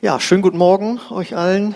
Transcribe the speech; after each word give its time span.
Ja, 0.00 0.20
schönen 0.20 0.42
guten 0.42 0.58
Morgen 0.58 1.00
euch 1.10 1.34
allen. 1.34 1.74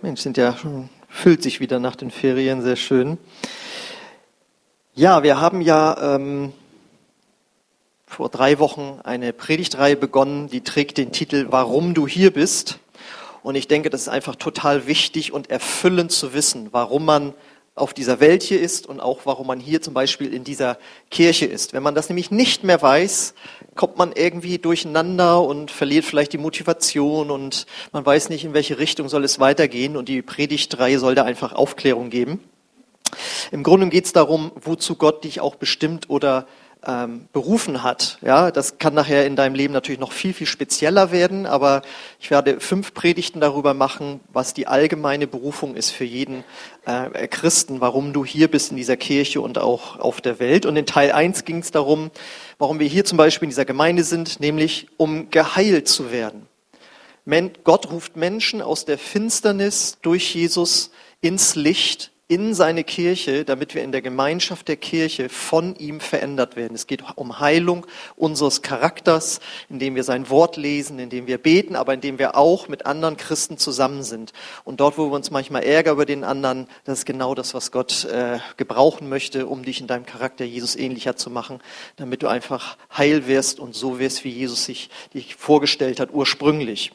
Mensch, 0.00 0.22
sind 0.22 0.38
ja 0.38 0.56
schon, 0.56 0.88
füllt 1.06 1.42
sich 1.42 1.60
wieder 1.60 1.78
nach 1.78 1.94
den 1.94 2.10
Ferien, 2.10 2.62
sehr 2.62 2.76
schön. 2.76 3.18
Ja, 4.94 5.22
wir 5.22 5.42
haben 5.42 5.60
ja 5.60 6.14
ähm, 6.14 6.54
vor 8.06 8.30
drei 8.30 8.58
Wochen 8.58 8.98
eine 9.04 9.34
Predigtreihe 9.34 9.94
begonnen, 9.94 10.48
die 10.48 10.62
trägt 10.62 10.96
den 10.96 11.12
Titel 11.12 11.48
Warum 11.50 11.92
du 11.92 12.08
hier 12.08 12.32
bist. 12.32 12.78
Und 13.42 13.54
ich 13.54 13.68
denke, 13.68 13.90
das 13.90 14.00
ist 14.00 14.08
einfach 14.08 14.36
total 14.36 14.86
wichtig 14.86 15.34
und 15.34 15.50
erfüllend 15.50 16.12
zu 16.12 16.32
wissen, 16.32 16.68
warum 16.72 17.04
man 17.04 17.34
auf 17.78 17.94
dieser 17.94 18.20
Welt 18.20 18.42
hier 18.42 18.60
ist 18.60 18.86
und 18.86 19.00
auch 19.00 19.20
warum 19.24 19.46
man 19.46 19.60
hier 19.60 19.80
zum 19.80 19.94
Beispiel 19.94 20.32
in 20.34 20.44
dieser 20.44 20.78
Kirche 21.10 21.46
ist. 21.46 21.72
Wenn 21.72 21.82
man 21.82 21.94
das 21.94 22.08
nämlich 22.08 22.30
nicht 22.30 22.64
mehr 22.64 22.80
weiß, 22.80 23.34
kommt 23.74 23.96
man 23.96 24.12
irgendwie 24.12 24.58
durcheinander 24.58 25.42
und 25.42 25.70
verliert 25.70 26.04
vielleicht 26.04 26.32
die 26.32 26.38
Motivation 26.38 27.30
und 27.30 27.66
man 27.92 28.04
weiß 28.04 28.28
nicht, 28.28 28.44
in 28.44 28.54
welche 28.54 28.78
Richtung 28.78 29.08
soll 29.08 29.24
es 29.24 29.40
weitergehen 29.40 29.96
und 29.96 30.08
die 30.08 30.22
Predigtreihe 30.22 30.98
soll 30.98 31.14
da 31.14 31.24
einfach 31.24 31.52
Aufklärung 31.52 32.10
geben. 32.10 32.40
Im 33.50 33.62
Grunde 33.62 33.88
geht 33.88 34.04
es 34.04 34.12
darum, 34.12 34.52
wozu 34.56 34.96
Gott 34.96 35.24
dich 35.24 35.40
auch 35.40 35.54
bestimmt 35.54 36.10
oder 36.10 36.46
ähm, 36.86 37.28
berufen 37.32 37.82
hat. 37.82 38.18
Ja, 38.22 38.50
das 38.50 38.78
kann 38.78 38.94
nachher 38.94 39.26
in 39.26 39.36
deinem 39.36 39.54
Leben 39.54 39.72
natürlich 39.72 40.00
noch 40.00 40.12
viel, 40.12 40.32
viel 40.32 40.46
spezieller 40.46 41.10
werden, 41.10 41.46
aber 41.46 41.82
ich 42.20 42.30
werde 42.30 42.60
fünf 42.60 42.94
Predigten 42.94 43.40
darüber 43.40 43.74
machen, 43.74 44.20
was 44.32 44.54
die 44.54 44.66
allgemeine 44.66 45.26
Berufung 45.26 45.74
ist 45.74 45.90
für 45.90 46.04
jeden 46.04 46.44
äh, 46.86 47.26
Christen, 47.28 47.80
warum 47.80 48.12
du 48.12 48.24
hier 48.24 48.48
bist 48.48 48.70
in 48.70 48.76
dieser 48.76 48.96
Kirche 48.96 49.40
und 49.40 49.58
auch 49.58 49.98
auf 49.98 50.20
der 50.20 50.38
Welt. 50.38 50.66
Und 50.66 50.76
in 50.76 50.86
Teil 50.86 51.12
1 51.12 51.44
ging 51.44 51.58
es 51.58 51.70
darum, 51.70 52.10
warum 52.58 52.78
wir 52.78 52.86
hier 52.86 53.04
zum 53.04 53.18
Beispiel 53.18 53.46
in 53.46 53.50
dieser 53.50 53.64
Gemeinde 53.64 54.04
sind, 54.04 54.40
nämlich 54.40 54.88
um 54.96 55.30
geheilt 55.30 55.88
zu 55.88 56.12
werden. 56.12 56.46
Gott 57.64 57.90
ruft 57.90 58.16
Menschen 58.16 58.62
aus 58.62 58.86
der 58.86 58.96
Finsternis 58.96 59.98
durch 60.00 60.34
Jesus 60.34 60.90
ins 61.20 61.56
Licht 61.56 62.10
in 62.30 62.52
seine 62.52 62.84
Kirche, 62.84 63.46
damit 63.46 63.74
wir 63.74 63.82
in 63.82 63.90
der 63.90 64.02
Gemeinschaft 64.02 64.68
der 64.68 64.76
Kirche 64.76 65.30
von 65.30 65.74
ihm 65.76 65.98
verändert 65.98 66.56
werden. 66.56 66.74
Es 66.74 66.86
geht 66.86 67.02
um 67.16 67.40
Heilung 67.40 67.86
unseres 68.16 68.60
Charakters, 68.60 69.40
indem 69.70 69.94
wir 69.94 70.04
sein 70.04 70.28
Wort 70.28 70.58
lesen, 70.58 70.98
indem 70.98 71.26
wir 71.26 71.38
beten, 71.38 71.74
aber 71.74 71.94
indem 71.94 72.18
wir 72.18 72.36
auch 72.36 72.68
mit 72.68 72.84
anderen 72.84 73.16
Christen 73.16 73.56
zusammen 73.56 74.02
sind. 74.02 74.34
Und 74.64 74.80
dort, 74.80 74.98
wo 74.98 75.06
wir 75.06 75.16
uns 75.16 75.30
manchmal 75.30 75.64
ärgern 75.64 75.94
über 75.94 76.04
den 76.04 76.22
anderen, 76.22 76.68
das 76.84 76.98
ist 76.98 77.06
genau 77.06 77.34
das, 77.34 77.54
was 77.54 77.72
Gott 77.72 78.04
äh, 78.04 78.40
gebrauchen 78.58 79.08
möchte, 79.08 79.46
um 79.46 79.64
dich 79.64 79.80
in 79.80 79.86
deinem 79.86 80.04
Charakter 80.04 80.44
Jesus 80.44 80.76
ähnlicher 80.76 81.16
zu 81.16 81.30
machen, 81.30 81.60
damit 81.96 82.22
du 82.22 82.28
einfach 82.28 82.76
heil 82.94 83.26
wirst 83.26 83.58
und 83.58 83.74
so 83.74 83.98
wirst, 83.98 84.24
wie 84.24 84.30
Jesus 84.30 84.66
sich 84.66 84.90
dich 85.14 85.34
vorgestellt 85.34 85.98
hat 85.98 86.10
ursprünglich. 86.12 86.92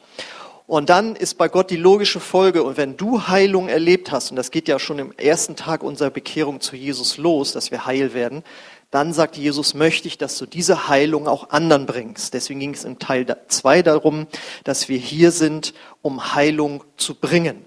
Und 0.66 0.88
dann 0.88 1.14
ist 1.14 1.36
bei 1.36 1.48
Gott 1.48 1.70
die 1.70 1.76
logische 1.76 2.20
Folge, 2.20 2.62
und 2.62 2.78
wenn 2.78 2.96
du 2.96 3.28
Heilung 3.28 3.68
erlebt 3.68 4.10
hast, 4.10 4.30
und 4.30 4.36
das 4.36 4.50
geht 4.50 4.66
ja 4.66 4.78
schon 4.78 4.98
im 4.98 5.12
ersten 5.12 5.56
Tag 5.56 5.82
unserer 5.82 6.10
Bekehrung 6.10 6.60
zu 6.60 6.74
Jesus 6.74 7.18
los, 7.18 7.52
dass 7.52 7.70
wir 7.70 7.84
heil 7.84 8.14
werden, 8.14 8.42
dann 8.90 9.12
sagt 9.12 9.36
Jesus, 9.36 9.74
möchte 9.74 10.08
ich, 10.08 10.18
dass 10.18 10.38
du 10.38 10.46
diese 10.46 10.88
Heilung 10.88 11.26
auch 11.28 11.50
anderen 11.50 11.84
bringst. 11.84 12.32
Deswegen 12.32 12.60
ging 12.60 12.74
es 12.74 12.84
im 12.84 12.98
Teil 12.98 13.26
2 13.48 13.82
darum, 13.82 14.26
dass 14.62 14.88
wir 14.88 14.98
hier 14.98 15.32
sind, 15.32 15.74
um 16.00 16.34
Heilung 16.34 16.84
zu 16.96 17.14
bringen. 17.14 17.66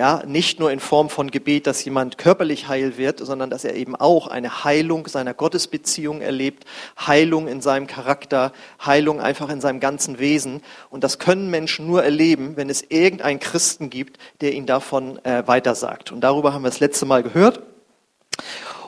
Ja, 0.00 0.22
nicht 0.24 0.58
nur 0.58 0.72
in 0.72 0.80
Form 0.80 1.10
von 1.10 1.30
Gebet, 1.30 1.66
dass 1.66 1.84
jemand 1.84 2.16
körperlich 2.16 2.68
heil 2.68 2.96
wird, 2.96 3.18
sondern 3.18 3.50
dass 3.50 3.64
er 3.64 3.74
eben 3.74 3.94
auch 3.94 4.28
eine 4.28 4.64
Heilung 4.64 5.06
seiner 5.06 5.34
Gottesbeziehung 5.34 6.22
erlebt, 6.22 6.64
Heilung 6.98 7.48
in 7.48 7.60
seinem 7.60 7.86
Charakter, 7.86 8.54
Heilung 8.82 9.20
einfach 9.20 9.50
in 9.50 9.60
seinem 9.60 9.78
ganzen 9.78 10.18
Wesen. 10.18 10.62
Und 10.88 11.04
das 11.04 11.18
können 11.18 11.50
Menschen 11.50 11.86
nur 11.86 12.02
erleben, 12.02 12.56
wenn 12.56 12.70
es 12.70 12.82
irgendeinen 12.88 13.40
Christen 13.40 13.90
gibt, 13.90 14.16
der 14.40 14.54
ihnen 14.54 14.64
davon 14.64 15.22
äh, 15.22 15.46
weitersagt. 15.46 16.12
Und 16.12 16.22
darüber 16.22 16.54
haben 16.54 16.62
wir 16.62 16.70
das 16.70 16.80
letzte 16.80 17.04
Mal 17.04 17.22
gehört. 17.22 17.60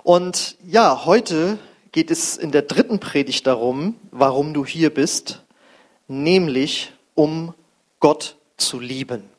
Und 0.05 0.57
ja, 0.67 1.05
heute 1.05 1.59
geht 1.93 2.11
es 2.11 2.39
in 2.39 2.53
der 2.53 2.63
dritten 2.63 3.01
Predigt 3.01 3.47
darum, 3.47 3.97
warum 4.13 4.55
du 4.55 4.65
hier 4.65 4.89
bist, 4.89 5.43
nämlich 6.09 6.91
um 7.15 7.53
Gott 8.01 8.37
zu 8.57 8.81
lieben. 8.81 9.32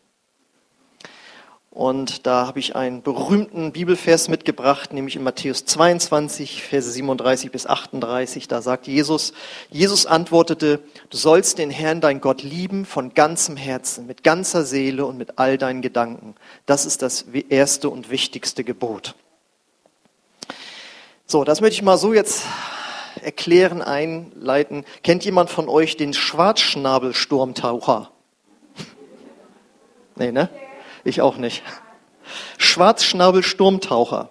Und 1.74 2.28
da 2.28 2.46
habe 2.46 2.60
ich 2.60 2.76
einen 2.76 3.02
berühmten 3.02 3.72
Bibelvers 3.72 4.28
mitgebracht, 4.28 4.94
nämlich 4.94 5.16
in 5.16 5.24
Matthäus 5.24 5.66
22, 5.66 6.62
Verse 6.62 6.92
37 6.92 7.50
bis 7.50 7.66
38. 7.66 8.48
Da 8.48 8.62
sagt 8.62 8.86
Jesus, 8.86 9.34
Jesus 9.72 10.06
antwortete, 10.06 10.82
du 11.10 11.18
sollst 11.18 11.58
den 11.58 11.72
Herrn, 11.72 12.00
dein 12.00 12.22
Gott, 12.22 12.44
lieben 12.44 12.86
von 12.86 13.16
ganzem 13.16 13.58
Herzen, 13.58 14.06
mit 14.06 14.24
ganzer 14.24 14.66
Seele 14.66 15.04
und 15.08 15.18
mit 15.18 15.40
all 15.40 15.58
deinen 15.58 15.82
Gedanken. 15.82 16.36
Das 16.68 16.86
ist 16.86 17.02
das 17.02 17.26
erste 17.50 17.90
und 17.90 18.12
wichtigste 18.12 18.64
Gebot. 18.64 19.16
So, 21.26 21.44
das 21.44 21.60
möchte 21.60 21.78
ich 21.78 21.82
mal 21.82 21.98
so 21.98 22.14
jetzt 22.14 22.44
erklären, 23.20 23.82
einleiten. 23.82 24.86
Kennt 25.02 25.26
jemand 25.26 25.50
von 25.50 25.68
euch 25.70 25.98
den 25.98 26.14
Schwarzschnabelsturmtaucher? 26.14 28.12
Nee, 30.16 30.32
ne? 30.32 30.48
Ich 31.04 31.22
auch 31.22 31.38
nicht. 31.38 31.64
Schwarzschnabel-Sturmtaucher. 32.58 34.30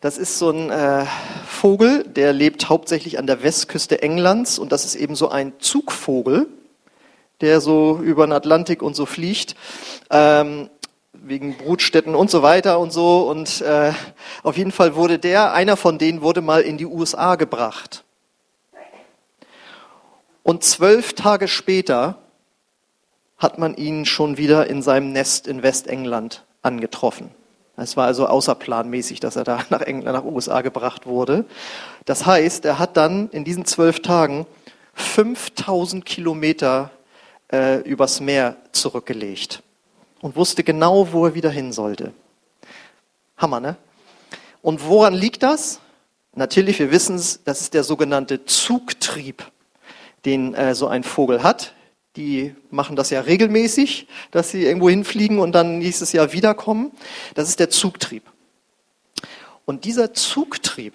Das 0.00 0.18
ist 0.18 0.38
so 0.38 0.50
ein 0.50 0.70
äh, 0.70 1.04
Vogel, 1.46 2.04
der 2.04 2.32
lebt 2.32 2.68
hauptsächlich 2.68 3.18
an 3.18 3.26
der 3.26 3.42
Westküste 3.42 4.02
Englands 4.02 4.58
und 4.58 4.72
das 4.72 4.84
ist 4.84 4.94
eben 4.94 5.14
so 5.14 5.28
ein 5.28 5.54
Zugvogel, 5.58 6.48
der 7.40 7.60
so 7.60 7.98
über 7.98 8.26
den 8.26 8.32
Atlantik 8.32 8.82
und 8.82 8.96
so 8.96 9.06
fliegt, 9.06 9.56
ähm, 10.10 10.70
wegen 11.12 11.56
Brutstätten 11.56 12.14
und 12.14 12.30
so 12.30 12.42
weiter 12.42 12.78
und 12.78 12.92
so. 12.92 13.28
Und 13.28 13.60
äh, 13.60 13.92
auf 14.42 14.56
jeden 14.56 14.72
Fall 14.72 14.94
wurde 14.94 15.18
der, 15.18 15.52
einer 15.52 15.76
von 15.76 15.98
denen 15.98 16.22
wurde 16.22 16.40
mal 16.40 16.62
in 16.62 16.78
die 16.78 16.86
USA 16.86 17.36
gebracht. 17.36 18.04
Und 20.42 20.64
zwölf 20.64 21.14
Tage 21.14 21.48
später 21.48 22.18
hat 23.38 23.58
man 23.58 23.74
ihn 23.74 24.04
schon 24.04 24.36
wieder 24.36 24.66
in 24.68 24.82
seinem 24.82 25.12
Nest 25.12 25.46
in 25.46 25.62
Westengland 25.62 26.44
angetroffen. 26.62 27.30
Es 27.76 27.96
war 27.96 28.06
also 28.06 28.26
außerplanmäßig, 28.26 29.20
dass 29.20 29.36
er 29.36 29.44
da 29.44 29.64
nach 29.70 29.80
England, 29.80 30.16
nach 30.16 30.24
USA 30.24 30.60
gebracht 30.62 31.06
wurde. 31.06 31.44
Das 32.04 32.26
heißt, 32.26 32.64
er 32.64 32.78
hat 32.78 32.96
dann 32.96 33.30
in 33.30 33.44
diesen 33.44 33.64
zwölf 33.64 34.00
Tagen 34.00 34.46
5000 34.94 36.04
Kilometer 36.04 36.90
äh, 37.52 37.80
übers 37.80 38.20
Meer 38.20 38.56
zurückgelegt 38.72 39.62
und 40.20 40.36
wusste 40.36 40.62
genau, 40.62 41.12
wo 41.12 41.26
er 41.26 41.34
wieder 41.34 41.50
hin 41.50 41.72
sollte. 41.72 42.12
Hammer, 43.36 43.60
ne? 43.60 43.76
Und 44.62 44.86
woran 44.86 45.12
liegt 45.12 45.42
das? 45.42 45.80
Natürlich, 46.34 46.78
wir 46.78 46.90
wissen 46.90 47.16
es, 47.16 47.42
das 47.44 47.60
ist 47.60 47.74
der 47.74 47.84
sogenannte 47.84 48.44
Zugtrieb, 48.44 49.44
den 50.24 50.54
äh, 50.54 50.74
so 50.74 50.86
ein 50.86 51.04
Vogel 51.04 51.42
hat. 51.42 51.74
Die 52.16 52.54
machen 52.70 52.94
das 52.94 53.10
ja 53.10 53.20
regelmäßig, 53.20 54.06
dass 54.30 54.50
sie 54.50 54.64
irgendwo 54.64 54.88
hinfliegen 54.88 55.40
und 55.40 55.52
dann 55.52 55.78
nächstes 55.78 56.12
Jahr 56.12 56.32
wiederkommen. 56.32 56.92
Das 57.34 57.48
ist 57.48 57.58
der 57.58 57.70
Zugtrieb. 57.70 58.22
Und 59.64 59.84
dieser 59.84 60.14
Zugtrieb 60.14 60.94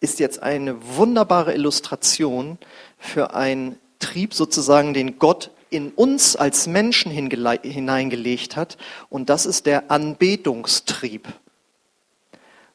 ist 0.00 0.20
jetzt 0.20 0.42
eine 0.42 0.96
wunderbare 0.96 1.54
Illustration 1.54 2.58
für 2.98 3.34
einen 3.34 3.78
Trieb 3.98 4.34
sozusagen, 4.34 4.94
den 4.94 5.18
Gott 5.18 5.50
in 5.70 5.90
uns 5.90 6.36
als 6.36 6.66
Menschen 6.66 7.10
hineingelegt 7.10 8.56
hat. 8.56 8.76
Und 9.08 9.30
das 9.30 9.46
ist 9.46 9.66
der 9.66 9.90
Anbetungstrieb. 9.90 11.26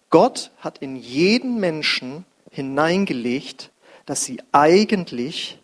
Gott 0.10 0.52
hat 0.58 0.80
in 0.80 0.98
jeden 0.98 1.60
Menschen 1.60 2.26
hineingelegt, 2.50 3.72
dass 4.06 4.26
sie 4.26 4.42
eigentlich 4.52 5.61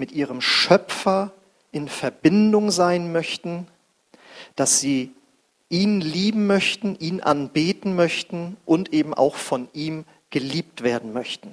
mit 0.00 0.10
ihrem 0.12 0.40
Schöpfer 0.40 1.32
in 1.70 1.86
Verbindung 1.88 2.72
sein 2.72 3.12
möchten, 3.12 3.68
dass 4.56 4.80
sie 4.80 5.12
ihn 5.68 6.00
lieben 6.00 6.48
möchten, 6.48 6.96
ihn 6.98 7.20
anbeten 7.20 7.94
möchten 7.94 8.56
und 8.66 8.92
eben 8.92 9.14
auch 9.14 9.36
von 9.36 9.68
ihm 9.72 10.04
geliebt 10.30 10.82
werden 10.82 11.12
möchten, 11.12 11.52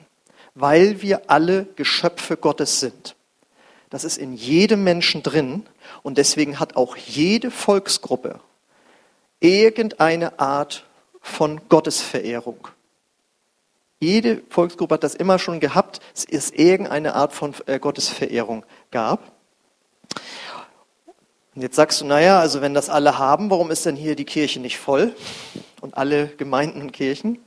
weil 0.55 1.01
wir 1.01 1.29
alle 1.29 1.67
Geschöpfe 1.75 2.37
Gottes 2.37 2.79
sind. 2.79 3.15
Das 3.89 4.03
ist 4.03 4.17
in 4.17 4.33
jedem 4.33 4.83
Menschen 4.83 5.23
drin 5.23 5.63
und 6.01 6.17
deswegen 6.17 6.59
hat 6.59 6.75
auch 6.75 6.97
jede 6.97 7.51
Volksgruppe 7.51 8.39
irgendeine 9.39 10.39
Art 10.39 10.85
von 11.21 11.61
Gottesverehrung. 11.69 12.67
Jede 13.99 14.43
Volksgruppe 14.49 14.95
hat 14.95 15.03
das 15.03 15.15
immer 15.15 15.39
schon 15.39 15.59
gehabt, 15.59 15.99
es 16.29 16.51
irgendeine 16.51 17.15
Art 17.15 17.33
von 17.33 17.55
äh, 17.65 17.79
Gottesverehrung 17.79 18.63
gab. 18.91 19.31
Und 21.55 21.63
jetzt 21.63 21.75
sagst 21.75 22.01
du, 22.01 22.05
naja, 22.05 22.39
also 22.39 22.61
wenn 22.61 22.75
das 22.75 22.89
alle 22.89 23.17
haben, 23.17 23.49
warum 23.49 23.71
ist 23.71 23.87
denn 23.87 23.95
hier 23.95 24.15
die 24.15 24.25
Kirche 24.25 24.59
nicht 24.59 24.77
voll? 24.77 25.15
Und 25.81 25.97
alle 25.97 26.27
Gemeinden 26.27 26.81
und 26.81 26.93
Kirchen? 26.93 27.39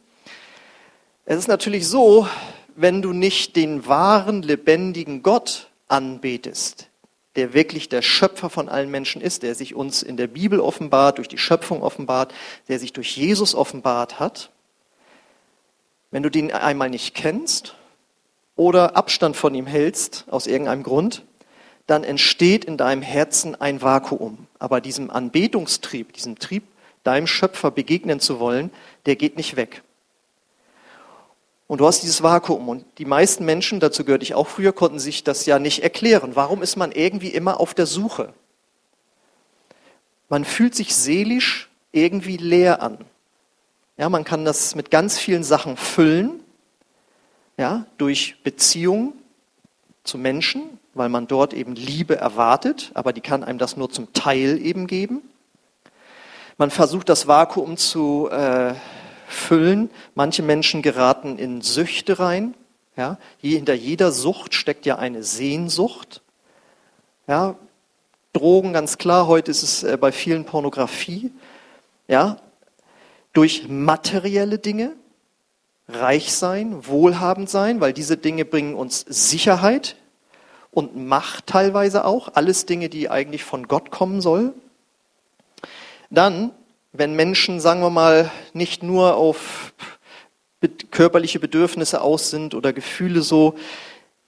Es 1.25 1.39
ist 1.39 1.47
natürlich 1.47 1.87
so, 1.87 2.27
wenn 2.75 3.03
du 3.03 3.13
nicht 3.13 3.55
den 3.55 3.87
wahren, 3.87 4.43
lebendigen 4.43 5.23
Gott 5.23 5.69
anbetest, 5.87 6.89
der 7.37 7.55
wirklich 7.55 7.89
der 7.89 8.03
Schöpfer 8.03 8.51
von 8.51 8.69
allen 8.69 8.91
Menschen 8.91 9.23
ist, 9.23 9.45
der 9.45 9.55
sich 9.55 9.77
uns 9.77 10.03
in 10.03 10.17
der 10.17 10.27
Bibel 10.27 10.59
offenbart, 10.59 11.19
durch 11.19 11.29
die 11.29 11.39
Schöpfung 11.39 11.81
offenbart, 11.83 12.35
der 12.69 12.81
sich 12.81 12.93
durch 12.93 13.17
Jesus 13.17 13.55
offenbart 13.55 14.19
hat, 14.19 14.51
wenn 16.11 16.23
du 16.23 16.31
den 16.31 16.53
einmal 16.53 16.91
nicht 16.91 17.15
kennst 17.15 17.75
oder 18.57 18.97
Abstand 18.97 19.37
von 19.37 19.55
ihm 19.55 19.67
hältst, 19.67 20.25
aus 20.31 20.47
irgendeinem 20.47 20.83
Grund, 20.83 21.25
dann 21.87 22.05
entsteht 22.05 22.65
in 22.65 22.77
deinem 22.77 23.03
Herzen 23.03 23.61
ein 23.61 23.83
Vakuum. 23.83 24.47
Aber 24.59 24.81
diesem 24.81 25.11
Anbetungstrieb, 25.11 26.13
diesem 26.13 26.39
Trieb, 26.39 26.65
deinem 27.03 27.27
Schöpfer 27.27 27.71
begegnen 27.71 28.21
zu 28.21 28.39
wollen, 28.39 28.71
der 29.07 29.17
geht 29.17 29.37
nicht 29.37 29.57
weg. 29.57 29.83
Und 31.67 31.79
du 31.81 31.87
hast 31.87 32.03
dieses 32.03 32.23
Vakuum. 32.23 32.69
Und 32.69 32.85
die 32.99 33.05
meisten 33.05 33.45
Menschen, 33.45 33.81
dazu 33.81 34.05
gehörte 34.05 34.25
ich 34.25 34.35
auch 34.35 34.49
früher, 34.49 34.73
konnten 34.73 34.99
sich 34.99 35.25
das 35.25 35.47
ja 35.47 35.59
nicht 35.59 35.83
erklären. 35.83 36.33
Warum 36.35 36.63
ist 36.63 36.77
man 36.77 36.93
irgendwie 36.93 37.29
immer 37.29 37.61
auf 37.61 37.75
der 37.75 37.87
Suche? 37.87 38.35
Man 40.29 40.45
fühlt 40.45 40.75
sich 40.75 40.95
seelisch 40.95 41.69
irgendwie 41.93 42.37
leer 42.37 42.83
an. 42.83 42.99
Ja, 44.01 44.09
man 44.09 44.25
kann 44.25 44.47
das 44.47 44.75
mit 44.75 44.91
ganz 44.91 45.19
vielen 45.19 45.45
Sachen 45.45 45.77
füllen, 45.77 46.43
ja, 47.59 47.85
durch 47.99 48.37
Beziehungen 48.43 49.13
zu 50.05 50.17
Menschen, 50.17 50.63
weil 50.95 51.11
man 51.11 51.27
dort 51.27 51.53
eben 51.53 51.75
Liebe 51.75 52.17
erwartet, 52.17 52.93
aber 52.95 53.13
die 53.13 53.21
kann 53.21 53.45
einem 53.45 53.59
das 53.59 53.77
nur 53.77 53.91
zum 53.91 54.15
Teil 54.15 54.59
eben 54.59 54.87
geben. 54.87 55.21
Man 56.57 56.71
versucht 56.71 57.11
das 57.11 57.29
Vakuum 57.29 57.77
zu 57.77 58.31
äh, 58.31 58.73
füllen. 59.29 59.91
Manche 60.15 60.43
Menschen 60.43 60.81
geraten 60.81 61.37
in 61.37 61.61
Süchte 61.61 62.19
rein. 62.19 62.55
Ja, 62.97 63.19
hinter 63.43 63.75
jeder 63.75 64.13
Sucht 64.13 64.55
steckt 64.55 64.87
ja 64.87 64.97
eine 64.97 65.23
Sehnsucht. 65.23 66.23
Ja, 67.27 67.55
Drogen, 68.33 68.73
ganz 68.73 68.97
klar, 68.97 69.27
heute 69.27 69.51
ist 69.51 69.63
es 69.63 69.83
äh, 69.83 69.99
bei 70.01 70.11
vielen 70.11 70.47
Pornografie. 70.47 71.31
Ja, 72.09 72.39
durch 73.33 73.69
materielle 73.69 74.59
Dinge, 74.59 74.93
reich 75.89 76.33
sein, 76.33 76.87
wohlhabend 76.87 77.51
sein, 77.51 77.81
weil 77.81 77.93
diese 77.93 78.17
Dinge 78.17 78.45
bringen 78.45 78.75
uns 78.75 79.05
Sicherheit 79.09 79.97
und 80.71 80.97
Macht 80.97 81.47
teilweise 81.47 82.05
auch, 82.05 82.35
alles 82.35 82.67
Dinge, 82.67 82.89
die 82.89 83.11
eigentlich 83.11 83.45
von 83.45 83.67
Gott 83.67 83.91
kommen 83.91 84.21
soll. 84.21 84.55
Dann 86.11 86.53
wenn 86.93 87.15
Menschen, 87.15 87.61
sagen 87.61 87.81
wir 87.81 87.91
mal, 87.91 88.31
nicht 88.53 88.83
nur 88.83 89.17
auf 89.17 89.73
körperliche 90.91 91.39
Bedürfnisse 91.39 92.01
aus 92.03 92.31
sind 92.31 92.55
oder 92.55 92.73
Gefühle 92.73 93.23
so, 93.23 93.55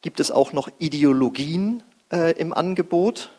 gibt 0.01 0.21
es 0.21 0.31
auch 0.31 0.53
noch 0.53 0.69
Ideologien 0.79 1.83
äh, 2.13 2.33
im 2.39 2.53
Angebot. 2.53 3.31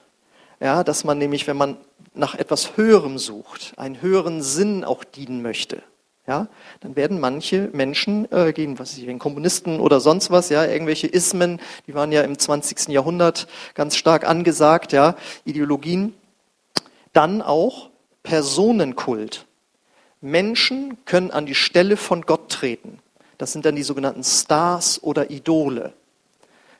Ja, 0.63 0.85
dass 0.85 1.03
man 1.03 1.17
nämlich, 1.17 1.45
wenn 1.45 1.57
man 1.57 1.75
nach 2.13 2.35
etwas 2.35 2.77
Höherem 2.77 3.17
sucht, 3.17 3.73
einen 3.75 4.01
höheren 4.01 4.41
Sinn 4.41 4.85
auch 4.85 5.03
dienen 5.03 5.41
möchte, 5.41 5.83
ja, 6.25 6.47
dann 6.79 6.95
werden 6.95 7.19
manche 7.19 7.69
Menschen 7.73 8.31
äh, 8.31 8.53
gehen, 8.53 8.79
was 8.79 8.97
ich, 8.97 9.19
Kommunisten 9.19 9.81
oder 9.81 9.99
sonst 9.99 10.31
was, 10.31 10.47
ja, 10.47 10.63
irgendwelche 10.63 11.07
Ismen, 11.07 11.59
die 11.85 11.93
waren 11.93 12.13
ja 12.13 12.21
im 12.21 12.39
20. 12.39 12.87
Jahrhundert 12.87 13.47
ganz 13.73 13.97
stark 13.97 14.25
angesagt, 14.25 14.93
ja, 14.93 15.17
Ideologien, 15.43 16.13
dann 17.11 17.41
auch 17.41 17.89
Personenkult. 18.23 19.45
Menschen 20.21 21.03
können 21.03 21.31
an 21.31 21.45
die 21.45 21.55
Stelle 21.55 21.97
von 21.97 22.21
Gott 22.21 22.47
treten. 22.47 22.99
Das 23.37 23.51
sind 23.51 23.65
dann 23.65 23.75
die 23.75 23.83
sogenannten 23.83 24.23
Stars 24.23 25.03
oder 25.03 25.29
Idole. 25.29 25.91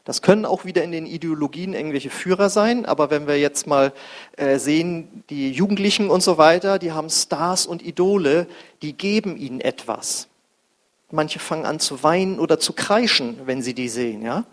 Das 0.05 0.21
können 0.21 0.45
auch 0.45 0.65
wieder 0.65 0.83
in 0.83 0.91
den 0.91 1.05
Ideologien 1.05 1.73
irgendwelche 1.73 2.09
Führer 2.09 2.49
sein, 2.49 2.85
aber 2.85 3.09
wenn 3.09 3.25
wir 3.25 3.39
jetzt 3.39 3.67
mal 3.67 3.93
äh, 4.35 4.57
sehen, 4.57 5.23
die 5.29 5.51
Jugendlichen 5.51 6.09
und 6.09 6.21
so 6.21 6.37
weiter, 6.37 6.77
die 6.77 6.91
haben 6.91 7.09
Stars 7.09 7.65
und 7.65 7.81
Idole, 7.81 8.47
die 8.81 8.93
geben 8.93 9.37
ihnen 9.37 9.61
etwas. 9.61 10.27
Manche 11.09 11.39
fangen 11.39 11.65
an 11.65 11.79
zu 11.79 12.03
weinen 12.03 12.39
oder 12.39 12.59
zu 12.59 12.73
kreischen, 12.73 13.39
wenn 13.45 13.61
sie 13.61 13.73
die 13.73 13.87
sehen. 13.87 14.23
Ja? 14.23 14.45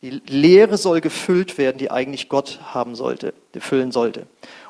Die 0.00 0.22
Lehre 0.26 0.78
soll 0.78 1.02
gefüllt 1.02 1.58
werden, 1.58 1.76
die 1.76 1.90
eigentlich 1.90 2.30
Gott 2.30 2.60
haben 2.72 2.94
sollte, 2.94 3.34
füllen 3.58 3.92
sollte. 3.92 4.26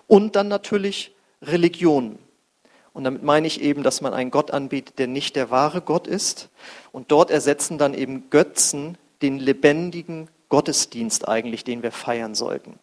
Und 0.08 0.34
dann 0.34 0.48
natürlich 0.48 1.12
Religionen. 1.42 2.18
Und 2.92 3.04
damit 3.04 3.22
meine 3.22 3.46
ich 3.46 3.60
eben, 3.60 3.84
dass 3.84 4.00
man 4.00 4.14
einen 4.14 4.32
Gott 4.32 4.50
anbietet, 4.50 4.98
der 4.98 5.06
nicht 5.06 5.36
der 5.36 5.50
wahre 5.50 5.82
Gott 5.82 6.08
ist. 6.08 6.48
Und 6.90 7.12
dort 7.12 7.30
ersetzen 7.30 7.78
dann 7.78 7.94
eben 7.94 8.30
Götzen 8.30 8.98
den 9.22 9.38
lebendigen 9.38 10.28
Gottesdienst 10.48 11.28
eigentlich, 11.28 11.64
den 11.64 11.82
wir 11.82 11.92
feiern 11.92 12.34
sollten. 12.34 12.78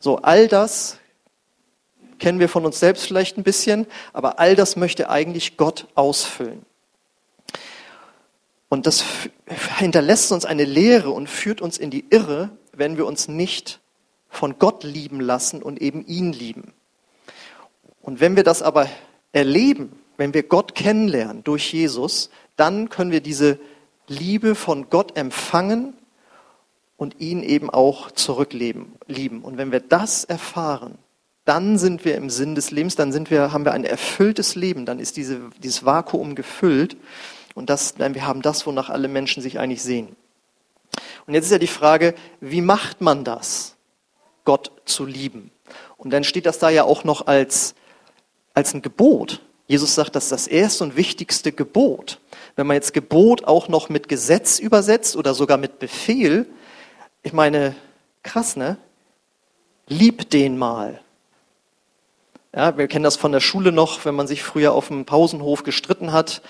So, 0.00 0.18
all 0.18 0.48
das 0.48 0.98
kennen 2.18 2.40
wir 2.40 2.48
von 2.48 2.66
uns 2.66 2.80
selbst 2.80 3.06
vielleicht 3.06 3.38
ein 3.38 3.44
bisschen, 3.44 3.86
aber 4.12 4.38
all 4.38 4.56
das 4.56 4.76
möchte 4.76 5.08
eigentlich 5.08 5.56
Gott 5.56 5.86
ausfüllen. 5.94 6.64
Und 8.68 8.86
das 8.86 9.04
hinterlässt 9.78 10.30
uns 10.32 10.44
eine 10.44 10.64
Lehre 10.64 11.10
und 11.10 11.28
führt 11.28 11.60
uns 11.60 11.78
in 11.78 11.90
die 11.90 12.04
Irre, 12.10 12.50
wenn 12.72 12.96
wir 12.96 13.06
uns 13.06 13.28
nicht 13.28 13.80
von 14.28 14.58
Gott 14.58 14.84
lieben 14.84 15.20
lassen 15.20 15.62
und 15.62 15.80
eben 15.80 16.04
ihn 16.06 16.32
lieben. 16.32 16.74
Und 18.02 18.20
wenn 18.20 18.36
wir 18.36 18.44
das 18.44 18.62
aber 18.62 18.88
erleben, 19.32 19.98
wenn 20.16 20.34
wir 20.34 20.42
Gott 20.42 20.74
kennenlernen 20.74 21.44
durch 21.44 21.72
Jesus, 21.72 22.30
dann 22.56 22.90
können 22.90 23.10
wir 23.10 23.20
diese 23.20 23.58
Liebe 24.08 24.54
von 24.54 24.90
Gott 24.90 25.16
empfangen 25.16 25.94
und 26.96 27.20
ihn 27.20 27.42
eben 27.42 27.70
auch 27.70 28.10
zurückleben, 28.10 28.92
lieben. 29.06 29.42
Und 29.42 29.56
wenn 29.58 29.70
wir 29.70 29.80
das 29.80 30.24
erfahren, 30.24 30.98
dann 31.44 31.78
sind 31.78 32.04
wir 32.04 32.16
im 32.16 32.28
Sinn 32.28 32.54
des 32.54 32.70
Lebens, 32.70 32.96
dann 32.96 33.12
sind 33.12 33.30
wir, 33.30 33.52
haben 33.52 33.64
wir 33.64 33.72
ein 33.72 33.84
erfülltes 33.84 34.54
Leben, 34.54 34.84
dann 34.84 34.98
ist 34.98 35.16
diese, 35.16 35.40
dieses 35.62 35.84
Vakuum 35.84 36.34
gefüllt 36.34 36.96
und 37.54 37.70
das, 37.70 37.98
wir 37.98 38.26
haben 38.26 38.42
das, 38.42 38.66
wonach 38.66 38.90
alle 38.90 39.08
Menschen 39.08 39.42
sich 39.42 39.58
eigentlich 39.58 39.82
sehen. 39.82 40.16
Und 41.26 41.34
jetzt 41.34 41.46
ist 41.46 41.52
ja 41.52 41.58
die 41.58 41.66
Frage, 41.66 42.14
wie 42.40 42.60
macht 42.60 43.00
man 43.00 43.24
das, 43.24 43.76
Gott 44.44 44.72
zu 44.84 45.06
lieben? 45.06 45.50
Und 45.96 46.12
dann 46.12 46.24
steht 46.24 46.46
das 46.46 46.58
da 46.58 46.70
ja 46.70 46.84
auch 46.84 47.04
noch 47.04 47.26
als 47.26 47.74
als 48.58 48.74
ein 48.74 48.82
Gebot. 48.82 49.40
Jesus 49.68 49.94
sagt, 49.94 50.16
das 50.16 50.24
ist 50.24 50.32
das 50.32 50.46
erste 50.46 50.82
und 50.82 50.96
wichtigste 50.96 51.52
Gebot. 51.52 52.20
Wenn 52.56 52.66
man 52.66 52.74
jetzt 52.74 52.94
Gebot 52.94 53.44
auch 53.44 53.68
noch 53.68 53.90
mit 53.90 54.08
Gesetz 54.08 54.58
übersetzt 54.58 55.14
oder 55.14 55.34
sogar 55.34 55.58
mit 55.58 55.78
Befehl, 55.78 56.46
ich 57.22 57.34
meine, 57.34 57.76
krass, 58.22 58.56
ne? 58.56 58.78
Lieb 59.86 60.30
den 60.30 60.56
mal. 60.58 61.00
Ja, 62.54 62.76
wir 62.78 62.88
kennen 62.88 63.04
das 63.04 63.16
von 63.16 63.30
der 63.30 63.40
Schule 63.40 63.70
noch, 63.70 64.06
wenn 64.06 64.14
man 64.14 64.26
sich 64.26 64.42
früher 64.42 64.72
auf 64.72 64.88
dem 64.88 65.04
Pausenhof 65.04 65.64
gestritten 65.64 66.12
hat 66.12 66.40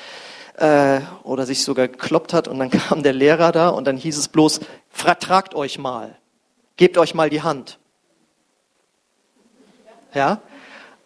äh, 0.56 1.00
oder 1.24 1.44
sich 1.44 1.64
sogar 1.64 1.88
gekloppt 1.88 2.32
hat 2.32 2.46
und 2.46 2.60
dann 2.60 2.70
kam 2.88 3.02
der 3.02 3.12
Lehrer 3.12 3.50
da 3.50 3.68
und 3.68 3.84
dann 3.84 3.96
hieß 3.96 4.16
es 4.16 4.28
bloß, 4.28 4.60
vertragt 4.90 5.56
euch 5.56 5.78
mal, 5.78 6.16
gebt 6.76 6.98
euch 6.98 7.14
mal 7.14 7.30
die 7.30 7.42
Hand. 7.42 7.78
Ja, 10.14 10.40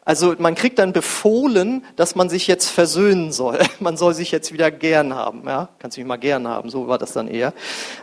also 0.05 0.35
man 0.39 0.57
kriegt 0.57 0.79
dann 0.79 0.93
befohlen, 0.93 1.85
dass 1.95 2.17
man 2.17 2.29
sich 2.29 2.49
jetzt 2.49 2.69
versöhnen 2.69 3.31
soll. 3.33 3.61
Man 3.81 3.97
soll 3.97 4.15
sich 4.15 4.33
jetzt 4.33 4.53
wieder 4.53 4.71
gern 4.71 5.15
haben. 5.15 5.47
Ja? 5.47 5.69
Kannst 5.79 5.97
mich 5.97 6.07
mal 6.07 6.17
gern 6.17 6.49
haben, 6.49 6.71
so 6.71 6.89
war 6.89 6.99
das 6.99 7.13
dann 7.13 7.29
eher. 7.29 7.55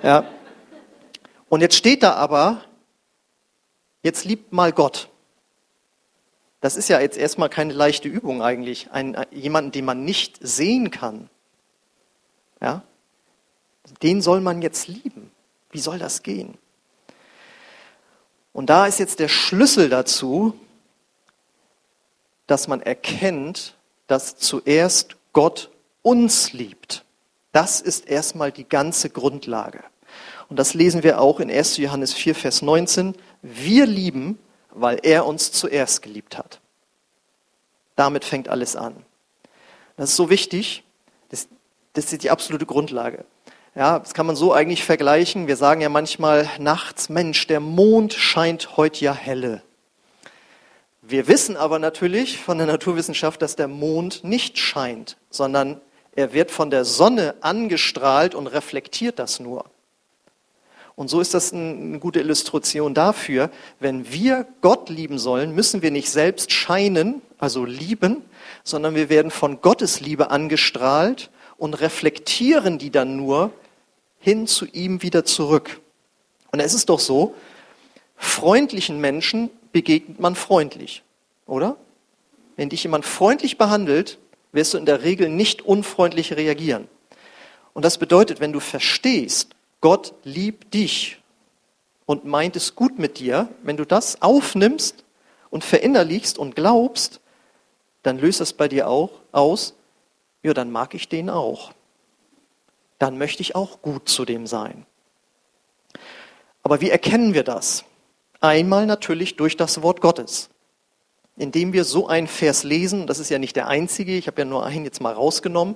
Ja. 0.01 0.23
Und 1.49 1.61
jetzt 1.61 1.75
steht 1.75 2.03
da 2.03 2.13
aber, 2.13 2.63
jetzt 4.01 4.23
liebt 4.23 4.53
mal 4.53 4.71
Gott. 4.71 5.09
Das 6.61 6.77
ist 6.77 6.89
ja 6.89 6.99
jetzt 6.99 7.17
erstmal 7.17 7.49
keine 7.49 7.73
leichte 7.73 8.07
Übung 8.07 8.41
eigentlich. 8.41 8.91
Ein, 8.91 9.17
jemanden, 9.31 9.71
den 9.71 9.85
man 9.85 10.05
nicht 10.05 10.37
sehen 10.41 10.91
kann. 10.91 11.29
Ja? 12.61 12.83
Den 14.01 14.21
soll 14.21 14.39
man 14.39 14.61
jetzt 14.61 14.87
lieben. 14.87 15.31
Wie 15.71 15.79
soll 15.79 15.99
das 15.99 16.23
gehen? 16.23 16.57
Und 18.53 18.69
da 18.69 18.85
ist 18.87 18.99
jetzt 18.99 19.19
der 19.19 19.27
Schlüssel 19.27 19.89
dazu, 19.89 20.53
dass 22.49 22.67
man 22.67 22.81
erkennt, 22.81 23.75
dass 24.07 24.35
zuerst 24.35 25.17
Gott 25.33 25.69
uns 26.01 26.51
liebt. 26.51 27.05
Das 27.51 27.79
ist 27.79 28.07
erstmal 28.07 28.51
die 28.51 28.67
ganze 28.67 29.09
Grundlage. 29.09 29.83
Und 30.49 30.57
das 30.57 30.73
lesen 30.73 31.03
wir 31.03 31.21
auch 31.21 31.39
in 31.39 31.51
1. 31.51 31.77
Johannes 31.77 32.13
4, 32.13 32.33
Vers 32.33 32.63
19. 32.63 33.15
Wir 33.43 33.85
lieben, 33.85 34.39
weil 34.71 34.99
er 35.03 35.27
uns 35.27 35.51
zuerst 35.51 36.01
geliebt 36.01 36.37
hat. 36.37 36.59
Damit 37.95 38.25
fängt 38.25 38.49
alles 38.49 38.75
an. 38.75 38.95
Das 39.95 40.09
ist 40.11 40.15
so 40.15 40.31
wichtig. 40.31 40.83
Das, 41.29 41.47
das 41.93 42.11
ist 42.11 42.23
die 42.23 42.31
absolute 42.31 42.65
Grundlage. 42.65 43.25
Ja, 43.75 43.99
das 43.99 44.15
kann 44.15 44.25
man 44.25 44.35
so 44.35 44.53
eigentlich 44.53 44.83
vergleichen. 44.83 45.47
Wir 45.47 45.55
sagen 45.55 45.81
ja 45.81 45.89
manchmal 45.89 46.49
nachts, 46.57 47.09
Mensch, 47.09 47.45
der 47.45 47.59
Mond 47.59 48.13
scheint 48.13 48.75
heute 48.77 49.05
ja 49.05 49.13
helle. 49.13 49.61
Wir 51.09 51.27
wissen 51.27 51.57
aber 51.57 51.79
natürlich 51.79 52.37
von 52.37 52.59
der 52.59 52.67
Naturwissenschaft, 52.67 53.41
dass 53.41 53.55
der 53.55 53.67
Mond 53.67 54.23
nicht 54.23 54.59
scheint, 54.59 55.17
sondern 55.31 55.81
er 56.15 56.33
wird 56.33 56.51
von 56.51 56.69
der 56.69 56.85
Sonne 56.85 57.33
angestrahlt 57.41 58.35
und 58.35 58.45
reflektiert 58.45 59.17
das 59.17 59.39
nur. 59.39 59.65
Und 60.95 61.09
so 61.09 61.19
ist 61.19 61.33
das 61.33 61.51
eine 61.51 61.97
gute 61.97 62.19
Illustration 62.19 62.93
dafür, 62.93 63.49
wenn 63.79 64.11
wir 64.11 64.45
Gott 64.61 64.89
lieben 64.89 65.17
sollen, 65.17 65.55
müssen 65.55 65.81
wir 65.81 65.89
nicht 65.89 66.11
selbst 66.11 66.51
scheinen, 66.51 67.23
also 67.39 67.65
lieben, 67.65 68.21
sondern 68.63 68.93
wir 68.93 69.09
werden 69.09 69.31
von 69.31 69.61
Gottes 69.61 70.01
Liebe 70.01 70.29
angestrahlt 70.29 71.31
und 71.57 71.73
reflektieren 71.81 72.77
die 72.77 72.91
dann 72.91 73.15
nur 73.15 73.51
hin 74.19 74.45
zu 74.45 74.67
ihm 74.67 75.01
wieder 75.01 75.25
zurück. 75.25 75.79
Und 76.51 76.59
es 76.59 76.75
ist 76.75 76.89
doch 76.89 76.99
so, 76.99 77.33
freundlichen 78.15 79.01
Menschen 79.01 79.49
begegnet 79.71 80.19
man 80.19 80.35
freundlich, 80.35 81.03
oder? 81.45 81.77
Wenn 82.55 82.69
dich 82.69 82.83
jemand 82.83 83.05
freundlich 83.05 83.57
behandelt, 83.57 84.17
wirst 84.51 84.73
du 84.73 84.77
in 84.77 84.85
der 84.85 85.03
Regel 85.03 85.29
nicht 85.29 85.61
unfreundlich 85.61 86.33
reagieren. 86.33 86.87
Und 87.73 87.85
das 87.85 87.97
bedeutet, 87.97 88.39
wenn 88.39 88.51
du 88.51 88.59
verstehst, 88.59 89.55
Gott 89.81 90.13
liebt 90.23 90.73
dich 90.73 91.21
und 92.05 92.25
meint 92.25 92.55
es 92.55 92.75
gut 92.75 92.99
mit 92.99 93.19
dir, 93.19 93.47
wenn 93.63 93.77
du 93.77 93.85
das 93.85 94.21
aufnimmst 94.21 95.03
und 95.49 95.63
verinnerlichst 95.63 96.37
und 96.37 96.55
glaubst, 96.55 97.21
dann 98.03 98.17
löst 98.17 98.41
das 98.41 98.53
bei 98.53 98.67
dir 98.67 98.87
auch 98.87 99.11
aus, 99.31 99.75
ja, 100.41 100.53
dann 100.53 100.71
mag 100.71 100.93
ich 100.93 101.09
den 101.09 101.29
auch. 101.29 101.73
Dann 102.97 103.17
möchte 103.17 103.41
ich 103.41 103.55
auch 103.55 103.81
gut 103.81 104.09
zu 104.09 104.25
dem 104.25 104.47
sein. 104.47 104.85
Aber 106.63 106.81
wie 106.81 106.89
erkennen 106.89 107.33
wir 107.33 107.43
das? 107.43 107.85
Einmal 108.39 108.85
natürlich 108.85 109.35
durch 109.35 109.57
das 109.57 109.81
Wort 109.81 110.01
Gottes. 110.01 110.49
Indem 111.35 111.73
wir 111.73 111.83
so 111.83 112.07
einen 112.07 112.27
Vers 112.27 112.63
lesen, 112.63 113.07
das 113.07 113.19
ist 113.19 113.29
ja 113.29 113.39
nicht 113.39 113.55
der 113.55 113.67
einzige, 113.67 114.17
ich 114.17 114.27
habe 114.27 114.41
ja 114.41 114.45
nur 114.45 114.65
einen 114.65 114.85
jetzt 114.85 115.01
mal 115.01 115.13
rausgenommen, 115.13 115.75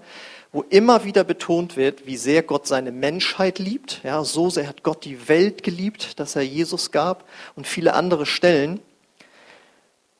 wo 0.51 0.61
immer 0.69 1.03
wieder 1.03 1.23
betont 1.23 1.77
wird, 1.77 2.05
wie 2.05 2.17
sehr 2.17 2.43
Gott 2.43 2.67
seine 2.67 2.91
Menschheit 2.91 3.59
liebt. 3.59 4.01
Ja, 4.03 4.23
so 4.23 4.49
sehr 4.49 4.67
hat 4.67 4.83
Gott 4.83 5.03
die 5.03 5.27
Welt 5.27 5.63
geliebt, 5.63 6.19
dass 6.19 6.35
er 6.35 6.43
Jesus 6.43 6.91
gab 6.91 7.25
und 7.55 7.65
viele 7.65 7.93
andere 7.93 8.25
Stellen. 8.25 8.79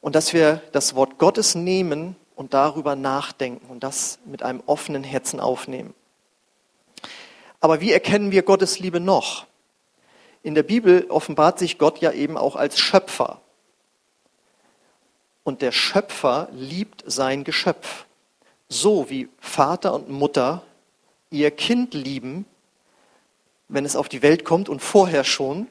Und 0.02 0.16
dass 0.16 0.34
wir 0.34 0.62
das 0.72 0.96
Wort 0.96 1.18
Gottes 1.18 1.56
nehmen 1.56 2.16
und 2.36 2.54
darüber 2.54 2.96
nachdenken 2.96 3.70
und 3.70 3.84
das 3.84 4.20
mit 4.26 4.44
einem 4.44 4.62
offenen 4.66 5.04
Herzen 5.04 5.40
aufnehmen. 5.40 5.94
Aber 7.60 7.80
wie 7.80 7.94
erkennen 7.94 8.32
wir 8.32 8.44
Gottes 8.44 8.80
Liebe 8.80 9.00
noch? 9.00 9.46
In 10.44 10.56
der 10.56 10.64
Bibel 10.64 11.06
offenbart 11.10 11.58
sich 11.58 11.78
Gott 11.78 12.00
ja 12.00 12.12
eben 12.12 12.38
auch 12.38 12.58
als 12.58 12.78
Schöpfer. 12.78 13.42
Und 15.44 15.62
der 15.62 15.72
Schöpfer 15.72 16.50
liebt 16.52 17.04
sein 17.06 17.44
Geschöpf. 17.44 18.06
So 18.68 19.10
wie 19.10 19.30
Vater 19.40 19.94
und 19.94 20.10
Mutter 20.10 20.64
ihr 21.30 21.52
Kind 21.52 21.94
lieben, 21.94 22.46
wenn 23.68 23.86
es 23.86 23.96
auf 23.96 24.10
die 24.10 24.22
Welt 24.22 24.46
kommt 24.46 24.70
und 24.70 24.82
vorher 24.82 25.24
schon. 25.24 25.68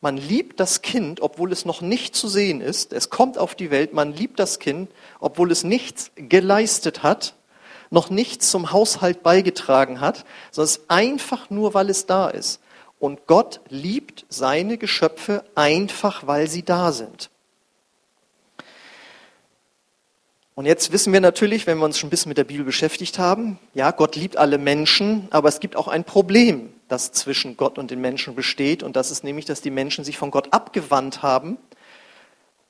Man 0.00 0.16
liebt 0.16 0.60
das 0.60 0.82
Kind, 0.82 1.20
obwohl 1.20 1.52
es 1.52 1.64
noch 1.64 1.80
nicht 1.80 2.14
zu 2.14 2.28
sehen 2.28 2.60
ist. 2.60 2.92
Es 2.92 3.10
kommt 3.10 3.36
auf 3.36 3.54
die 3.54 3.70
Welt, 3.70 3.92
man 3.92 4.12
liebt 4.12 4.38
das 4.38 4.58
Kind, 4.58 4.90
obwohl 5.20 5.50
es 5.50 5.64
nichts 5.64 6.12
geleistet 6.16 7.02
hat, 7.02 7.34
noch 7.90 8.10
nichts 8.10 8.50
zum 8.50 8.72
Haushalt 8.72 9.22
beigetragen 9.22 10.00
hat, 10.00 10.24
sondern 10.50 10.68
es 10.68 10.80
einfach 10.88 11.50
nur, 11.50 11.74
weil 11.74 11.90
es 11.90 12.06
da 12.06 12.28
ist. 12.28 12.60
Und 12.98 13.26
Gott 13.26 13.60
liebt 13.68 14.26
seine 14.28 14.78
Geschöpfe 14.78 15.44
einfach, 15.54 16.26
weil 16.26 16.48
sie 16.48 16.62
da 16.64 16.92
sind. 16.92 17.30
Und 20.58 20.66
jetzt 20.66 20.90
wissen 20.90 21.12
wir 21.12 21.20
natürlich, 21.20 21.68
wenn 21.68 21.78
wir 21.78 21.84
uns 21.84 22.00
schon 22.00 22.08
ein 22.08 22.10
bisschen 22.10 22.30
mit 22.30 22.38
der 22.38 22.42
Bibel 22.42 22.64
beschäftigt 22.64 23.20
haben, 23.20 23.60
ja, 23.74 23.92
Gott 23.92 24.16
liebt 24.16 24.36
alle 24.36 24.58
Menschen, 24.58 25.28
aber 25.30 25.48
es 25.48 25.60
gibt 25.60 25.76
auch 25.76 25.86
ein 25.86 26.02
Problem, 26.02 26.72
das 26.88 27.12
zwischen 27.12 27.56
Gott 27.56 27.78
und 27.78 27.92
den 27.92 28.00
Menschen 28.00 28.34
besteht. 28.34 28.82
Und 28.82 28.96
das 28.96 29.12
ist 29.12 29.22
nämlich, 29.22 29.44
dass 29.44 29.60
die 29.60 29.70
Menschen 29.70 30.02
sich 30.02 30.18
von 30.18 30.32
Gott 30.32 30.52
abgewandt 30.52 31.22
haben 31.22 31.58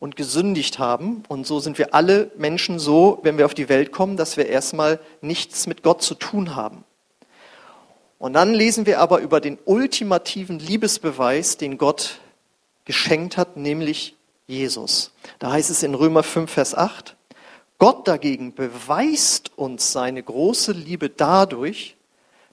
und 0.01 0.17
gesündigt 0.17 0.79
haben. 0.79 1.23
Und 1.29 1.47
so 1.47 1.61
sind 1.61 1.79
wir 1.79 1.95
alle 1.95 2.31
Menschen 2.37 2.79
so, 2.79 3.21
wenn 3.23 3.39
wir 3.39 3.47
auf 3.47 3.55
die 3.55 3.71
Welt 3.71 3.91
kommen, 3.91 4.19
dass 4.19 4.37
wir 4.37 4.47
erstmal 4.47 5.01
nichts 5.23 5.67
mit 5.67 5.83
Gott 5.83 6.03
zu 6.03 6.15
tun 6.15 6.55
haben. 6.55 6.85
Und 8.19 8.33
dann 8.33 8.53
lesen 8.53 8.87
wir 8.87 9.01
aber 9.01 9.21
über 9.21 9.41
den 9.41 9.59
ultimativen 9.65 10.59
Liebesbeweis, 10.59 11.57
den 11.57 11.79
Gott 11.79 12.21
geschenkt 12.85 13.37
hat, 13.37 13.57
nämlich 13.57 14.17
Jesus. 14.47 15.13
Da 15.39 15.53
heißt 15.53 15.71
es 15.71 15.83
in 15.83 15.95
Römer 15.95 16.23
5, 16.23 16.51
Vers 16.51 16.75
8, 16.75 17.17
Gott 17.79 18.09
dagegen 18.09 18.55
beweist 18.55 19.57
uns 19.57 19.93
seine 19.93 20.23
große 20.23 20.73
Liebe 20.73 21.11
dadurch, 21.11 21.97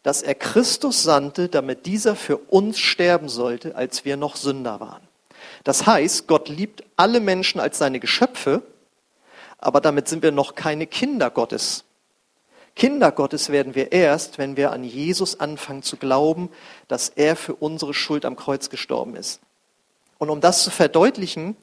dass 0.03 0.21
er 0.21 0.35
Christus 0.35 1.01
sandte, 1.01 1.49
damit 1.49 1.87
dieser 1.87 2.15
für 2.15 2.37
uns 2.37 2.77
sterben 2.77 3.27
sollte, 3.27 3.75
als 3.75 4.05
wir 4.05 4.17
noch 4.17 4.35
Sünder 4.35 4.79
waren. 4.79 5.01
Das 5.63 5.87
heißt, 5.87 6.27
Gott 6.27 6.47
liebt 6.47 6.83
alle 6.95 7.19
Menschen 7.19 7.59
als 7.59 7.79
seine 7.79 7.99
Geschöpfe, 7.99 8.61
aber 9.57 9.81
damit 9.81 10.07
sind 10.07 10.21
wir 10.21 10.31
noch 10.31 10.53
keine 10.53 10.85
Kinder 10.85 11.31
Gottes. 11.31 11.85
Kinder 12.75 13.11
Gottes 13.11 13.49
werden 13.49 13.73
wir 13.73 13.93
erst, 13.93 14.37
wenn 14.37 14.57
wir 14.57 14.71
an 14.71 14.83
Jesus 14.83 15.39
anfangen 15.39 15.81
zu 15.81 15.95
glauben, 15.95 16.49
dass 16.87 17.09
er 17.09 17.35
für 17.35 17.55
unsere 17.55 17.93
Schuld 17.93 18.25
am 18.25 18.35
Kreuz 18.35 18.69
gestorben 18.69 19.15
ist. 19.15 19.39
Und 20.17 20.29
um 20.29 20.41
das 20.41 20.63
zu 20.63 20.71
verdeutlichen, 20.71 21.55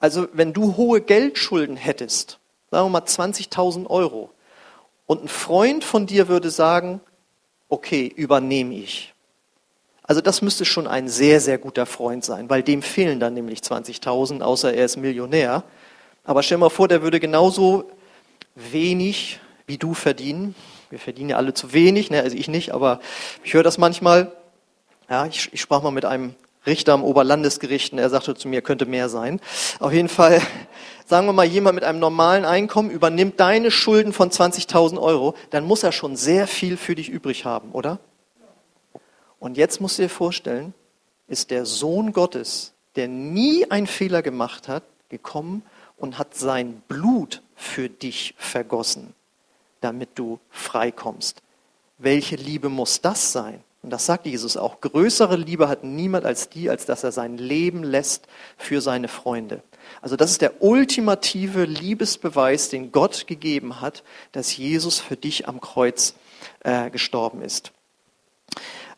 also 0.00 0.26
wenn 0.32 0.52
du 0.52 0.76
hohe 0.76 1.00
Geldschulden 1.00 1.76
hättest, 1.76 2.38
sagen 2.70 2.86
wir 2.86 2.90
mal 2.90 3.02
20.000 3.02 3.86
Euro, 3.86 4.30
und 5.06 5.24
ein 5.24 5.28
Freund 5.28 5.84
von 5.84 6.06
dir 6.06 6.26
würde 6.26 6.50
sagen, 6.50 7.00
okay, 7.68 8.12
übernehme 8.14 8.74
ich. 8.74 9.14
Also 10.02 10.20
das 10.20 10.42
müsste 10.42 10.64
schon 10.64 10.88
ein 10.88 11.08
sehr, 11.08 11.40
sehr 11.40 11.58
guter 11.58 11.86
Freund 11.86 12.24
sein, 12.24 12.50
weil 12.50 12.62
dem 12.62 12.82
fehlen 12.82 13.20
dann 13.20 13.34
nämlich 13.34 13.60
20.000, 13.60 14.40
außer 14.40 14.74
er 14.74 14.84
ist 14.84 14.96
Millionär. 14.96 15.62
Aber 16.24 16.42
stell 16.42 16.58
mal 16.58 16.70
vor, 16.70 16.88
der 16.88 17.02
würde 17.02 17.20
genauso 17.20 17.90
wenig 18.56 19.40
wie 19.66 19.78
du 19.78 19.94
verdienen. 19.94 20.54
Wir 20.90 20.98
verdienen 20.98 21.30
ja 21.30 21.36
alle 21.36 21.54
zu 21.54 21.72
wenig, 21.72 22.10
ne? 22.10 22.22
also 22.22 22.36
ich 22.36 22.48
nicht, 22.48 22.72
aber 22.72 23.00
ich 23.42 23.54
höre 23.54 23.62
das 23.62 23.78
manchmal. 23.78 24.32
Ja, 25.10 25.26
ich, 25.26 25.52
ich 25.52 25.60
sprach 25.60 25.82
mal 25.82 25.90
mit 25.90 26.04
einem 26.04 26.34
Richter 26.66 26.94
am 26.94 27.04
Oberlandesgericht 27.04 27.92
und 27.92 27.98
er 27.98 28.10
sagte 28.10 28.34
zu 28.34 28.48
mir, 28.48 28.62
könnte 28.62 28.86
mehr 28.86 29.08
sein. 29.08 29.40
Auf 29.78 29.92
jeden 29.92 30.08
Fall, 30.08 30.40
sagen 31.06 31.26
wir 31.26 31.32
mal, 31.32 31.46
jemand 31.46 31.76
mit 31.76 31.84
einem 31.84 31.98
normalen 31.98 32.44
Einkommen 32.44 32.90
übernimmt 32.90 33.38
deine 33.38 33.70
Schulden 33.70 34.12
von 34.12 34.30
20.000 34.30 35.00
Euro, 35.00 35.34
dann 35.50 35.64
muss 35.64 35.82
er 35.82 35.92
schon 35.92 36.16
sehr 36.16 36.46
viel 36.46 36.76
für 36.76 36.94
dich 36.94 37.08
übrig 37.08 37.44
haben, 37.44 37.70
oder? 37.72 37.98
Und 39.38 39.56
jetzt 39.56 39.80
musst 39.80 39.98
du 39.98 40.02
dir 40.02 40.08
vorstellen, 40.08 40.74
ist 41.28 41.50
der 41.50 41.66
Sohn 41.66 42.12
Gottes, 42.12 42.72
der 42.96 43.06
nie 43.06 43.70
einen 43.70 43.86
Fehler 43.86 44.22
gemacht 44.22 44.68
hat, 44.68 44.82
gekommen 45.08 45.62
und 45.96 46.18
hat 46.18 46.34
sein 46.34 46.82
Blut 46.88 47.42
für 47.54 47.88
dich 47.88 48.34
vergossen 48.38 49.14
damit 49.86 50.10
du 50.16 50.40
freikommst. 50.50 51.42
Welche 51.96 52.34
Liebe 52.34 52.68
muss 52.68 53.00
das 53.00 53.30
sein? 53.30 53.62
Und 53.82 53.90
das 53.90 54.04
sagt 54.04 54.26
Jesus 54.26 54.56
auch. 54.56 54.80
Größere 54.80 55.36
Liebe 55.36 55.68
hat 55.68 55.84
niemand 55.84 56.24
als 56.24 56.48
die, 56.48 56.68
als 56.68 56.86
dass 56.86 57.04
er 57.04 57.12
sein 57.12 57.38
Leben 57.38 57.84
lässt 57.84 58.26
für 58.56 58.80
seine 58.80 59.06
Freunde. 59.06 59.62
Also 60.02 60.16
das 60.16 60.32
ist 60.32 60.42
der 60.42 60.60
ultimative 60.60 61.64
Liebesbeweis, 61.64 62.68
den 62.68 62.90
Gott 62.90 63.28
gegeben 63.28 63.80
hat, 63.80 64.02
dass 64.32 64.56
Jesus 64.56 64.98
für 64.98 65.16
dich 65.16 65.46
am 65.46 65.60
Kreuz 65.60 66.16
äh, 66.64 66.90
gestorben 66.90 67.42
ist. 67.42 67.70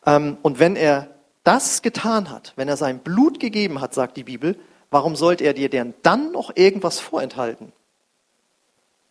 Ähm, 0.07 0.37
und 0.41 0.57
wenn 0.57 0.75
er 0.75 1.09
das 1.43 1.83
getan 1.83 2.31
hat, 2.31 2.53
wenn 2.55 2.67
er 2.67 2.77
sein 2.77 2.97
Blut 2.97 3.39
gegeben 3.39 3.81
hat, 3.81 3.93
sagt 3.93 4.17
die 4.17 4.23
Bibel, 4.23 4.57
warum 4.89 5.15
sollte 5.15 5.43
er 5.43 5.53
dir 5.53 5.69
denn 5.69 5.93
dann 6.01 6.31
noch 6.31 6.55
irgendwas 6.55 6.99
vorenthalten? 6.99 7.73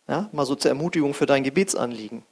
Ja, 0.09 0.27
mal 0.31 0.45
so 0.45 0.55
zur 0.55 0.69
Ermutigung 0.69 1.13
für 1.13 1.27
dein 1.27 1.43
Gebetsanliegen. 1.43 2.23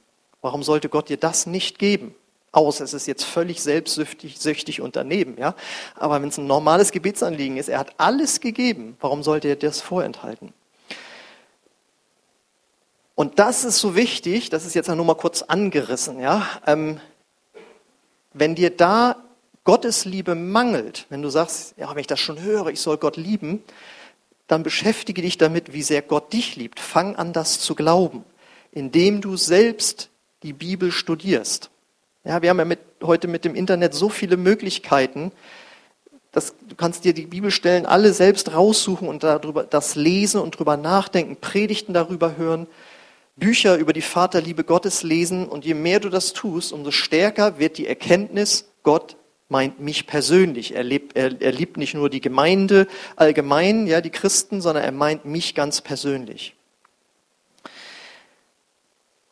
Warum 0.42 0.64
sollte 0.64 0.88
Gott 0.88 1.08
dir 1.08 1.16
das 1.16 1.46
nicht 1.46 1.78
geben? 1.78 2.12
Außer 2.50 2.82
es 2.82 2.92
ist 2.92 3.06
jetzt 3.06 3.22
völlig 3.22 3.62
selbstsüchtig 3.62 4.40
süchtig 4.40 4.80
und 4.80 4.96
daneben. 4.96 5.38
Ja? 5.38 5.54
Aber 5.94 6.20
wenn 6.20 6.28
es 6.28 6.38
ein 6.38 6.48
normales 6.48 6.90
Gebetsanliegen 6.90 7.56
ist, 7.56 7.68
er 7.68 7.78
hat 7.78 7.94
alles 7.98 8.40
gegeben, 8.40 8.96
warum 9.00 9.22
sollte 9.22 9.46
er 9.46 9.54
das 9.54 9.80
vorenthalten? 9.80 10.52
Und 13.14 13.38
das 13.38 13.64
ist 13.64 13.78
so 13.78 13.94
wichtig, 13.94 14.50
das 14.50 14.66
ist 14.66 14.74
jetzt 14.74 14.88
nur 14.88 15.04
mal 15.04 15.14
kurz 15.14 15.42
angerissen. 15.42 16.18
Ja? 16.18 16.48
Ähm, 16.66 17.00
wenn 18.32 18.56
dir 18.56 18.70
da 18.70 19.16
Gottes 19.62 20.04
Liebe 20.04 20.34
mangelt, 20.34 21.06
wenn 21.10 21.22
du 21.22 21.28
sagst, 21.28 21.74
ja, 21.76 21.90
wenn 21.90 21.98
ich 21.98 22.06
das 22.08 22.18
schon 22.18 22.40
höre, 22.40 22.68
ich 22.68 22.80
soll 22.80 22.96
Gott 22.96 23.16
lieben, 23.16 23.62
dann 24.48 24.62
beschäftige 24.62 25.22
dich 25.22 25.38
damit, 25.38 25.72
wie 25.72 25.82
sehr 25.82 26.02
Gott 26.02 26.32
dich 26.32 26.56
liebt. 26.56 26.80
Fang 26.80 27.14
an, 27.16 27.32
das 27.32 27.60
zu 27.60 27.74
glauben, 27.74 28.24
indem 28.72 29.20
du 29.20 29.36
selbst 29.36 30.08
die 30.42 30.52
Bibel 30.52 30.90
studierst. 30.90 31.70
Ja, 32.24 32.42
wir 32.42 32.50
haben 32.50 32.58
ja 32.58 32.64
mit, 32.64 32.80
heute 33.02 33.28
mit 33.28 33.44
dem 33.44 33.54
Internet 33.54 33.94
so 33.94 34.08
viele 34.08 34.36
Möglichkeiten, 34.36 35.32
dass 36.32 36.54
du 36.68 36.74
kannst 36.74 37.04
dir 37.04 37.14
die 37.14 37.26
Bibelstellen 37.26 37.86
alle 37.86 38.12
selbst 38.12 38.52
raussuchen 38.52 39.08
und 39.08 39.22
darüber 39.22 39.64
das 39.64 39.94
lesen 39.94 40.40
und 40.40 40.56
darüber 40.56 40.76
nachdenken, 40.76 41.36
Predigten 41.36 41.94
darüber 41.94 42.36
hören, 42.36 42.66
Bücher 43.36 43.76
über 43.76 43.92
die 43.92 44.02
Vaterliebe 44.02 44.64
Gottes 44.64 45.02
lesen 45.02 45.48
und 45.48 45.64
je 45.64 45.74
mehr 45.74 46.00
du 46.00 46.08
das 46.08 46.32
tust, 46.32 46.72
umso 46.72 46.90
stärker 46.90 47.58
wird 47.58 47.78
die 47.78 47.86
Erkenntnis, 47.86 48.68
Gott 48.82 49.16
meint 49.48 49.80
mich 49.80 50.06
persönlich. 50.06 50.74
Er, 50.74 50.84
lebt, 50.84 51.16
er, 51.16 51.40
er 51.40 51.52
liebt 51.52 51.76
nicht 51.76 51.94
nur 51.94 52.10
die 52.10 52.20
Gemeinde 52.20 52.86
allgemein, 53.16 53.86
ja, 53.86 54.00
die 54.00 54.10
Christen, 54.10 54.60
sondern 54.60 54.84
er 54.84 54.92
meint 54.92 55.24
mich 55.24 55.54
ganz 55.54 55.80
persönlich. 55.80 56.54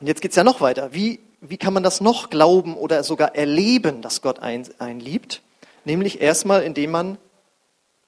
Und 0.00 0.06
jetzt 0.06 0.20
geht's 0.20 0.36
ja 0.36 0.44
noch 0.44 0.60
weiter. 0.60 0.92
Wie, 0.92 1.20
wie 1.40 1.56
kann 1.56 1.74
man 1.74 1.82
das 1.82 2.00
noch 2.00 2.30
glauben 2.30 2.76
oder 2.76 3.02
sogar 3.02 3.34
erleben, 3.34 4.02
dass 4.02 4.22
Gott 4.22 4.38
einen 4.40 5.00
liebt? 5.00 5.42
Nämlich 5.84 6.20
erstmal, 6.20 6.62
indem 6.62 6.90
man 6.90 7.18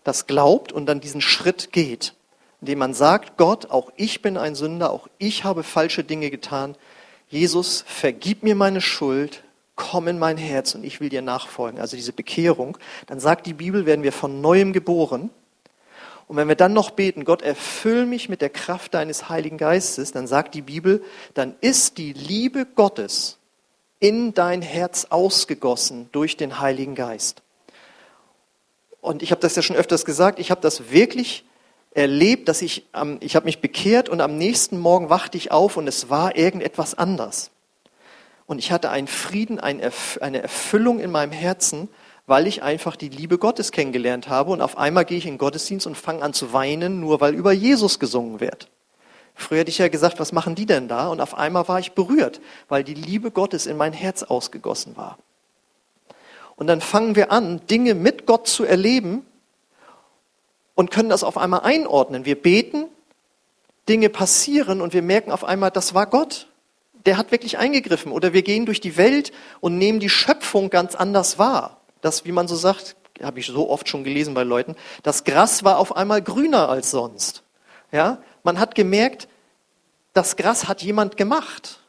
das 0.05 0.27
glaubt 0.27 0.73
und 0.73 0.87
dann 0.87 1.01
diesen 1.01 1.21
Schritt 1.21 1.73
geht. 1.73 2.15
Indem 2.61 2.79
man 2.79 2.95
sagt, 2.95 3.37
Gott, 3.37 3.71
auch 3.71 3.93
ich 3.97 4.21
bin 4.23 4.37
ein 4.37 4.55
Sünder, 4.55 4.91
auch 4.91 5.09
ich 5.19 5.45
habe 5.45 5.63
falsche 5.63 6.03
Dinge 6.03 6.31
getan. 6.31 6.75
Jesus, 7.29 7.85
vergib 7.87 8.43
mir 8.43 8.55
meine 8.55 8.81
Schuld, 8.81 9.45
komm 9.79 10.09
in 10.09 10.19
mein 10.19 10.37
Herz 10.37 10.75
und 10.75 10.85
ich 10.85 11.01
will 11.01 11.09
dir 11.09 11.23
nachfolgen. 11.23 11.81
Also 11.81 11.97
diese 11.97 12.13
Bekehrung. 12.13 12.77
Dann 13.07 13.21
sagt 13.21 13.47
die 13.47 13.55
Bibel, 13.55 13.87
werden 13.87 14.03
wir 14.03 14.13
von 14.13 14.43
neuem 14.43 14.75
geboren. 14.75 15.31
Und 16.27 16.37
wenn 16.37 16.49
wir 16.49 16.57
dann 16.57 16.75
noch 16.75 16.91
beten, 16.91 17.25
Gott, 17.25 17.41
erfüll 17.41 18.05
mich 18.05 18.29
mit 18.29 18.43
der 18.43 18.51
Kraft 18.51 18.93
deines 18.93 19.31
Heiligen 19.31 19.57
Geistes, 19.57 20.13
dann 20.13 20.27
sagt 20.27 20.55
die 20.55 20.63
Bibel, 20.63 21.03
dann 21.33 21.55
ist 21.63 21.97
die 21.97 22.13
Liebe 22.13 22.67
Gottes 22.67 23.39
in 24.01 24.35
dein 24.35 24.61
Herz 24.61 25.07
ausgegossen 25.09 26.11
durch 26.13 26.37
den 26.37 26.61
Heiligen 26.61 26.95
Geist. 26.95 27.41
Und 29.01 29.23
ich 29.23 29.31
habe 29.31 29.41
das 29.41 29.57
ja 29.57 29.63
schon 29.63 29.77
öfters 29.77 30.05
gesagt, 30.05 30.39
ich 30.39 30.51
habe 30.51 30.61
das 30.61 30.91
wirklich 30.91 31.45
erlebt, 31.93 32.49
dass 32.49 32.63
ich, 32.63 32.85
ich 33.21 33.37
habe 33.37 33.47
mich 33.47 33.61
bekehrt 33.61 34.09
und 34.09 34.21
am 34.21 34.37
nächsten 34.37 34.79
Morgen 34.79 35.09
wachte 35.09 35.39
ich 35.39 35.53
auf 35.53 35.77
und 35.77 35.87
es 35.87 36.11
war 36.11 36.37
irgendetwas 36.37 36.95
anders. 36.95 37.51
Und 38.49 38.59
ich 38.59 38.73
hatte 38.73 38.89
einen 38.89 39.09
Frieden, 39.09 39.61
eine 39.61 40.43
Erfüllung 40.43 41.01
in 41.01 41.11
meinem 41.11 41.33
Herzen, 41.33 41.91
weil 42.27 42.47
ich 42.47 42.63
einfach 42.63 42.97
die 42.97 43.11
Liebe 43.11 43.37
Gottes 43.37 43.73
kennengelernt 43.73 44.29
habe. 44.29 44.53
Und 44.53 44.63
auf 44.63 44.79
einmal 44.79 45.05
gehe 45.05 45.19
ich 45.19 45.27
in 45.27 45.35
den 45.35 45.39
Gottesdienst 45.39 45.87
und 45.87 45.99
fange 45.99 46.23
an 46.23 46.33
zu 46.33 46.55
weinen, 46.55 46.99
nur 46.99 47.21
weil 47.21 47.35
über 47.35 47.53
Jesus 47.53 47.99
gesungen 47.99 48.41
wird. 48.41 48.71
Früher 49.35 49.59
hätte 49.59 49.71
ich 49.71 49.77
ja 49.77 49.89
gesagt, 49.89 50.19
was 50.19 50.33
machen 50.33 50.55
die 50.55 50.65
denn 50.65 50.89
da? 50.89 51.09
Und 51.09 51.21
auf 51.21 51.37
einmal 51.37 51.69
war 51.69 51.79
ich 51.79 51.93
berührt, 51.93 52.41
weil 52.71 52.85
die 52.85 52.95
Liebe 52.95 53.31
Gottes 53.31 53.67
in 53.67 53.77
mein 53.77 53.93
Herz 53.93 54.23
ausgegossen 54.23 54.97
war. 54.97 55.19
Und 56.57 56.69
dann 56.69 56.81
fangen 56.81 57.17
wir 57.17 57.31
an, 57.31 57.61
Dinge 57.67 57.95
mit 57.95 58.25
Gott 58.25 58.49
zu 58.49 58.65
erleben 58.65 59.27
und 60.75 60.91
können 60.91 61.11
das 61.11 61.23
auf 61.23 61.37
einmal 61.37 61.61
einordnen. 61.61 62.25
Wir 62.25 62.41
beten, 62.41 62.87
Dinge 63.91 64.09
passieren 64.09 64.81
und 64.81 64.95
wir 64.95 65.03
merken 65.03 65.33
auf 65.33 65.45
einmal, 65.45 65.71
das 65.71 65.93
war 65.93 66.07
Gott 66.07 66.48
der 67.07 67.17
hat 67.17 67.33
wirklich 67.33 67.59
eingegriffen. 67.59 68.13
Oder 68.13 68.33
wir 68.33 68.43
gehen 68.43 68.67
durch 68.67 68.81
die 68.81 68.97
Welt 68.97 69.33
und 69.61 69.79
nehmen 69.79 70.01
die 70.01 70.09
Schöpfung 70.09 70.71
ganz 70.71 70.95
anders 70.95 71.39
wahr. 71.39 71.81
Das, 72.01 72.25
wie 72.25 72.33
man 72.33 72.49
so 72.49 72.57
sagt, 72.57 72.97
habe 73.23 73.41
ich 73.41 73.47
so 73.47 73.69
oft 73.69 73.89
schon 73.89 74.05
gelesen 74.05 74.35
bei 74.35 74.45
Leuten, 74.45 74.77
das 75.03 75.25
Gras 75.25 75.65
war 75.65 75.79
auf 75.79 75.97
einmal 75.97 76.23
grüner 76.23 76.69
als 76.69 76.91
sonst. 76.91 77.43
Ja, 77.91 78.23
man 78.43 78.61
hat 78.61 78.75
gemerkt, 78.75 79.29
das 80.13 80.37
Gras 80.37 80.69
hat 80.69 80.83
jemand 80.83 81.17
gemacht. 81.17 81.81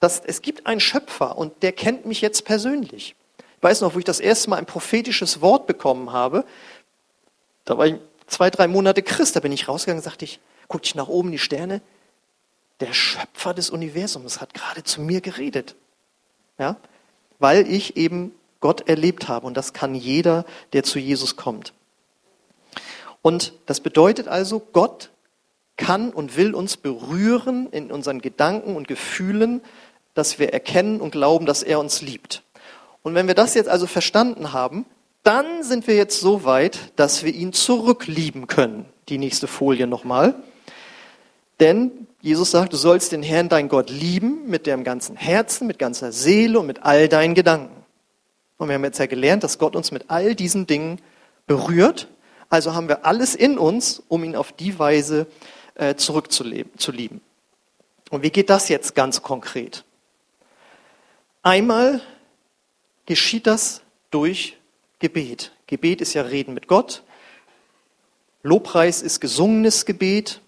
Das, 0.00 0.20
es 0.24 0.42
gibt 0.42 0.66
einen 0.66 0.80
Schöpfer 0.80 1.38
und 1.38 1.62
der 1.62 1.72
kennt 1.72 2.06
mich 2.06 2.20
jetzt 2.20 2.44
persönlich. 2.44 3.14
Ich 3.38 3.62
weiß 3.62 3.80
noch, 3.80 3.94
wo 3.94 3.98
ich 3.98 4.04
das 4.04 4.20
erste 4.20 4.50
Mal 4.50 4.56
ein 4.56 4.66
prophetisches 4.66 5.40
Wort 5.40 5.66
bekommen 5.66 6.12
habe. 6.12 6.44
Da 7.64 7.78
war 7.78 7.86
ich 7.86 7.94
zwei, 8.26 8.50
drei 8.50 8.68
Monate 8.68 9.02
Christ, 9.02 9.36
da 9.36 9.40
bin 9.40 9.52
ich 9.52 9.68
rausgegangen 9.68 10.00
und 10.00 10.04
sagte 10.04 10.24
ich, 10.24 10.40
guck 10.68 10.84
ich 10.84 10.94
nach 10.94 11.08
oben 11.08 11.32
die 11.32 11.38
Sterne, 11.38 11.80
der 12.80 12.92
Schöpfer 12.92 13.54
des 13.54 13.70
Universums 13.70 14.40
hat 14.40 14.54
gerade 14.54 14.82
zu 14.84 15.00
mir 15.00 15.20
geredet. 15.20 15.74
Ja? 16.58 16.76
Weil 17.38 17.70
ich 17.70 17.96
eben 17.96 18.32
Gott 18.60 18.88
erlebt 18.88 19.28
habe. 19.28 19.46
Und 19.46 19.56
das 19.56 19.72
kann 19.72 19.94
jeder, 19.94 20.44
der 20.72 20.82
zu 20.82 20.98
Jesus 20.98 21.36
kommt. 21.36 21.72
Und 23.22 23.52
das 23.66 23.80
bedeutet 23.80 24.28
also, 24.28 24.60
Gott 24.60 25.10
kann 25.76 26.10
und 26.10 26.36
will 26.36 26.54
uns 26.54 26.76
berühren 26.76 27.68
in 27.70 27.90
unseren 27.90 28.20
Gedanken 28.20 28.76
und 28.76 28.88
Gefühlen, 28.88 29.60
dass 30.14 30.38
wir 30.38 30.52
erkennen 30.52 31.00
und 31.00 31.10
glauben, 31.10 31.46
dass 31.46 31.62
er 31.62 31.80
uns 31.80 32.00
liebt. 32.00 32.42
Und 33.02 33.14
wenn 33.14 33.26
wir 33.26 33.34
das 33.34 33.54
jetzt 33.54 33.68
also 33.68 33.86
verstanden 33.86 34.52
haben, 34.52 34.86
dann 35.24 35.62
sind 35.62 35.86
wir 35.86 35.96
jetzt 35.96 36.20
so 36.20 36.44
weit, 36.44 36.92
dass 36.96 37.24
wir 37.24 37.34
ihn 37.34 37.52
zurücklieben 37.52 38.46
können. 38.46 38.86
Die 39.08 39.18
nächste 39.18 39.46
Folie 39.46 39.86
nochmal. 39.86 40.34
Denn 41.60 42.06
Jesus 42.24 42.52
sagt, 42.52 42.72
du 42.72 42.78
sollst 42.78 43.12
den 43.12 43.22
Herrn, 43.22 43.50
dein 43.50 43.68
Gott, 43.68 43.90
lieben 43.90 44.48
mit 44.48 44.66
deinem 44.66 44.82
ganzen 44.82 45.14
Herzen, 45.14 45.66
mit 45.66 45.78
ganzer 45.78 46.10
Seele 46.10 46.58
und 46.58 46.66
mit 46.66 46.82
all 46.82 47.06
deinen 47.06 47.34
Gedanken. 47.34 47.84
Und 48.56 48.68
wir 48.68 48.76
haben 48.76 48.84
jetzt 48.84 48.98
ja 48.98 49.04
gelernt, 49.04 49.44
dass 49.44 49.58
Gott 49.58 49.76
uns 49.76 49.90
mit 49.90 50.08
all 50.08 50.34
diesen 50.34 50.66
Dingen 50.66 51.02
berührt. 51.46 52.08
Also 52.48 52.72
haben 52.72 52.88
wir 52.88 53.04
alles 53.04 53.34
in 53.34 53.58
uns, 53.58 54.02
um 54.08 54.24
ihn 54.24 54.36
auf 54.36 54.52
die 54.52 54.78
Weise 54.78 55.26
äh, 55.74 55.96
zurückzulieben. 55.96 57.20
Und 58.08 58.22
wie 58.22 58.30
geht 58.30 58.48
das 58.48 58.70
jetzt 58.70 58.94
ganz 58.94 59.20
konkret? 59.20 59.84
Einmal 61.42 62.00
geschieht 63.04 63.46
das 63.46 63.82
durch 64.10 64.56
Gebet. 64.98 65.52
Gebet 65.66 66.00
ist 66.00 66.14
ja 66.14 66.22
Reden 66.22 66.54
mit 66.54 66.68
Gott. 66.68 67.02
Lobpreis 68.42 69.02
ist 69.02 69.20
gesungenes 69.20 69.84
Gebet. 69.84 70.40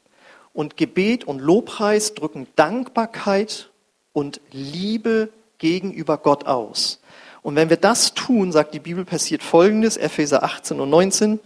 Und 0.56 0.78
Gebet 0.78 1.24
und 1.24 1.38
Lobpreis 1.38 2.14
drücken 2.14 2.46
Dankbarkeit 2.56 3.68
und 4.14 4.40
Liebe 4.52 5.28
gegenüber 5.58 6.16
Gott 6.16 6.46
aus. 6.46 6.98
Und 7.42 7.56
wenn 7.56 7.68
wir 7.68 7.76
das 7.76 8.14
tun, 8.14 8.52
sagt 8.52 8.72
die 8.72 8.80
Bibel, 8.80 9.04
passiert 9.04 9.42
Folgendes, 9.42 9.98
Epheser 9.98 10.44
18 10.44 10.80
und 10.80 10.88
19, 10.88 11.40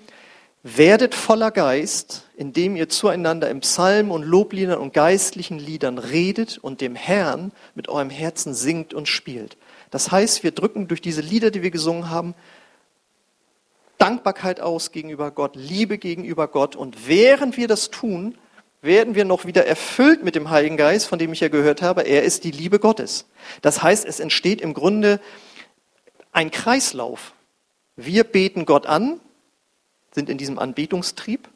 werdet 0.62 1.16
voller 1.16 1.51
Geist, 1.51 2.29
indem 2.37 2.77
ihr 2.77 2.88
zueinander 2.88 3.51
im 3.51 3.62
Psalm 3.62 4.12
und 4.12 4.23
Lobliedern 4.23 4.79
und 4.79 4.94
geistlichen 4.94 5.59
Liedern 5.59 5.99
redet 5.99 6.59
und 6.59 6.81
dem 6.81 6.94
Herrn 6.94 7.51
mit 7.75 7.88
eurem 7.88 8.11
Herzen 8.11 8.55
singt 8.55 8.94
und 8.94 9.09
spielt. 9.09 9.57
Das 9.90 10.12
heißt, 10.12 10.44
wir 10.44 10.53
drücken 10.53 10.87
durch 10.87 11.01
diese 11.01 11.20
Lieder, 11.20 11.51
die 11.51 11.64
wir 11.64 11.73
gesungen 11.73 12.11
haben, 12.11 12.37
Dankbarkeit 13.99 14.61
aus 14.61 14.92
gegenüber 14.92 15.33
Gott, 15.33 15.57
Liebe 15.57 15.99
gegenüber 15.99 16.46
Gott. 16.46 16.77
Und 16.77 17.09
während 17.09 17.57
wir 17.57 17.66
das 17.66 17.90
tun, 17.90 18.38
werden 18.83 19.14
wir 19.14 19.25
noch 19.25 19.45
wieder 19.45 19.66
erfüllt 19.66 20.23
mit 20.25 20.35
dem 20.35 20.51
Heiligen 20.51 20.77
Geist, 20.77 21.07
von 21.07 21.19
dem 21.19 21.33
ich 21.33 21.40
ja 21.40 21.49
gehört 21.49 21.83
habe. 21.83 22.03
Er 22.03 22.23
ist 22.23 22.45
die 22.45 22.51
Liebe 22.51 22.79
Gottes. 22.79 23.27
Das 23.62 23.83
heißt, 23.83 24.07
es 24.07 24.21
entsteht 24.21 24.61
im 24.61 24.75
Grunde 24.75 25.21
ein 26.33 26.51
Kreislauf. 26.51 27.35
Wir 27.97 28.25
beten 28.25 28.64
Gott 28.64 28.87
an, 28.87 29.21
sind 30.12 30.31
in 30.31 30.38
diesem 30.38 30.59
Anbetungstrieb. 30.59 31.49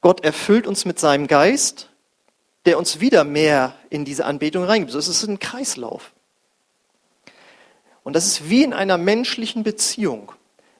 Gott 0.00 0.24
erfüllt 0.24 0.66
uns 0.66 0.84
mit 0.84 0.98
seinem 0.98 1.28
Geist, 1.28 1.88
der 2.64 2.78
uns 2.78 3.00
wieder 3.00 3.22
mehr 3.22 3.76
in 3.90 4.04
diese 4.04 4.24
Anbetung 4.24 4.64
reingibt. 4.64 4.92
Es 4.94 5.08
ist 5.08 5.22
ein 5.24 5.38
Kreislauf. 5.38 6.12
Und 8.02 8.14
das 8.14 8.26
ist 8.26 8.50
wie 8.50 8.64
in 8.64 8.72
einer 8.72 8.98
menschlichen 8.98 9.62
Beziehung. 9.62 10.32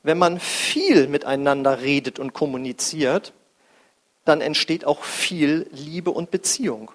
Wenn 0.02 0.18
man 0.18 0.40
viel 0.40 1.06
miteinander 1.06 1.80
redet 1.80 2.18
und 2.18 2.32
kommuniziert, 2.32 3.32
dann 4.24 4.40
entsteht 4.40 4.84
auch 4.84 5.02
viel 5.04 5.68
Liebe 5.72 6.10
und 6.10 6.30
Beziehung. 6.30 6.90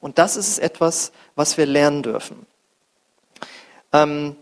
Und 0.00 0.18
das 0.18 0.36
ist 0.36 0.58
etwas, 0.58 1.12
was 1.34 1.56
wir 1.56 1.66
lernen 1.66 2.02
dürfen. 2.02 2.46
Ähm, 3.92 4.36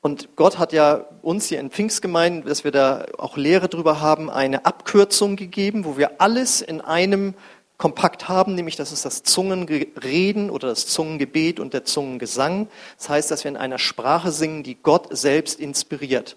und 0.00 0.34
Gott 0.34 0.58
hat 0.58 0.72
ja 0.72 1.06
uns 1.22 1.46
hier 1.46 1.60
in 1.60 1.70
Pfingstgemeinden, 1.70 2.44
dass 2.44 2.64
wir 2.64 2.72
da 2.72 3.06
auch 3.18 3.36
Lehre 3.36 3.68
drüber 3.68 4.00
haben, 4.00 4.30
eine 4.30 4.66
Abkürzung 4.66 5.36
gegeben, 5.36 5.84
wo 5.84 5.96
wir 5.96 6.20
alles 6.20 6.60
in 6.60 6.80
einem 6.80 7.34
kompakt 7.78 8.28
haben, 8.28 8.54
nämlich 8.54 8.76
das 8.76 8.92
ist 8.92 9.04
das 9.04 9.22
Zungenreden 9.22 10.50
oder 10.50 10.68
das 10.68 10.86
Zungengebet 10.86 11.58
und 11.58 11.74
der 11.74 11.84
Zungengesang. 11.84 12.68
Das 12.96 13.08
heißt, 13.08 13.30
dass 13.30 13.44
wir 13.44 13.50
in 13.50 13.56
einer 13.56 13.78
Sprache 13.78 14.30
singen, 14.30 14.62
die 14.62 14.76
Gott 14.76 15.08
selbst 15.16 15.58
inspiriert. 15.58 16.36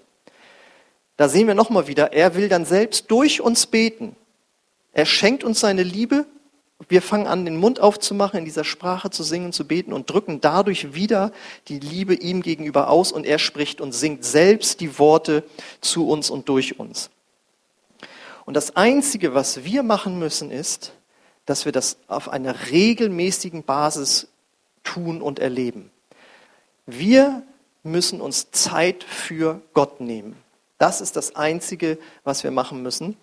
Da 1.17 1.29
sehen 1.29 1.47
wir 1.47 1.55
nochmal 1.55 1.87
wieder, 1.87 2.13
er 2.13 2.35
will 2.35 2.49
dann 2.49 2.65
selbst 2.65 3.09
durch 3.09 3.41
uns 3.41 3.67
beten. 3.67 4.15
Er 4.95 5.05
schenkt 5.05 5.43
uns 5.43 5.59
seine 5.59 5.83
Liebe. 5.83 6.25
Wir 6.87 7.01
fangen 7.01 7.27
an, 7.27 7.43
den 7.43 7.57
Mund 7.57 7.81
aufzumachen, 7.81 8.39
in 8.39 8.45
dieser 8.45 8.63
Sprache 8.63 9.09
zu 9.09 9.23
singen, 9.23 9.51
zu 9.51 9.67
beten 9.67 9.91
und 9.91 10.09
drücken 10.09 10.39
dadurch 10.39 10.93
wieder 10.93 11.33
die 11.67 11.79
Liebe 11.79 12.13
ihm 12.15 12.41
gegenüber 12.41 12.89
aus 12.89 13.11
und 13.11 13.25
er 13.25 13.37
spricht 13.37 13.81
und 13.81 13.91
singt 13.91 14.23
selbst 14.23 14.79
die 14.79 14.97
Worte 14.97 15.43
zu 15.81 16.07
uns 16.07 16.29
und 16.29 16.47
durch 16.47 16.79
uns. 16.79 17.09
Und 18.45 18.53
das 18.53 18.77
Einzige, 18.77 19.33
was 19.33 19.65
wir 19.65 19.83
machen 19.83 20.17
müssen, 20.17 20.49
ist, 20.49 20.93
dass 21.45 21.65
wir 21.65 21.73
das 21.73 21.97
auf 22.07 22.29
einer 22.29 22.69
regelmäßigen 22.71 23.63
Basis 23.63 24.29
tun 24.85 25.21
und 25.21 25.39
erleben. 25.39 25.91
Wir 26.85 27.43
müssen 27.83 28.21
uns 28.21 28.49
Zeit 28.51 29.03
für 29.03 29.61
Gott 29.73 29.99
nehmen. 29.99 30.37
Das 30.77 31.01
ist 31.01 31.17
das 31.17 31.35
Einzige, 31.35 31.97
was 32.23 32.45
wir 32.45 32.51
machen 32.51 32.81
müssen. 32.81 33.17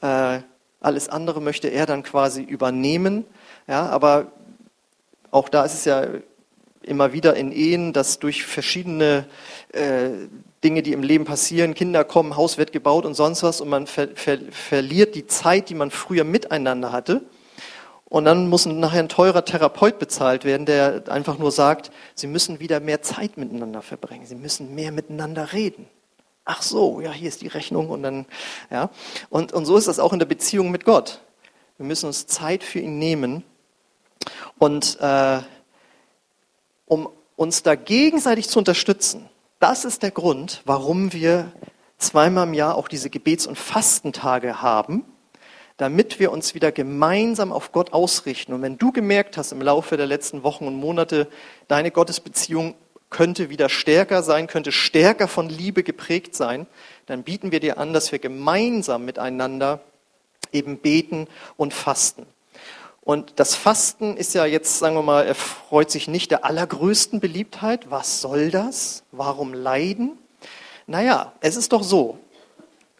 Äh, 0.00 0.40
alles 0.80 1.08
andere 1.08 1.40
möchte 1.40 1.68
er 1.68 1.86
dann 1.86 2.02
quasi 2.02 2.42
übernehmen. 2.42 3.24
Ja, 3.66 3.86
aber 3.86 4.28
auch 5.30 5.48
da 5.48 5.64
ist 5.64 5.74
es 5.74 5.84
ja 5.84 6.06
immer 6.82 7.12
wieder 7.12 7.36
in 7.36 7.52
Ehen, 7.52 7.92
dass 7.92 8.18
durch 8.18 8.44
verschiedene 8.46 9.26
äh, 9.72 10.10
Dinge, 10.64 10.82
die 10.82 10.92
im 10.92 11.02
Leben 11.02 11.24
passieren, 11.24 11.74
Kinder 11.74 12.04
kommen, 12.04 12.36
Haus 12.36 12.58
wird 12.58 12.72
gebaut 12.72 13.04
und 13.04 13.14
sonst 13.14 13.42
was 13.42 13.60
und 13.60 13.68
man 13.68 13.86
ver 13.86 14.08
ver 14.14 14.38
verliert 14.50 15.14
die 15.14 15.26
Zeit, 15.26 15.68
die 15.68 15.74
man 15.74 15.90
früher 15.90 16.24
miteinander 16.24 16.92
hatte. 16.92 17.22
Und 18.06 18.24
dann 18.24 18.48
muss 18.48 18.64
nachher 18.64 19.00
ein 19.00 19.10
teurer 19.10 19.44
Therapeut 19.44 19.98
bezahlt 19.98 20.46
werden, 20.46 20.64
der 20.64 21.04
einfach 21.08 21.38
nur 21.38 21.52
sagt, 21.52 21.90
sie 22.14 22.26
müssen 22.26 22.58
wieder 22.58 22.80
mehr 22.80 23.02
Zeit 23.02 23.36
miteinander 23.36 23.82
verbringen, 23.82 24.24
sie 24.24 24.34
müssen 24.34 24.74
mehr 24.74 24.92
miteinander 24.92 25.52
reden. 25.52 25.86
Ach 26.50 26.62
so, 26.62 27.02
ja, 27.02 27.12
hier 27.12 27.28
ist 27.28 27.42
die 27.42 27.48
Rechnung 27.48 27.90
und 27.90 28.02
dann, 28.02 28.24
ja. 28.70 28.88
Und, 29.28 29.52
und 29.52 29.66
so 29.66 29.76
ist 29.76 29.86
das 29.86 29.98
auch 29.98 30.14
in 30.14 30.18
der 30.18 30.24
Beziehung 30.24 30.70
mit 30.70 30.86
Gott. 30.86 31.20
Wir 31.76 31.84
müssen 31.84 32.06
uns 32.06 32.26
Zeit 32.26 32.64
für 32.64 32.78
ihn 32.78 32.98
nehmen 32.98 33.44
und 34.56 34.98
äh, 34.98 35.40
um 36.86 37.10
uns 37.36 37.62
da 37.62 37.74
gegenseitig 37.74 38.48
zu 38.48 38.60
unterstützen. 38.60 39.28
Das 39.60 39.84
ist 39.84 40.02
der 40.02 40.10
Grund, 40.10 40.62
warum 40.64 41.12
wir 41.12 41.52
zweimal 41.98 42.46
im 42.46 42.54
Jahr 42.54 42.76
auch 42.76 42.88
diese 42.88 43.10
Gebets- 43.10 43.46
und 43.46 43.58
Fastentage 43.58 44.62
haben, 44.62 45.04
damit 45.76 46.18
wir 46.18 46.32
uns 46.32 46.54
wieder 46.54 46.72
gemeinsam 46.72 47.52
auf 47.52 47.72
Gott 47.72 47.92
ausrichten. 47.92 48.54
Und 48.54 48.62
wenn 48.62 48.78
du 48.78 48.90
gemerkt 48.90 49.36
hast 49.36 49.52
im 49.52 49.60
Laufe 49.60 49.98
der 49.98 50.06
letzten 50.06 50.44
Wochen 50.44 50.66
und 50.66 50.76
Monate, 50.76 51.28
deine 51.68 51.90
Gottesbeziehung 51.90 52.74
könnte 53.10 53.50
wieder 53.50 53.68
stärker 53.68 54.22
sein, 54.22 54.46
könnte 54.46 54.72
stärker 54.72 55.28
von 55.28 55.48
Liebe 55.48 55.82
geprägt 55.82 56.34
sein, 56.34 56.66
dann 57.06 57.22
bieten 57.22 57.52
wir 57.52 57.60
dir 57.60 57.78
an, 57.78 57.92
dass 57.92 58.12
wir 58.12 58.18
gemeinsam 58.18 59.04
miteinander 59.04 59.80
eben 60.52 60.78
beten 60.78 61.26
und 61.56 61.74
fasten. 61.74 62.26
Und 63.00 63.34
das 63.36 63.54
Fasten 63.54 64.16
ist 64.16 64.34
ja 64.34 64.44
jetzt, 64.44 64.78
sagen 64.78 64.94
wir 64.94 65.02
mal, 65.02 65.26
erfreut 65.26 65.90
sich 65.90 66.08
nicht 66.08 66.30
der 66.30 66.44
allergrößten 66.44 67.20
Beliebtheit. 67.20 67.90
Was 67.90 68.20
soll 68.20 68.50
das? 68.50 69.02
Warum 69.12 69.54
leiden? 69.54 70.18
Naja, 70.86 71.32
es 71.40 71.56
ist 71.56 71.72
doch 71.72 71.82
so, 71.82 72.18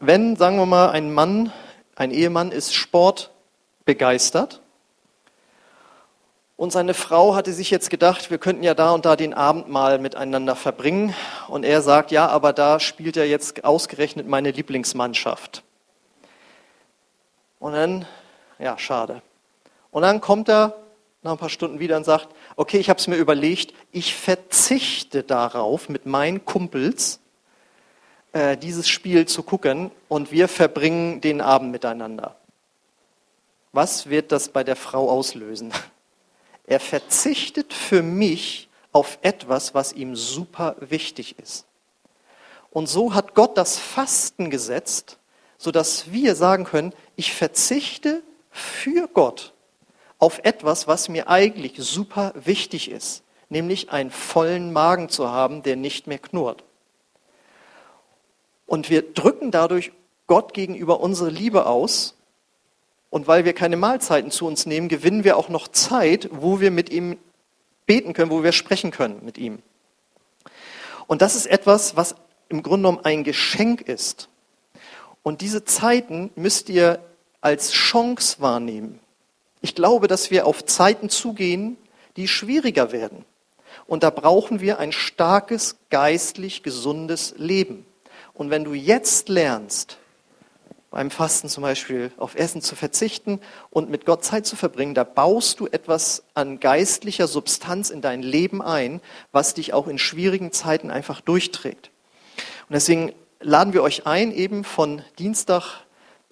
wenn, 0.01 0.37
sagen 0.37 0.57
wir 0.57 0.67
mal, 0.67 0.91
ein 0.91 1.13
Mann 1.13 1.53
ein 1.99 2.13
Ehemann 2.13 2.53
ist 2.53 2.75
sportbegeistert. 2.75 4.61
Und 6.59 6.73
seine 6.73 6.93
Frau 6.93 7.37
hatte 7.37 7.53
sich 7.53 7.71
jetzt 7.71 7.89
gedacht, 7.89 8.33
wir 8.33 8.39
könnten 8.39 8.65
ja 8.65 8.75
da 8.75 8.91
und 8.91 9.05
da 9.05 9.15
den 9.15 9.33
Abend 9.33 9.69
mal 9.69 10.01
miteinander 10.01 10.57
verbringen. 10.57 11.15
Und 11.47 11.65
er 11.65 11.83
sagt, 11.83 12.11
ja, 12.11 12.27
aber 12.27 12.53
da 12.53 12.81
spielt 12.81 13.15
ja 13.15 13.23
jetzt 13.23 13.63
ausgerechnet 13.63 14.27
meine 14.27 14.51
Lieblingsmannschaft. 14.51 15.63
Und 17.61 17.75
dann, 17.75 18.07
ja, 18.59 18.77
schade. 18.77 19.23
Und 19.93 20.03
dann 20.03 20.21
kommt 20.21 20.49
er 20.49 20.75
nach 21.23 21.31
ein 21.31 21.39
paar 21.39 21.49
Stunden 21.49 21.79
wieder 21.79 21.97
und 21.97 22.03
sagt, 22.03 22.27
okay, 22.57 22.79
ich 22.79 22.91
habe 22.91 22.99
es 22.99 23.07
mir 23.07 23.17
überlegt, 23.17 23.73
ich 23.93 24.17
verzichte 24.17 25.23
darauf, 25.23 25.89
mit 25.89 26.07
meinen 26.07 26.45
Kumpels 26.45 27.21
äh, 28.33 28.57
dieses 28.57 28.89
Spiel 28.89 29.27
zu 29.27 29.45
gucken 29.45 29.93
und 30.09 30.33
wir 30.33 30.49
verbringen 30.49 31.21
den 31.21 31.41
Abend 31.41 31.71
miteinander. 31.71 32.35
Was 33.71 34.11
wird 34.11 34.33
das 34.33 34.49
bei 34.49 34.65
der 34.65 34.75
Frau 34.75 35.09
auslösen? 35.09 35.73
Er 36.69 36.81
verzichtet 36.81 37.73
für 37.73 38.03
mich 38.03 38.69
auf 38.93 39.19
etwas, 39.23 39.75
was 39.75 39.93
ihm 39.93 40.15
super 40.15 40.77
wichtig 40.81 41.39
ist. 41.39 41.67
Und 42.71 42.89
so 42.89 43.15
hat 43.15 43.35
Gott 43.35 43.57
das 43.57 43.79
Fasten 43.79 44.51
gesetzt, 44.51 45.19
sodass 45.57 46.13
wir 46.13 46.35
sagen 46.35 46.65
können, 46.65 46.93
ich 47.17 47.33
verzichte 47.33 48.23
für 48.51 49.09
Gott 49.09 49.55
auf 50.19 50.41
etwas, 50.45 50.87
was 50.87 51.09
mir 51.09 51.29
eigentlich 51.29 51.75
super 51.79 52.33
wichtig 52.35 52.91
ist, 52.91 53.23
nämlich 53.49 53.91
einen 53.91 54.11
vollen 54.11 54.73
Magen 54.73 55.09
zu 55.09 55.31
haben, 55.31 55.63
der 55.63 55.77
nicht 55.77 56.07
mehr 56.07 56.19
knurrt. 56.19 56.65
Und 58.67 58.91
wir 58.91 59.15
drücken 59.15 59.51
dadurch 59.51 59.93
Gott 60.27 60.53
gegenüber 60.53 61.01
unsere 61.01 61.31
Liebe 61.31 61.65
aus. 61.65 62.18
Und 63.11 63.27
weil 63.27 63.45
wir 63.45 63.53
keine 63.55 63.77
Mahlzeiten 63.77 64.31
zu 64.31 64.47
uns 64.47 64.67
nehmen, 64.67 64.89
gewinnen 64.89 65.25
wir 65.25 65.37
auch 65.37 65.49
noch 65.49 65.69
Zeit, 65.69 66.29
wo 66.33 66.61
wir 66.61 66.71
mit 66.71 66.91
ihm 66.91 67.17
beten 67.87 68.13
können, 68.13 68.31
wo 68.31 68.43
wir 68.43 68.53
sprechen 68.53 68.91
können 68.91 69.25
mit 69.25 69.39
ihm. 69.39 69.63
Und 71.07 71.23
das 71.23 71.35
ist 71.35 71.47
etwas, 71.47 71.97
was 71.97 72.15
im 72.49 72.63
Grunde 72.63 72.89
genommen 72.89 73.05
ein 73.05 73.25
Geschenk 73.25 73.81
ist. 73.81 74.29
Und 75.23 75.41
diese 75.41 75.65
Zeiten 75.65 76.31
müsst 76.37 76.69
ihr 76.69 77.01
als 77.41 77.73
Chance 77.73 78.41
wahrnehmen. 78.41 79.01
Ich 79.61 79.75
glaube, 79.75 80.07
dass 80.07 80.31
wir 80.31 80.47
auf 80.47 80.65
Zeiten 80.65 81.09
zugehen, 81.09 81.77
die 82.17 82.29
schwieriger 82.29 82.93
werden. 82.93 83.25
Und 83.87 84.03
da 84.03 84.11
brauchen 84.11 84.61
wir 84.61 84.79
ein 84.79 84.93
starkes, 84.93 85.77
geistlich 85.91 86.63
gesundes 86.63 87.35
Leben. 87.39 87.87
Und 88.35 88.51
wenn 88.51 88.65
du 88.65 88.75
jetzt 88.75 89.29
lernst, 89.29 89.99
beim 90.91 91.11
Fasten 91.11 91.49
zum 91.49 91.63
Beispiel 91.63 92.13
auf 92.17 92.35
Essen 92.35 92.63
zu 92.63 92.75
verzichten 92.75 93.41
und 93.71 93.91
mit 93.91 94.07
Gott 94.07 94.25
Zeit 94.25 94.47
zu 94.47 94.57
verbringen, 94.57 94.95
da 94.95 95.05
baust 95.05 95.61
du 95.61 95.67
etwas 95.67 96.25
an 96.35 96.61
geistlicher 96.61 97.27
Substanz 97.27 97.91
in 97.91 98.01
dein 98.01 98.23
Leben 98.23 98.63
ein, 98.63 99.01
was 99.31 99.55
dich 99.55 99.75
auch 99.75 99.87
in 99.87 99.99
schwierigen 99.99 100.53
Zeiten 100.53 100.91
einfach 100.91 101.21
durchträgt. 101.21 101.91
Und 102.69 102.75
deswegen 102.75 103.13
laden 103.41 103.73
wir 103.73 103.83
euch 103.83 104.07
ein, 104.07 104.33
eben 104.33 104.65
von 104.65 105.03
Dienstag, 105.19 105.85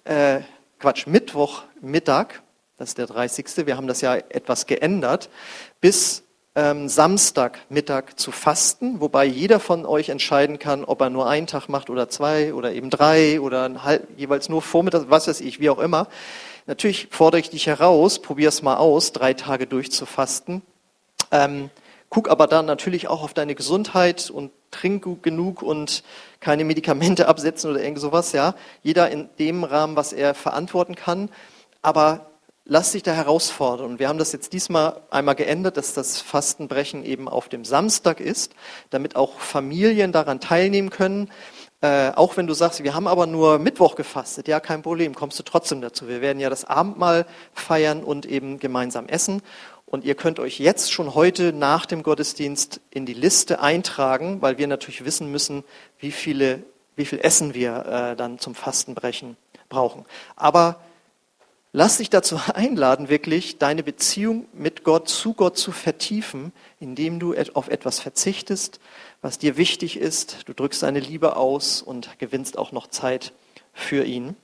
äh, 0.03 0.41
Quatsch, 0.79 1.07
Mittwoch 1.07 1.63
Mittag, 1.81 2.41
das 2.77 2.89
ist 2.89 2.97
der 2.99 3.07
30. 3.07 3.65
Wir 3.65 3.75
haben 3.75 3.87
das 3.87 4.01
ja 4.01 4.15
etwas 4.15 4.67
geändert, 4.67 5.29
bis 5.81 6.23
ähm, 6.57 6.89
Samstagmittag 6.89 8.15
zu 8.15 8.31
fasten, 8.31 8.99
wobei 8.99 9.25
jeder 9.25 9.59
von 9.59 9.85
euch 9.85 10.09
entscheiden 10.09 10.57
kann, 10.57 10.83
ob 10.83 11.01
er 11.01 11.11
nur 11.11 11.29
einen 11.29 11.45
Tag 11.45 11.69
macht 11.69 11.91
oder 11.91 12.09
zwei 12.09 12.51
oder 12.51 12.73
eben 12.73 12.89
drei 12.89 13.39
oder 13.39 13.83
halb, 13.83 14.07
jeweils 14.17 14.49
nur 14.49 14.63
Vormittag, 14.63 15.05
was 15.07 15.27
weiß 15.27 15.41
ich, 15.41 15.59
wie 15.59 15.69
auch 15.69 15.77
immer. 15.77 16.07
Natürlich 16.65 17.09
fordere 17.11 17.39
ich 17.41 17.51
dich 17.51 17.67
heraus, 17.67 18.19
probier 18.19 18.49
es 18.49 18.63
mal 18.63 18.77
aus, 18.77 19.11
drei 19.11 19.35
Tage 19.35 19.67
durchzufasten. 19.67 20.63
Ähm, 21.31 21.69
guck 22.09 22.27
aber 22.27 22.47
dann 22.47 22.65
natürlich 22.65 23.07
auch 23.07 23.21
auf 23.21 23.35
deine 23.35 23.53
Gesundheit 23.53 24.31
und 24.31 24.51
trink 24.71 25.03
gut 25.03 25.21
genug 25.21 25.61
und 25.61 26.03
keine 26.39 26.65
Medikamente 26.65 27.27
absetzen 27.27 27.69
oder 27.69 27.83
irgend 27.83 27.99
sowas, 27.99 28.31
ja. 28.31 28.55
Jeder 28.81 29.11
in 29.11 29.29
dem 29.37 29.63
Rahmen, 29.63 29.95
was 29.95 30.11
er 30.11 30.33
verantworten 30.33 30.95
kann. 30.95 31.29
Aber 31.83 32.26
lass 32.67 32.91
dich 32.91 33.03
da 33.03 33.13
herausfordern. 33.13 33.97
Wir 33.97 34.09
haben 34.09 34.19
das 34.19 34.33
jetzt 34.33 34.53
diesmal 34.53 35.01
einmal 35.09 35.35
geändert, 35.35 35.77
dass 35.77 35.93
das 35.93 36.19
Fastenbrechen 36.19 37.03
eben 37.03 37.29
auf 37.29 37.49
dem 37.49 37.65
Samstag 37.65 38.19
ist, 38.19 38.53
damit 38.89 39.15
auch 39.15 39.39
Familien 39.39 40.11
daran 40.11 40.39
teilnehmen 40.39 40.89
können. 40.89 41.31
Äh, 41.81 42.11
auch 42.15 42.37
wenn 42.37 42.47
du 42.47 42.53
sagst, 42.53 42.83
wir 42.83 42.93
haben 42.93 43.07
aber 43.07 43.25
nur 43.25 43.59
Mittwoch 43.59 43.95
gefastet, 43.95 44.47
ja, 44.47 44.59
kein 44.59 44.81
Problem, 44.81 45.15
kommst 45.15 45.39
du 45.39 45.43
trotzdem 45.43 45.79
dazu. 45.81 46.07
Wir 46.07 46.21
werden 46.21 46.39
ja 46.39 46.49
das 46.49 46.65
Abendmahl 46.65 47.25
feiern 47.53 48.03
und 48.03 48.25
eben 48.25 48.59
gemeinsam 48.59 49.07
essen. 49.07 49.41
Und 49.85 50.03
ihr 50.03 50.15
könnt 50.15 50.39
euch 50.39 50.59
jetzt 50.59 50.91
schon 50.91 51.15
heute 51.15 51.53
nach 51.53 51.85
dem 51.85 52.03
Gottesdienst 52.03 52.81
in 52.89 53.05
die 53.05 53.13
Liste 53.13 53.61
eintragen, 53.61 54.41
weil 54.41 54.57
wir 54.57 54.67
natürlich 54.67 55.05
wissen 55.05 55.31
müssen, 55.31 55.63
wie 55.99 56.11
viele, 56.11 56.63
wie 56.97 57.05
viel 57.05 57.19
Essen 57.19 57.53
wir 57.53 57.85
äh, 57.85 58.15
dann 58.17 58.37
zum 58.39 58.53
Fastenbrechen 58.53 59.37
brauchen. 59.69 60.05
Aber 60.35 60.81
Lass 61.79 61.97
dich 61.97 62.09
dazu 62.09 62.39
einladen, 62.55 63.07
wirklich 63.07 63.59
deine 63.59 63.83
Beziehung 63.83 64.47
mit 64.51 64.83
Gott, 64.83 65.07
zu 65.07 65.35
Gott 65.35 65.59
zu 65.59 65.71
vertiefen, 65.71 66.51
indem 66.79 67.19
du 67.19 67.35
auf 67.53 67.67
etwas 67.67 67.99
verzichtest, 67.99 68.79
was 69.21 69.37
dir 69.37 69.57
wichtig 69.57 69.99
ist. 69.99 70.49
Du 70.49 70.53
drückst 70.53 70.81
deine 70.81 70.99
Liebe 70.99 71.35
aus 71.35 71.83
und 71.83 72.17
gewinnst 72.17 72.57
auch 72.57 72.71
noch 72.71 72.87
Zeit 72.87 73.31
für 73.73 74.05
ihn. 74.05 74.35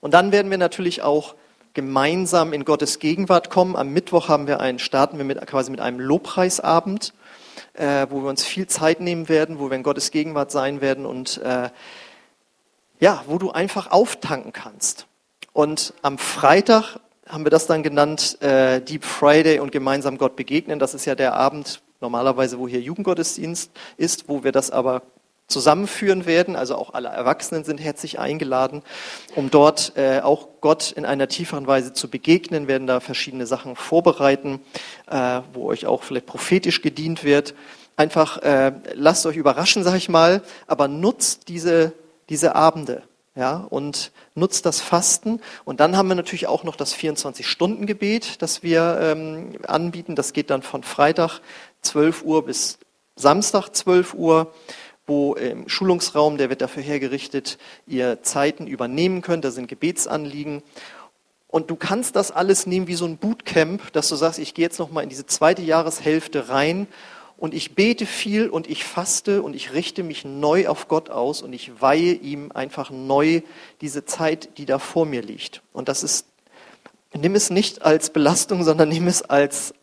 Und 0.00 0.14
dann 0.14 0.30
werden 0.30 0.52
wir 0.52 0.58
natürlich 0.58 1.02
auch 1.02 1.34
gemeinsam 1.72 2.52
in 2.52 2.64
Gottes 2.64 3.00
Gegenwart 3.00 3.50
kommen. 3.50 3.74
Am 3.74 3.88
Mittwoch 3.88 4.28
haben 4.28 4.46
wir 4.46 4.60
einen, 4.60 4.78
starten 4.78 5.18
wir 5.18 5.24
mit, 5.24 5.44
quasi 5.48 5.72
mit 5.72 5.80
einem 5.80 5.98
Lobpreisabend, 5.98 7.12
äh, 7.72 8.06
wo 8.08 8.22
wir 8.22 8.30
uns 8.30 8.44
viel 8.44 8.68
Zeit 8.68 9.00
nehmen 9.00 9.28
werden, 9.28 9.58
wo 9.58 9.68
wir 9.68 9.76
in 9.76 9.82
Gottes 9.82 10.12
Gegenwart 10.12 10.52
sein 10.52 10.80
werden 10.80 11.06
und 11.06 11.38
äh, 11.38 11.70
ja, 13.00 13.24
wo 13.26 13.38
du 13.38 13.50
einfach 13.50 13.90
auftanken 13.90 14.52
kannst. 14.52 15.08
Und 15.54 15.94
am 16.02 16.18
Freitag 16.18 16.98
haben 17.28 17.44
wir 17.44 17.50
das 17.50 17.66
dann 17.66 17.84
genannt, 17.84 18.42
äh, 18.42 18.80
Deep 18.80 19.04
Friday 19.04 19.60
und 19.60 19.70
gemeinsam 19.70 20.18
Gott 20.18 20.36
begegnen. 20.36 20.80
Das 20.80 20.94
ist 20.94 21.04
ja 21.06 21.14
der 21.14 21.34
Abend 21.34 21.80
normalerweise, 22.00 22.58
wo 22.58 22.66
hier 22.68 22.80
Jugendgottesdienst 22.80 23.70
ist, 23.96 24.28
wo 24.28 24.42
wir 24.42 24.50
das 24.50 24.72
aber 24.72 25.02
zusammenführen 25.46 26.26
werden. 26.26 26.56
Also 26.56 26.74
auch 26.74 26.92
alle 26.92 27.08
Erwachsenen 27.08 27.62
sind 27.62 27.78
herzlich 27.78 28.18
eingeladen, 28.18 28.82
um 29.36 29.48
dort 29.48 29.92
äh, 29.96 30.20
auch 30.22 30.48
Gott 30.60 30.90
in 30.90 31.04
einer 31.04 31.28
tieferen 31.28 31.68
Weise 31.68 31.92
zu 31.92 32.10
begegnen, 32.10 32.66
werden 32.66 32.88
da 32.88 32.98
verschiedene 32.98 33.46
Sachen 33.46 33.76
vorbereiten, 33.76 34.60
äh, 35.08 35.40
wo 35.52 35.66
euch 35.66 35.86
auch 35.86 36.02
vielleicht 36.02 36.26
prophetisch 36.26 36.82
gedient 36.82 37.22
wird. 37.22 37.54
Einfach 37.96 38.38
äh, 38.38 38.72
lasst 38.94 39.24
euch 39.24 39.36
überraschen, 39.36 39.84
sag 39.84 39.94
ich 39.94 40.08
mal, 40.08 40.42
aber 40.66 40.88
nutzt 40.88 41.46
diese, 41.46 41.92
diese 42.28 42.56
Abende 42.56 43.04
ja, 43.36 43.56
und 43.56 44.12
nutzt 44.34 44.64
das 44.64 44.80
Fasten. 44.80 45.40
Und 45.64 45.80
dann 45.80 45.96
haben 45.96 46.08
wir 46.08 46.14
natürlich 46.14 46.46
auch 46.46 46.62
noch 46.62 46.76
das 46.76 46.94
24-Stunden-Gebet, 46.94 48.40
das 48.42 48.62
wir 48.62 48.98
ähm, 49.00 49.58
anbieten. 49.66 50.14
Das 50.14 50.32
geht 50.32 50.50
dann 50.50 50.62
von 50.62 50.82
Freitag 50.82 51.40
12 51.82 52.22
Uhr 52.22 52.44
bis 52.44 52.78
Samstag 53.16 53.70
12 53.70 54.14
Uhr, 54.14 54.52
wo 55.06 55.34
im 55.34 55.68
Schulungsraum, 55.68 56.38
der 56.38 56.48
wird 56.48 56.62
dafür 56.62 56.82
hergerichtet, 56.82 57.58
ihr 57.86 58.22
Zeiten 58.22 58.66
übernehmen 58.66 59.20
könnt. 59.20 59.44
Da 59.44 59.50
sind 59.50 59.66
Gebetsanliegen. 59.66 60.62
Und 61.48 61.70
du 61.70 61.76
kannst 61.76 62.16
das 62.16 62.30
alles 62.30 62.66
nehmen 62.66 62.86
wie 62.86 62.94
so 62.94 63.04
ein 63.04 63.16
Bootcamp, 63.16 63.92
dass 63.92 64.08
du 64.08 64.16
sagst, 64.16 64.38
ich 64.38 64.54
gehe 64.54 64.64
jetzt 64.64 64.78
nochmal 64.78 65.04
in 65.04 65.08
diese 65.08 65.26
zweite 65.26 65.62
Jahreshälfte 65.62 66.48
rein 66.48 66.86
und 67.36 67.52
ich 67.52 67.74
bete 67.74 68.06
viel 68.06 68.48
und 68.48 68.68
ich 68.68 68.84
faste 68.84 69.42
und 69.42 69.54
ich 69.54 69.72
richte 69.72 70.02
mich 70.02 70.24
neu 70.24 70.68
auf 70.68 70.88
Gott 70.88 71.10
aus 71.10 71.42
und 71.42 71.52
ich 71.52 71.80
weihe 71.80 72.14
ihm 72.14 72.52
einfach 72.52 72.90
neu 72.90 73.42
diese 73.80 74.04
Zeit, 74.04 74.56
die 74.58 74.66
da 74.66 74.78
vor 74.78 75.04
mir 75.04 75.22
liegt. 75.22 75.62
Und 75.72 75.88
das 75.88 76.02
ist, 76.02 76.26
nimm 77.12 77.34
es 77.34 77.50
nicht 77.50 77.82
als 77.82 78.10
Belastung, 78.10 78.62
sondern 78.62 78.88
nimm 78.88 79.08
es 79.08 79.22
als 79.22 79.74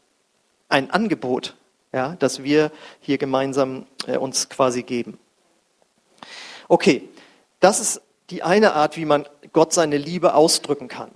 ein 0.70 0.92
Angebot, 0.92 1.56
ja, 1.92 2.16
das 2.20 2.44
wir 2.44 2.72
hier 3.02 3.18
gemeinsam 3.18 3.86
äh, 4.08 4.18
uns 4.18 4.48
quasi 4.48 4.84
geben. 4.84 5.18
Okay, 6.70 7.10
das 7.60 7.82
ist 7.82 8.02
die 8.30 8.44
eine 8.44 8.74
Art, 8.74 8.96
wie 8.96 9.06
man 9.06 9.28
Gott 9.52 9.74
seine 9.74 9.98
Liebe 9.98 10.36
ausdrücken 10.36 10.88
kann. 10.88 11.12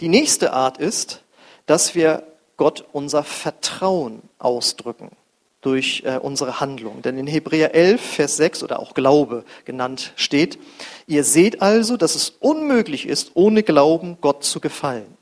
Die 0.00 0.08
nächste 0.08 0.52
Art 0.52 0.78
ist, 0.78 1.22
dass 1.66 1.94
wir 1.94 2.24
Gott 2.56 2.84
unser 2.92 3.22
Vertrauen 3.22 4.22
ausdrücken 4.38 5.12
durch 5.60 6.02
äh, 6.04 6.16
unsere 6.16 6.60
Handlung. 6.60 7.02
Denn 7.02 7.18
in 7.18 7.26
Hebräer 7.26 7.74
11, 7.74 8.00
Vers 8.00 8.36
6 8.36 8.62
oder 8.62 8.80
auch 8.80 8.94
Glaube 8.94 9.44
genannt 9.64 10.12
steht, 10.16 10.58
ihr 11.06 11.24
seht 11.24 11.60
also, 11.60 11.96
dass 11.96 12.14
es 12.14 12.30
unmöglich 12.40 13.06
ist, 13.06 13.32
ohne 13.34 13.62
Glauben 13.62 14.18
Gott 14.20 14.44
zu 14.44 14.60
gefallen. 14.60 15.18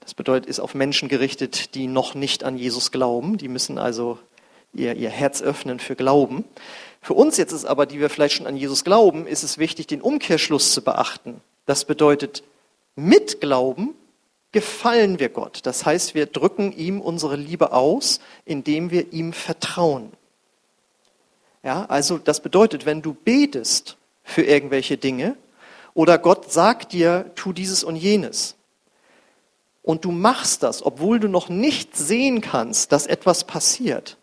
Das 0.00 0.14
bedeutet, 0.14 0.48
ist 0.48 0.60
auf 0.60 0.74
Menschen 0.74 1.08
gerichtet, 1.08 1.74
die 1.74 1.86
noch 1.86 2.14
nicht 2.14 2.44
an 2.44 2.56
Jesus 2.56 2.90
glauben. 2.90 3.38
Die 3.38 3.48
müssen 3.48 3.78
also 3.78 4.18
ihr, 4.72 4.94
ihr 4.94 5.10
Herz 5.10 5.42
öffnen 5.42 5.78
für 5.78 5.96
Glauben. 5.96 6.44
Für 7.00 7.14
uns 7.14 7.36
jetzt 7.36 7.52
ist 7.52 7.64
aber, 7.64 7.86
die 7.86 7.98
wir 7.98 8.10
vielleicht 8.10 8.36
schon 8.36 8.46
an 8.46 8.56
Jesus 8.56 8.84
glauben, 8.84 9.26
ist 9.26 9.42
es 9.42 9.58
wichtig, 9.58 9.86
den 9.88 10.00
Umkehrschluss 10.00 10.72
zu 10.72 10.82
beachten. 10.82 11.40
Das 11.66 11.84
bedeutet, 11.84 12.42
mit 12.94 13.40
Glauben 13.40 13.94
gefallen 14.52 15.18
wir 15.18 15.30
Gott. 15.30 15.60
Das 15.64 15.84
heißt, 15.84 16.14
wir 16.14 16.26
drücken 16.26 16.72
ihm 16.72 17.00
unsere 17.00 17.36
Liebe 17.36 17.72
aus, 17.72 18.20
indem 18.44 18.90
wir 18.90 19.12
ihm 19.12 19.32
vertrauen. 19.32 20.12
Ja, 21.62 21.86
also 21.86 22.18
das 22.18 22.40
bedeutet, 22.40 22.86
wenn 22.86 23.02
du 23.02 23.14
betest 23.14 23.96
für 24.24 24.42
irgendwelche 24.42 24.96
Dinge 24.96 25.36
oder 25.94 26.18
Gott 26.18 26.52
sagt 26.52 26.92
dir, 26.92 27.30
tu 27.34 27.52
dieses 27.52 27.84
und 27.84 27.96
jenes 27.96 28.56
und 29.82 30.04
du 30.04 30.12
machst 30.12 30.62
das, 30.62 30.84
obwohl 30.84 31.20
du 31.20 31.28
noch 31.28 31.48
nicht 31.48 31.96
sehen 31.96 32.40
kannst, 32.40 32.92
dass 32.92 33.06
etwas 33.06 33.44
passiert, 33.44 34.16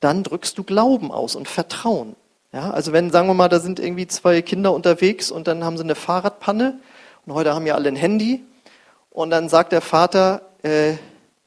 dann 0.00 0.22
drückst 0.22 0.56
du 0.56 0.64
Glauben 0.64 1.10
aus 1.10 1.36
und 1.36 1.48
Vertrauen. 1.48 2.16
Ja, 2.52 2.70
also 2.70 2.92
wenn, 2.92 3.10
sagen 3.10 3.28
wir 3.28 3.34
mal, 3.34 3.48
da 3.48 3.60
sind 3.60 3.78
irgendwie 3.78 4.06
zwei 4.06 4.40
Kinder 4.40 4.72
unterwegs 4.72 5.30
und 5.30 5.46
dann 5.46 5.64
haben 5.64 5.76
sie 5.76 5.84
eine 5.84 5.94
Fahrradpanne 5.94 6.80
und 7.26 7.34
heute 7.34 7.54
haben 7.54 7.66
ja 7.66 7.74
alle 7.74 7.88
ein 7.88 7.96
Handy. 7.96 8.42
Und 9.18 9.30
dann 9.30 9.48
sagt 9.48 9.72
der 9.72 9.80
Vater, 9.80 10.42
äh, 10.62 10.94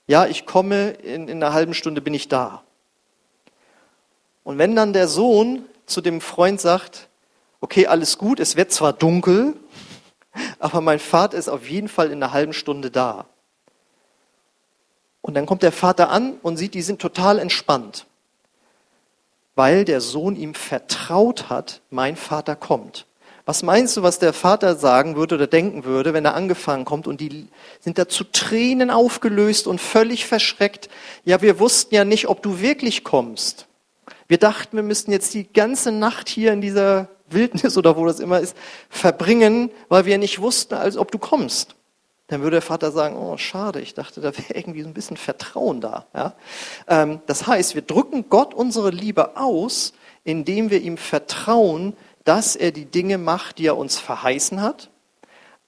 ja, 0.06 0.26
ich 0.26 0.46
komme, 0.46 0.90
in, 0.90 1.30
in 1.30 1.42
einer 1.42 1.54
halben 1.54 1.74
Stunde 1.74 2.02
bin 2.02 2.14
ich 2.14 2.28
da. 2.28 2.64
Und 4.44 4.58
wenn 4.58 4.76
dann 4.76 4.92
der 4.92 5.08
Sohn 5.08 5.64
zu 5.86 6.02
dem 6.02 6.20
Freund 6.20 6.60
sagt, 6.60 7.08
okay, 7.62 7.88
alles 7.88 8.18
gut, 8.18 8.42
es 8.42 8.58
wird 8.58 8.74
zwar 8.74 8.92
dunkel, 8.92 9.56
aber 10.60 10.82
mein 10.82 11.00
Vater 11.00 11.38
ist 11.38 11.48
auf 11.48 11.70
jeden 11.70 11.88
Fall 11.88 12.08
in 12.08 12.22
einer 12.22 12.34
halben 12.34 12.52
Stunde 12.52 12.92
da. 12.92 13.24
Und 15.22 15.36
dann 15.36 15.46
kommt 15.46 15.64
der 15.64 15.72
Vater 15.72 16.10
an 16.10 16.40
und 16.42 16.58
sieht, 16.58 16.74
die 16.74 16.82
sind 16.82 17.02
total 17.02 17.40
entspannt, 17.40 18.06
weil 19.56 19.86
der 19.86 20.02
Sohn 20.02 20.36
ihm 20.36 20.56
vertraut 20.56 21.50
hat, 21.50 21.80
mein 21.90 22.18
Vater 22.18 22.58
kommt. 22.58 23.06
Was 23.52 23.64
meinst 23.64 23.98
du, 23.98 24.02
was 24.02 24.18
der 24.18 24.32
Vater 24.32 24.78
sagen 24.78 25.18
würde 25.18 25.36
oder 25.36 25.46
denken 25.46 25.84
würde, 25.84 26.14
wenn 26.14 26.24
er 26.24 26.36
angefangen 26.36 26.86
kommt 26.86 27.06
und 27.06 27.20
die 27.20 27.50
sind 27.82 27.98
da 27.98 28.08
zu 28.08 28.24
Tränen 28.24 28.90
aufgelöst 28.90 29.68
und 29.68 29.82
völlig 29.82 30.26
verschreckt? 30.26 30.88
Ja, 31.26 31.42
wir 31.42 31.60
wussten 31.60 31.94
ja 31.94 32.06
nicht, 32.06 32.30
ob 32.30 32.42
du 32.42 32.62
wirklich 32.62 33.04
kommst. 33.04 33.68
Wir 34.30 34.38
dachten, 34.38 34.78
wir 34.78 34.84
müssten 34.84 35.12
jetzt 35.12 35.34
die 35.34 35.52
ganze 35.52 35.92
Nacht 35.92 36.30
hier 36.30 36.54
in 36.54 36.62
dieser 36.62 37.10
Wildnis 37.30 37.76
oder 37.76 37.98
wo 37.98 38.06
das 38.06 38.22
immer 38.22 38.40
ist, 38.40 38.56
verbringen, 38.90 39.70
weil 39.90 40.06
wir 40.06 40.18
nicht 40.18 40.40
wussten, 40.40 40.76
als 40.76 40.96
ob 40.96 41.12
du 41.12 41.18
kommst. 41.18 41.76
Dann 42.28 42.44
würde 42.44 42.56
der 42.56 42.62
Vater 42.62 42.94
sagen, 42.94 43.18
oh, 43.18 43.36
schade, 43.36 43.82
ich 43.82 43.94
dachte, 43.94 44.22
da 44.22 44.32
wäre 44.38 44.54
irgendwie 44.54 44.84
so 44.84 44.88
ein 44.88 44.94
bisschen 44.94 45.18
Vertrauen 45.18 45.82
da. 45.82 46.06
Ja? 46.16 46.36
Ähm, 46.88 47.20
das 47.26 47.48
heißt, 47.48 47.76
wir 47.76 47.82
drücken 47.82 48.30
Gott 48.30 48.54
unsere 48.54 48.92
Liebe 48.92 49.36
aus, 49.36 49.92
indem 50.24 50.70
wir 50.70 50.82
ihm 50.82 50.96
vertrauen, 50.96 51.98
dass 52.24 52.56
er 52.56 52.72
die 52.72 52.86
Dinge 52.86 53.18
macht, 53.18 53.58
die 53.58 53.68
er 53.68 53.78
uns 53.78 53.98
verheißen 53.98 54.62
hat, 54.62 54.90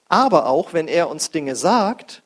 aber 0.08 0.46
auch, 0.46 0.72
wenn 0.72 0.88
er 0.88 1.08
uns 1.08 1.30
Dinge 1.30 1.56
sagt, 1.56 2.22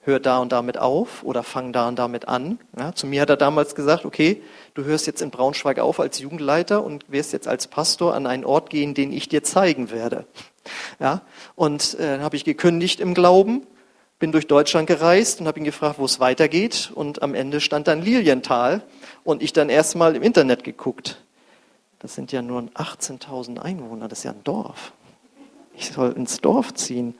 hör 0.00 0.20
da 0.20 0.38
und 0.38 0.52
damit 0.52 0.78
auf 0.78 1.22
oder 1.22 1.42
fang 1.42 1.72
da 1.72 1.88
und 1.88 1.98
damit 1.98 2.28
an. 2.28 2.58
Ja, 2.78 2.94
zu 2.94 3.06
mir 3.06 3.22
hat 3.22 3.30
er 3.30 3.36
damals 3.36 3.74
gesagt, 3.74 4.04
okay, 4.04 4.42
du 4.74 4.84
hörst 4.84 5.06
jetzt 5.06 5.22
in 5.22 5.30
Braunschweig 5.30 5.78
auf 5.78 5.98
als 6.00 6.18
Jugendleiter 6.18 6.84
und 6.84 7.10
wirst 7.10 7.32
jetzt 7.32 7.48
als 7.48 7.66
Pastor 7.66 8.14
an 8.14 8.26
einen 8.26 8.44
Ort 8.44 8.70
gehen, 8.70 8.94
den 8.94 9.12
ich 9.12 9.28
dir 9.28 9.42
zeigen 9.42 9.90
werde. 9.90 10.26
Ja, 10.98 11.22
und 11.54 11.94
äh, 11.94 12.12
dann 12.12 12.22
habe 12.22 12.36
ich 12.36 12.44
gekündigt 12.44 13.00
im 13.00 13.14
Glauben, 13.14 13.66
bin 14.18 14.32
durch 14.32 14.46
Deutschland 14.46 14.86
gereist 14.86 15.40
und 15.40 15.46
habe 15.46 15.58
ihn 15.58 15.64
gefragt, 15.64 15.98
wo 15.98 16.04
es 16.04 16.20
weitergeht. 16.20 16.90
Und 16.94 17.22
am 17.22 17.34
Ende 17.34 17.60
stand 17.60 17.88
dann 17.88 18.00
Lilienthal 18.00 18.82
und 19.24 19.42
ich 19.42 19.52
dann 19.52 19.68
erstmal 19.68 20.16
im 20.16 20.22
Internet 20.22 20.64
geguckt. 20.64 21.23
Das 22.04 22.14
sind 22.14 22.32
ja 22.32 22.42
nur 22.42 22.60
18.000 22.74 23.60
Einwohner, 23.60 24.08
das 24.08 24.18
ist 24.18 24.24
ja 24.24 24.32
ein 24.32 24.44
Dorf. 24.44 24.92
Ich 25.74 25.90
soll 25.90 26.12
ins 26.12 26.36
Dorf 26.36 26.74
ziehen. 26.74 27.14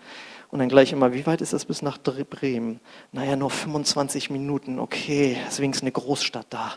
Und 0.51 0.59
dann 0.59 0.69
gleich 0.69 0.93
immer, 0.93 1.15
wie 1.15 1.25
weit 1.25 1.41
ist 1.41 1.55
das 1.55 1.65
bis 1.65 1.81
nach 1.81 1.97
Bremen? 1.97 2.81
Naja, 3.11 3.35
nur 3.35 3.49
25 3.49 4.29
Minuten, 4.29 4.79
okay, 4.79 5.39
deswegen 5.47 5.73
ist 5.73 5.81
eine 5.81 5.91
Großstadt 5.91 6.49
da. 6.51 6.75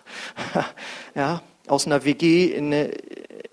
ja, 1.16 1.42
aus 1.68 1.86
einer 1.86 2.06
WG 2.06 2.46
in 2.46 2.68
eine, 2.68 2.86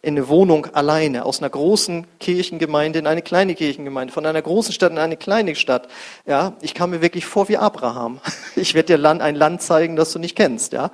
in 0.02 0.16
eine 0.16 0.28
Wohnung 0.28 0.66
alleine, 0.66 1.24
aus 1.24 1.40
einer 1.40 1.50
großen 1.50 2.06
Kirchengemeinde 2.20 3.00
in 3.00 3.08
eine 3.08 3.22
kleine 3.22 3.56
Kirchengemeinde, 3.56 4.12
von 4.12 4.24
einer 4.24 4.40
großen 4.40 4.72
Stadt 4.72 4.92
in 4.92 4.98
eine 4.98 5.16
kleine 5.16 5.56
Stadt. 5.56 5.88
Ja, 6.26 6.52
ich 6.60 6.74
kam 6.74 6.90
mir 6.90 7.02
wirklich 7.02 7.26
vor 7.26 7.48
wie 7.48 7.56
Abraham. 7.56 8.20
Ich 8.54 8.74
werde 8.74 8.96
dir 8.96 9.10
ein 9.10 9.34
Land 9.34 9.62
zeigen, 9.62 9.96
das 9.96 10.12
du 10.12 10.20
nicht 10.20 10.36
kennst. 10.36 10.74
Ja, 10.74 10.92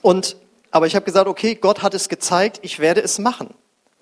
und 0.00 0.38
aber 0.76 0.86
ich 0.86 0.94
habe 0.94 1.04
gesagt, 1.04 1.26
okay, 1.26 1.54
Gott 1.54 1.82
hat 1.82 1.94
es 1.94 2.08
gezeigt, 2.08 2.60
ich 2.62 2.78
werde 2.78 3.00
es 3.00 3.18
machen. 3.18 3.54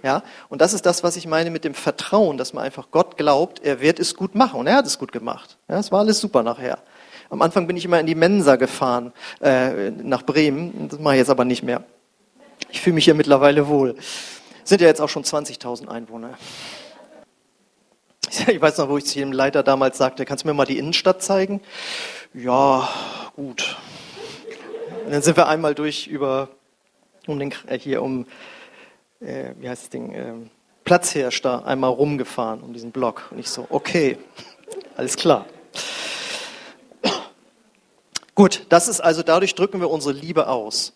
Ja, 0.03 0.23
und 0.51 0.61
das 0.61 0.75
ist 0.75 0.85
das, 0.85 1.03
was 1.03 1.17
ich 1.17 1.27
meine 1.27 1.51
mit 1.51 1.65
dem 1.65 1.73
Vertrauen, 1.73 2.37
dass 2.37 2.53
man 2.53 2.63
einfach 2.63 2.91
Gott 2.91 3.17
glaubt, 3.17 3.65
er 3.65 3.81
wird 3.81 3.99
es 3.99 4.15
gut 4.15 4.35
machen. 4.35 4.61
Und 4.61 4.67
er 4.67 4.77
hat 4.77 4.87
es 4.87 4.99
gut 4.99 5.13
gemacht. 5.13 5.57
Ja, 5.67 5.79
es 5.79 5.91
war 5.93 6.01
alles 6.01 6.21
super 6.21 6.43
nachher. 6.43 6.79
Am 7.31 7.41
Anfang 7.41 7.67
bin 7.67 7.77
ich 7.77 7.87
immer 7.87 7.99
in 7.99 8.07
die 8.07 8.15
Mensa 8.15 8.57
gefahren, 8.57 9.15
äh, 9.41 9.91
nach 9.91 10.23
Bremen. 10.23 10.89
Das 10.91 11.01
mache 11.01 11.15
ich 11.15 11.21
jetzt 11.21 11.31
aber 11.31 11.47
nicht 11.47 11.63
mehr. 11.63 11.85
Ich 12.71 12.83
fühle 12.83 12.95
mich 12.95 13.05
hier 13.05 13.15
mittlerweile 13.15 13.67
wohl. 13.67 13.97
Sind 14.65 14.83
ja 14.83 14.89
jetzt 14.89 15.01
auch 15.01 15.09
schon 15.09 15.25
20.000 15.25 15.89
Einwohner. 15.89 16.31
Ich 18.49 18.61
weiß 18.61 18.79
noch, 18.79 18.89
wo 18.89 18.99
ich 18.99 19.07
zu 19.07 19.15
jedem 19.15 19.33
Leiter 19.33 19.63
damals 19.63 19.97
sagte, 19.97 20.25
kannst 20.25 20.43
du 20.43 20.49
mir 20.49 20.55
mal 20.55 20.65
die 20.65 20.79
Innenstadt 20.79 21.23
zeigen? 21.23 21.61
Ja, 22.33 22.89
gut. 23.37 23.77
Und 25.05 25.13
dann 25.13 25.23
sind 25.23 25.37
wir 25.37 25.47
einmal 25.47 25.75
durch 25.75 26.09
über 26.09 26.49
um 27.29 27.39
den, 27.39 27.53
äh, 27.67 27.79
hier 27.79 28.03
um, 28.03 28.27
äh, 29.21 29.53
wie 29.59 29.69
heißt 29.69 29.85
das 29.85 29.91
Ding, 29.91 30.13
äh, 30.13 30.35
Platzhirsch 30.85 31.41
da 31.43 31.61
einmal 31.61 31.91
rumgefahren, 31.91 32.61
um 32.61 32.73
diesen 32.73 32.93
Block. 32.93 33.29
Und 33.31 33.39
ich 33.39 33.49
so, 33.49 33.67
okay, 33.71 34.19
alles 34.97 35.17
klar. 35.17 35.47
Gut, 38.35 38.67
das 38.69 38.89
ist 38.89 39.01
also, 39.01 39.23
dadurch 39.23 39.55
drücken 39.55 39.81
wir 39.81 39.91
unsere 39.91 40.13
Liebe 40.13 40.49
aus. 40.49 40.93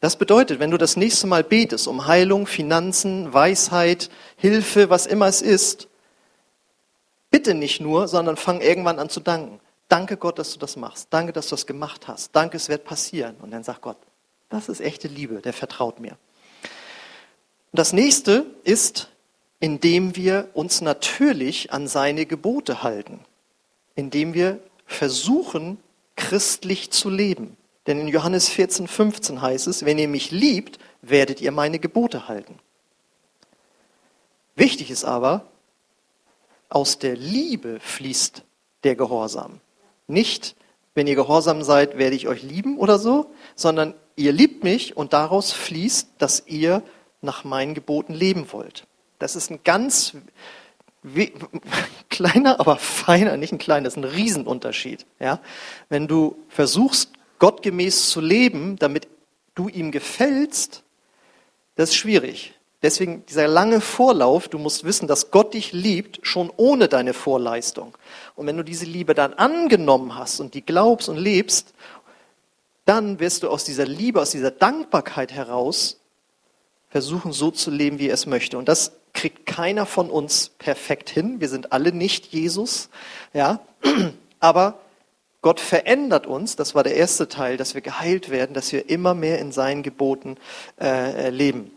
Das 0.00 0.16
bedeutet, 0.16 0.60
wenn 0.60 0.70
du 0.70 0.78
das 0.78 0.96
nächste 0.96 1.26
Mal 1.26 1.42
betest 1.42 1.88
um 1.88 2.06
Heilung, 2.06 2.46
Finanzen, 2.46 3.34
Weisheit, 3.34 4.10
Hilfe, 4.36 4.90
was 4.90 5.06
immer 5.06 5.26
es 5.26 5.42
ist, 5.42 5.88
bitte 7.30 7.54
nicht 7.54 7.80
nur, 7.80 8.06
sondern 8.06 8.36
fang 8.36 8.60
irgendwann 8.60 9.00
an 9.00 9.08
zu 9.08 9.18
danken. 9.20 9.60
Danke 9.88 10.16
Gott, 10.16 10.38
dass 10.38 10.52
du 10.52 10.58
das 10.58 10.76
machst. 10.76 11.08
Danke, 11.10 11.32
dass 11.32 11.46
du 11.46 11.50
das 11.50 11.66
gemacht 11.66 12.06
hast. 12.06 12.36
Danke, 12.36 12.56
es 12.58 12.68
wird 12.68 12.84
passieren. 12.84 13.36
Und 13.40 13.50
dann 13.50 13.64
sagt 13.64 13.82
Gott, 13.82 13.96
das 14.48 14.68
ist 14.68 14.80
echte 14.80 15.08
Liebe, 15.08 15.40
der 15.40 15.52
vertraut 15.52 16.00
mir. 16.00 16.16
Und 17.72 17.78
das 17.78 17.92
nächste 17.92 18.46
ist, 18.64 19.10
indem 19.60 20.16
wir 20.16 20.48
uns 20.54 20.80
natürlich 20.80 21.72
an 21.72 21.86
seine 21.86 22.26
Gebote 22.26 22.82
halten, 22.82 23.20
indem 23.94 24.34
wir 24.34 24.60
versuchen, 24.86 25.78
christlich 26.16 26.90
zu 26.90 27.10
leben. 27.10 27.56
Denn 27.86 28.00
in 28.00 28.08
Johannes 28.08 28.48
14, 28.48 28.88
15 28.88 29.42
heißt 29.42 29.66
es, 29.66 29.84
wenn 29.84 29.98
ihr 29.98 30.08
mich 30.08 30.30
liebt, 30.30 30.78
werdet 31.02 31.40
ihr 31.40 31.52
meine 31.52 31.78
Gebote 31.78 32.28
halten. 32.28 32.58
Wichtig 34.56 34.90
ist 34.90 35.04
aber, 35.04 35.46
aus 36.68 36.98
der 36.98 37.16
Liebe 37.16 37.80
fließt 37.80 38.42
der 38.84 38.96
Gehorsam, 38.96 39.60
nicht 40.06 40.54
wenn 40.94 41.06
ihr 41.06 41.14
gehorsam 41.14 41.62
seid, 41.62 41.96
werde 41.96 42.16
ich 42.16 42.26
euch 42.26 42.42
lieben 42.42 42.76
oder 42.76 42.98
so, 42.98 43.30
sondern 43.54 43.94
ihr 44.18 44.32
liebt 44.32 44.64
mich 44.64 44.96
und 44.96 45.12
daraus 45.12 45.52
fließt, 45.52 46.08
dass 46.18 46.44
ihr 46.46 46.82
nach 47.22 47.44
meinen 47.44 47.74
Geboten 47.74 48.14
leben 48.14 48.52
wollt. 48.52 48.86
Das 49.18 49.36
ist 49.36 49.50
ein 49.50 49.60
ganz 49.64 50.16
kleiner, 52.10 52.60
aber 52.60 52.76
feiner, 52.76 53.36
nicht 53.36 53.52
ein 53.52 53.58
kleiner, 53.58 53.84
das 53.84 53.94
ist 53.94 53.98
ein 53.98 54.04
Riesenunterschied. 54.04 55.06
Ja? 55.20 55.40
Wenn 55.88 56.08
du 56.08 56.36
versuchst, 56.48 57.12
gottgemäß 57.38 58.10
zu 58.10 58.20
leben, 58.20 58.76
damit 58.76 59.06
du 59.54 59.68
ihm 59.68 59.92
gefällst, 59.92 60.82
das 61.76 61.90
ist 61.90 61.96
schwierig. 61.96 62.54
Deswegen 62.82 63.26
dieser 63.26 63.48
lange 63.48 63.80
Vorlauf, 63.80 64.46
du 64.46 64.58
musst 64.58 64.84
wissen, 64.84 65.08
dass 65.08 65.32
Gott 65.32 65.54
dich 65.54 65.72
liebt, 65.72 66.20
schon 66.22 66.52
ohne 66.56 66.86
deine 66.86 67.12
Vorleistung. 67.12 67.96
Und 68.36 68.46
wenn 68.46 68.56
du 68.56 68.62
diese 68.62 68.84
Liebe 68.84 69.14
dann 69.14 69.34
angenommen 69.34 70.16
hast 70.16 70.38
und 70.38 70.54
die 70.54 70.64
glaubst 70.64 71.08
und 71.08 71.16
lebst, 71.16 71.74
dann 72.88 73.20
wirst 73.20 73.42
du 73.42 73.50
aus 73.50 73.64
dieser 73.64 73.84
Liebe, 73.84 74.20
aus 74.20 74.30
dieser 74.30 74.50
Dankbarkeit 74.50 75.30
heraus 75.30 76.00
versuchen, 76.88 77.32
so 77.32 77.50
zu 77.50 77.70
leben, 77.70 77.98
wie 77.98 78.08
er 78.08 78.14
es 78.14 78.24
möchte. 78.24 78.56
Und 78.56 78.66
das 78.66 78.92
kriegt 79.12 79.44
keiner 79.44 79.84
von 79.84 80.08
uns 80.10 80.50
perfekt 80.58 81.10
hin. 81.10 81.38
Wir 81.38 81.50
sind 81.50 81.72
alle 81.72 81.92
nicht 81.92 82.26
Jesus, 82.26 82.88
ja. 83.34 83.60
Aber 84.40 84.80
Gott 85.42 85.60
verändert 85.60 86.26
uns. 86.26 86.56
Das 86.56 86.74
war 86.74 86.82
der 86.82 86.94
erste 86.94 87.28
Teil, 87.28 87.58
dass 87.58 87.74
wir 87.74 87.82
geheilt 87.82 88.30
werden, 88.30 88.54
dass 88.54 88.72
wir 88.72 88.88
immer 88.88 89.12
mehr 89.12 89.38
in 89.38 89.52
seinen 89.52 89.82
Geboten 89.82 90.38
äh, 90.80 91.28
leben. 91.28 91.70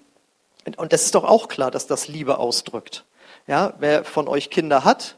Und 0.77 0.93
das 0.93 1.03
ist 1.03 1.15
doch 1.15 1.25
auch 1.25 1.49
klar, 1.49 1.71
dass 1.71 1.87
das 1.87 2.07
Liebe 2.07 2.37
ausdrückt. 2.37 3.03
Ja, 3.47 3.73
wer 3.79 4.05
von 4.05 4.29
euch 4.29 4.49
Kinder 4.49 4.85
hat, 4.85 5.17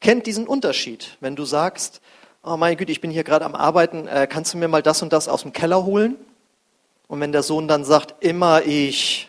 kennt 0.00 0.26
diesen 0.26 0.46
Unterschied. 0.46 1.16
Wenn 1.20 1.34
du 1.34 1.44
sagst, 1.44 2.02
oh 2.42 2.56
meine 2.56 2.76
Güte, 2.76 2.92
ich 2.92 3.00
bin 3.00 3.10
hier 3.10 3.24
gerade 3.24 3.44
am 3.44 3.54
Arbeiten, 3.54 4.06
äh, 4.08 4.26
kannst 4.28 4.54
du 4.54 4.58
mir 4.58 4.68
mal 4.68 4.82
das 4.82 5.02
und 5.02 5.12
das 5.12 5.28
aus 5.28 5.42
dem 5.42 5.52
Keller 5.52 5.84
holen? 5.84 6.16
Und 7.06 7.20
wenn 7.20 7.32
der 7.32 7.42
Sohn 7.42 7.68
dann 7.68 7.84
sagt, 7.84 8.22
immer 8.22 8.62
ich, 8.62 9.28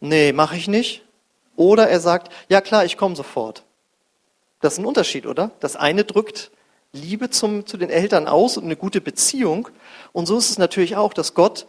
nee, 0.00 0.32
mache 0.32 0.56
ich 0.56 0.68
nicht. 0.68 1.02
Oder 1.56 1.88
er 1.88 2.00
sagt, 2.00 2.32
ja 2.48 2.60
klar, 2.60 2.84
ich 2.84 2.96
komme 2.96 3.16
sofort. 3.16 3.64
Das 4.60 4.74
ist 4.74 4.78
ein 4.78 4.86
Unterschied, 4.86 5.26
oder? 5.26 5.50
Das 5.60 5.76
eine 5.76 6.04
drückt 6.04 6.50
Liebe 6.92 7.30
zum, 7.30 7.66
zu 7.66 7.76
den 7.76 7.90
Eltern 7.90 8.26
aus 8.26 8.56
und 8.56 8.64
eine 8.64 8.76
gute 8.76 9.00
Beziehung. 9.00 9.68
Und 10.12 10.26
so 10.26 10.38
ist 10.38 10.50
es 10.50 10.58
natürlich 10.58 10.96
auch, 10.96 11.12
dass 11.12 11.34
Gott 11.34 11.66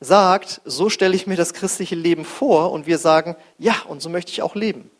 sagt, 0.00 0.60
so 0.64 0.88
stelle 0.88 1.14
ich 1.14 1.26
mir 1.26 1.36
das 1.36 1.54
christliche 1.54 1.94
Leben 1.94 2.24
vor 2.24 2.72
und 2.72 2.86
wir 2.86 2.98
sagen, 2.98 3.36
ja, 3.58 3.74
und 3.88 4.02
so 4.02 4.08
möchte 4.08 4.32
ich 4.32 4.42
auch 4.42 4.54
leben. 4.54 4.90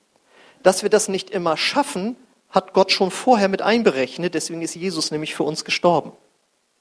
Dass 0.62 0.82
wir 0.82 0.90
das 0.90 1.08
nicht 1.08 1.30
immer 1.30 1.56
schaffen, 1.56 2.16
hat 2.52 2.74
Gott 2.74 2.92
schon 2.92 3.10
vorher 3.10 3.48
mit 3.48 3.62
einberechnet, 3.62 4.34
deswegen 4.34 4.62
ist 4.62 4.76
Jesus 4.76 5.10
nämlich 5.10 5.34
für 5.34 5.42
uns 5.42 5.64
gestorben. 5.64 6.12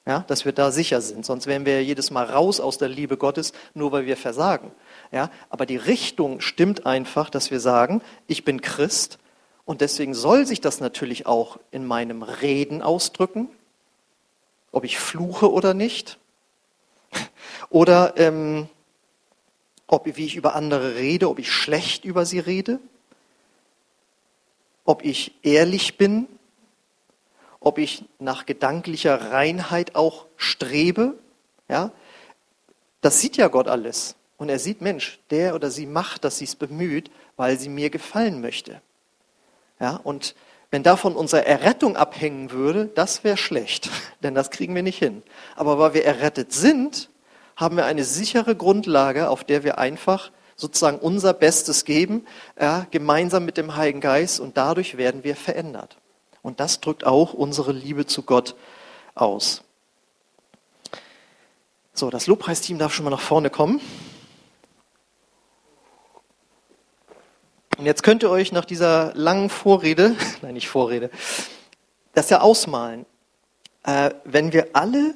Ja, 0.05 0.25
dass 0.27 0.45
wir 0.45 0.51
da 0.51 0.71
sicher 0.71 0.99
sind, 0.99 1.27
sonst 1.27 1.45
wären 1.45 1.63
wir 1.63 1.75
ja 1.75 1.79
jedes 1.79 2.09
Mal 2.09 2.25
raus 2.25 2.59
aus 2.59 2.79
der 2.79 2.89
Liebe 2.89 3.17
Gottes, 3.17 3.53
nur 3.75 3.91
weil 3.91 4.07
wir 4.07 4.17
versagen. 4.17 4.71
Ja, 5.11 5.29
aber 5.49 5.67
die 5.67 5.77
Richtung 5.77 6.41
stimmt 6.41 6.87
einfach, 6.87 7.29
dass 7.29 7.51
wir 7.51 7.59
sagen, 7.59 8.01
ich 8.25 8.43
bin 8.43 8.61
Christ 8.61 9.19
und 9.63 9.81
deswegen 9.81 10.15
soll 10.15 10.47
sich 10.47 10.59
das 10.59 10.79
natürlich 10.79 11.27
auch 11.27 11.59
in 11.69 11.85
meinem 11.85 12.23
Reden 12.23 12.81
ausdrücken, 12.81 13.47
ob 14.71 14.85
ich 14.85 14.97
fluche 14.97 15.51
oder 15.51 15.75
nicht, 15.75 16.17
oder 17.69 18.17
ähm, 18.17 18.67
ob, 19.85 20.07
wie 20.07 20.25
ich 20.25 20.35
über 20.35 20.55
andere 20.55 20.95
rede, 20.95 21.29
ob 21.29 21.37
ich 21.37 21.51
schlecht 21.51 22.05
über 22.05 22.25
sie 22.25 22.39
rede, 22.39 22.79
ob 24.91 25.05
ich 25.05 25.31
ehrlich 25.41 25.97
bin, 25.97 26.27
ob 27.61 27.77
ich 27.77 28.03
nach 28.19 28.45
gedanklicher 28.45 29.31
Reinheit 29.31 29.95
auch 29.95 30.25
strebe. 30.35 31.13
Ja? 31.69 31.91
Das 32.99 33.21
sieht 33.21 33.37
ja 33.37 33.47
Gott 33.47 33.69
alles. 33.69 34.17
Und 34.35 34.49
er 34.49 34.59
sieht, 34.59 34.81
Mensch, 34.81 35.21
der 35.29 35.55
oder 35.55 35.71
sie 35.71 35.85
macht, 35.85 36.25
dass 36.25 36.39
sie 36.39 36.43
es 36.43 36.57
bemüht, 36.57 37.09
weil 37.37 37.57
sie 37.57 37.69
mir 37.69 37.89
gefallen 37.89 38.41
möchte. 38.41 38.81
Ja? 39.79 39.95
Und 40.03 40.35
wenn 40.71 40.83
davon 40.83 41.15
unsere 41.15 41.45
Errettung 41.45 41.95
abhängen 41.95 42.51
würde, 42.51 42.87
das 42.87 43.23
wäre 43.23 43.37
schlecht, 43.37 43.89
denn 44.23 44.35
das 44.35 44.51
kriegen 44.51 44.75
wir 44.75 44.83
nicht 44.83 44.99
hin. 44.99 45.23
Aber 45.55 45.79
weil 45.79 45.93
wir 45.93 46.03
errettet 46.03 46.51
sind, 46.51 47.09
haben 47.55 47.77
wir 47.77 47.85
eine 47.85 48.03
sichere 48.03 48.57
Grundlage, 48.57 49.29
auf 49.29 49.45
der 49.45 49.63
wir 49.63 49.77
einfach 49.77 50.31
sozusagen 50.61 50.99
unser 50.99 51.33
Bestes 51.33 51.85
geben, 51.85 52.25
ja, 52.59 52.85
gemeinsam 52.91 53.45
mit 53.45 53.57
dem 53.57 53.75
Heiligen 53.75 53.99
Geist 53.99 54.39
und 54.39 54.57
dadurch 54.57 54.95
werden 54.95 55.23
wir 55.23 55.35
verändert. 55.35 55.97
Und 56.43 56.59
das 56.59 56.79
drückt 56.79 57.05
auch 57.05 57.33
unsere 57.33 57.71
Liebe 57.71 58.05
zu 58.05 58.21
Gott 58.21 58.55
aus. 59.15 59.63
So, 61.93 62.09
das 62.09 62.27
Lobpreisteam 62.27 62.77
darf 62.77 62.93
schon 62.93 63.03
mal 63.03 63.11
nach 63.11 63.19
vorne 63.19 63.49
kommen. 63.49 63.81
Und 67.77 67.85
jetzt 67.85 68.03
könnt 68.03 68.21
ihr 68.21 68.29
euch 68.29 68.51
nach 68.51 68.65
dieser 68.65 69.13
langen 69.15 69.49
Vorrede, 69.49 70.15
nein, 70.43 70.53
nicht 70.53 70.69
Vorrede, 70.69 71.09
das 72.13 72.29
ja 72.29 72.41
ausmalen. 72.41 73.05
Äh, 73.83 74.11
wenn 74.23 74.53
wir 74.53 74.69
alle 74.73 75.15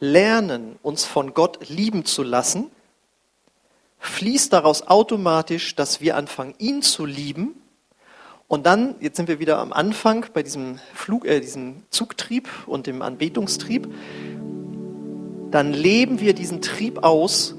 lernen, 0.00 0.76
uns 0.82 1.04
von 1.04 1.34
Gott 1.34 1.68
lieben 1.68 2.04
zu 2.04 2.24
lassen, 2.24 2.72
fließt 4.02 4.52
daraus 4.52 4.86
automatisch, 4.88 5.76
dass 5.76 6.00
wir 6.00 6.16
anfangen, 6.16 6.54
ihn 6.58 6.82
zu 6.82 7.06
lieben. 7.06 7.54
Und 8.48 8.66
dann, 8.66 8.96
jetzt 9.00 9.16
sind 9.16 9.28
wir 9.28 9.38
wieder 9.38 9.58
am 9.58 9.72
Anfang 9.72 10.26
bei 10.34 10.42
diesem, 10.42 10.78
Flug, 10.92 11.24
äh, 11.24 11.40
diesem 11.40 11.84
Zugtrieb 11.88 12.48
und 12.66 12.86
dem 12.86 13.00
Anbetungstrieb, 13.00 13.88
dann 15.50 15.72
leben 15.72 16.20
wir 16.20 16.34
diesen 16.34 16.60
Trieb 16.60 17.04
aus, 17.04 17.54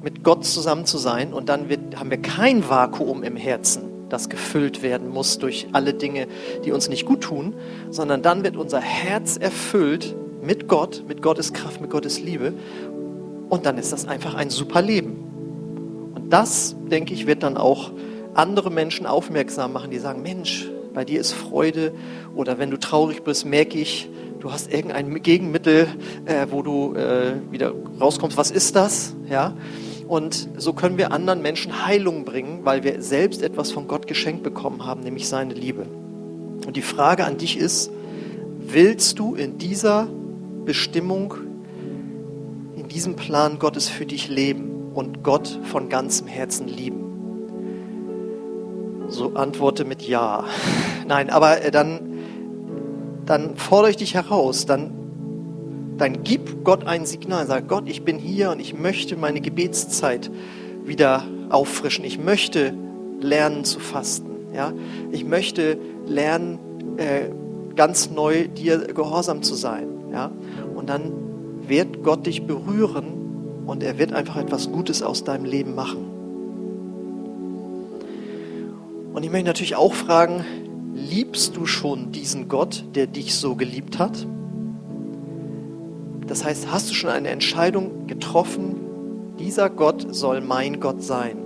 mit 0.00 0.22
Gott 0.22 0.44
zusammen 0.44 0.86
zu 0.86 0.96
sein. 0.96 1.34
Und 1.34 1.48
dann 1.48 1.68
wird, 1.68 1.98
haben 1.98 2.10
wir 2.10 2.22
kein 2.22 2.68
Vakuum 2.68 3.24
im 3.24 3.36
Herzen, 3.36 4.08
das 4.08 4.28
gefüllt 4.28 4.82
werden 4.82 5.08
muss 5.08 5.38
durch 5.38 5.66
alle 5.72 5.92
Dinge, 5.92 6.28
die 6.64 6.70
uns 6.70 6.88
nicht 6.88 7.04
gut 7.04 7.22
tun, 7.22 7.54
sondern 7.90 8.22
dann 8.22 8.44
wird 8.44 8.56
unser 8.56 8.80
Herz 8.80 9.36
erfüllt 9.36 10.14
mit 10.40 10.68
Gott, 10.68 11.02
mit 11.08 11.20
Gottes 11.20 11.52
Kraft, 11.52 11.80
mit 11.80 11.90
Gottes 11.90 12.20
Liebe. 12.20 12.52
Und 13.48 13.66
dann 13.66 13.76
ist 13.76 13.92
das 13.92 14.06
einfach 14.06 14.34
ein 14.34 14.50
super 14.50 14.80
Leben 14.80 15.27
das, 16.30 16.76
denke 16.90 17.14
ich, 17.14 17.26
wird 17.26 17.42
dann 17.42 17.56
auch 17.56 17.92
andere 18.34 18.70
Menschen 18.70 19.06
aufmerksam 19.06 19.72
machen, 19.72 19.90
die 19.90 19.98
sagen, 19.98 20.22
Mensch, 20.22 20.68
bei 20.94 21.04
dir 21.04 21.20
ist 21.20 21.32
Freude 21.32 21.92
oder 22.34 22.58
wenn 22.58 22.70
du 22.70 22.78
traurig 22.78 23.22
bist, 23.24 23.44
merke 23.44 23.78
ich, 23.78 24.08
du 24.40 24.52
hast 24.52 24.72
irgendein 24.72 25.22
Gegenmittel, 25.22 25.88
äh, 26.24 26.46
wo 26.50 26.62
du 26.62 26.94
äh, 26.94 27.34
wieder 27.50 27.72
rauskommst. 28.00 28.36
Was 28.36 28.50
ist 28.50 28.76
das? 28.76 29.14
Ja. 29.28 29.54
Und 30.06 30.48
so 30.56 30.72
können 30.72 30.96
wir 30.96 31.12
anderen 31.12 31.42
Menschen 31.42 31.86
Heilung 31.86 32.24
bringen, 32.24 32.60
weil 32.64 32.82
wir 32.82 33.02
selbst 33.02 33.42
etwas 33.42 33.70
von 33.70 33.88
Gott 33.88 34.06
geschenkt 34.06 34.42
bekommen 34.42 34.86
haben, 34.86 35.02
nämlich 35.02 35.28
seine 35.28 35.54
Liebe. 35.54 35.86
Und 36.66 36.76
die 36.76 36.82
Frage 36.82 37.24
an 37.24 37.36
dich 37.36 37.58
ist, 37.58 37.90
willst 38.58 39.18
du 39.18 39.34
in 39.34 39.58
dieser 39.58 40.08
Bestimmung, 40.64 41.34
in 42.76 42.88
diesem 42.88 43.16
Plan 43.16 43.58
Gottes 43.58 43.88
für 43.88 44.06
dich 44.06 44.28
leben? 44.28 44.77
Und 44.98 45.22
Gott 45.22 45.60
von 45.62 45.88
ganzem 45.88 46.26
Herzen 46.26 46.66
lieben? 46.66 47.04
So 49.06 49.34
antworte 49.34 49.84
mit 49.84 50.02
Ja. 50.02 50.44
Nein, 51.06 51.30
aber 51.30 51.62
äh, 51.62 51.70
dann, 51.70 52.00
dann 53.24 53.56
fordere 53.56 53.92
ich 53.92 53.96
dich 53.96 54.14
heraus, 54.14 54.66
dann, 54.66 54.90
dann 55.98 56.24
gib 56.24 56.64
Gott 56.64 56.84
ein 56.84 57.06
Signal, 57.06 57.46
sag 57.46 57.68
Gott, 57.68 57.84
ich 57.86 58.02
bin 58.02 58.18
hier 58.18 58.50
und 58.50 58.58
ich 58.58 58.76
möchte 58.76 59.16
meine 59.16 59.40
Gebetszeit 59.40 60.32
wieder 60.84 61.22
auffrischen. 61.48 62.04
Ich 62.04 62.18
möchte 62.18 62.74
lernen 63.20 63.64
zu 63.64 63.78
fasten. 63.78 64.52
Ja? 64.52 64.72
Ich 65.12 65.24
möchte 65.24 65.78
lernen, 66.06 66.58
äh, 66.96 67.30
ganz 67.76 68.10
neu 68.10 68.48
dir 68.48 68.78
gehorsam 68.78 69.42
zu 69.42 69.54
sein. 69.54 69.86
Ja? 70.10 70.32
Und 70.74 70.88
dann 70.88 71.12
wird 71.68 72.02
Gott 72.02 72.26
dich 72.26 72.46
berühren 72.48 73.17
und 73.68 73.82
er 73.82 73.98
wird 73.98 74.14
einfach 74.14 74.38
etwas 74.38 74.72
Gutes 74.72 75.02
aus 75.02 75.24
deinem 75.24 75.44
Leben 75.44 75.74
machen. 75.74 75.98
Und 79.12 79.22
ich 79.22 79.30
möchte 79.30 79.46
natürlich 79.46 79.76
auch 79.76 79.92
fragen, 79.92 80.42
liebst 80.94 81.54
du 81.54 81.66
schon 81.66 82.10
diesen 82.10 82.48
Gott, 82.48 82.84
der 82.94 83.06
dich 83.06 83.34
so 83.34 83.56
geliebt 83.56 83.98
hat? 83.98 84.26
Das 86.26 86.46
heißt, 86.46 86.72
hast 86.72 86.88
du 86.88 86.94
schon 86.94 87.10
eine 87.10 87.28
Entscheidung 87.28 88.06
getroffen, 88.06 88.76
dieser 89.38 89.68
Gott 89.68 90.14
soll 90.14 90.40
mein 90.40 90.80
Gott 90.80 91.02
sein? 91.02 91.36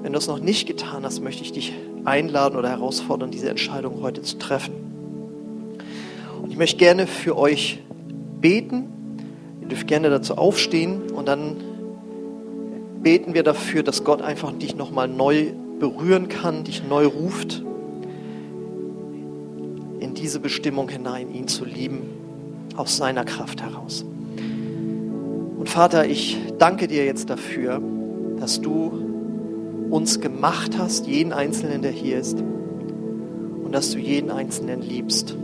Wenn 0.00 0.12
du 0.12 0.18
es 0.18 0.28
noch 0.28 0.40
nicht 0.40 0.66
getan 0.66 1.04
hast, 1.04 1.20
möchte 1.20 1.42
ich 1.42 1.52
dich 1.52 1.74
einladen 2.06 2.56
oder 2.56 2.70
herausfordern, 2.70 3.30
diese 3.30 3.50
Entscheidung 3.50 4.00
heute 4.00 4.22
zu 4.22 4.38
treffen. 4.38 4.72
Und 6.42 6.50
ich 6.50 6.56
möchte 6.56 6.78
gerne 6.78 7.06
für 7.06 7.36
euch 7.36 7.80
beten 8.40 8.97
Ihr 9.68 9.74
dürft 9.74 9.86
gerne 9.86 10.08
dazu 10.08 10.38
aufstehen 10.38 11.10
und 11.10 11.28
dann 11.28 11.58
beten 13.02 13.34
wir 13.34 13.42
dafür, 13.42 13.82
dass 13.82 14.02
Gott 14.02 14.22
einfach 14.22 14.50
dich 14.52 14.74
nochmal 14.74 15.08
neu 15.08 15.52
berühren 15.78 16.28
kann, 16.30 16.64
dich 16.64 16.82
neu 16.88 17.04
ruft. 17.04 17.62
in 20.00 20.14
diese 20.14 20.40
Bestimmung 20.40 20.88
hinein, 20.88 21.34
ihn 21.34 21.48
zu 21.48 21.66
lieben, 21.66 22.00
aus 22.76 22.96
seiner 22.96 23.26
Kraft 23.26 23.60
heraus. 23.60 24.06
Und 25.58 25.68
Vater, 25.68 26.06
ich 26.06 26.38
danke 26.58 26.86
dir 26.86 27.04
jetzt 27.04 27.28
dafür, 27.28 27.82
dass 28.40 28.62
du 28.62 28.92
uns 29.90 30.20
gemacht 30.20 30.78
hast, 30.78 31.06
jeden 31.06 31.34
Einzelnen, 31.34 31.82
der 31.82 31.90
hier 31.90 32.18
ist, 32.18 32.38
und 32.38 33.72
dass 33.72 33.90
du 33.90 33.98
jeden 33.98 34.30
Einzelnen 34.30 34.80
liebst. 34.80 35.36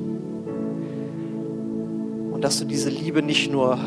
Und 2.33 2.43
dass 2.43 2.59
du 2.59 2.65
diese 2.65 2.89
Liebe 2.89 3.23
nicht 3.23 3.53
nur 3.53 3.79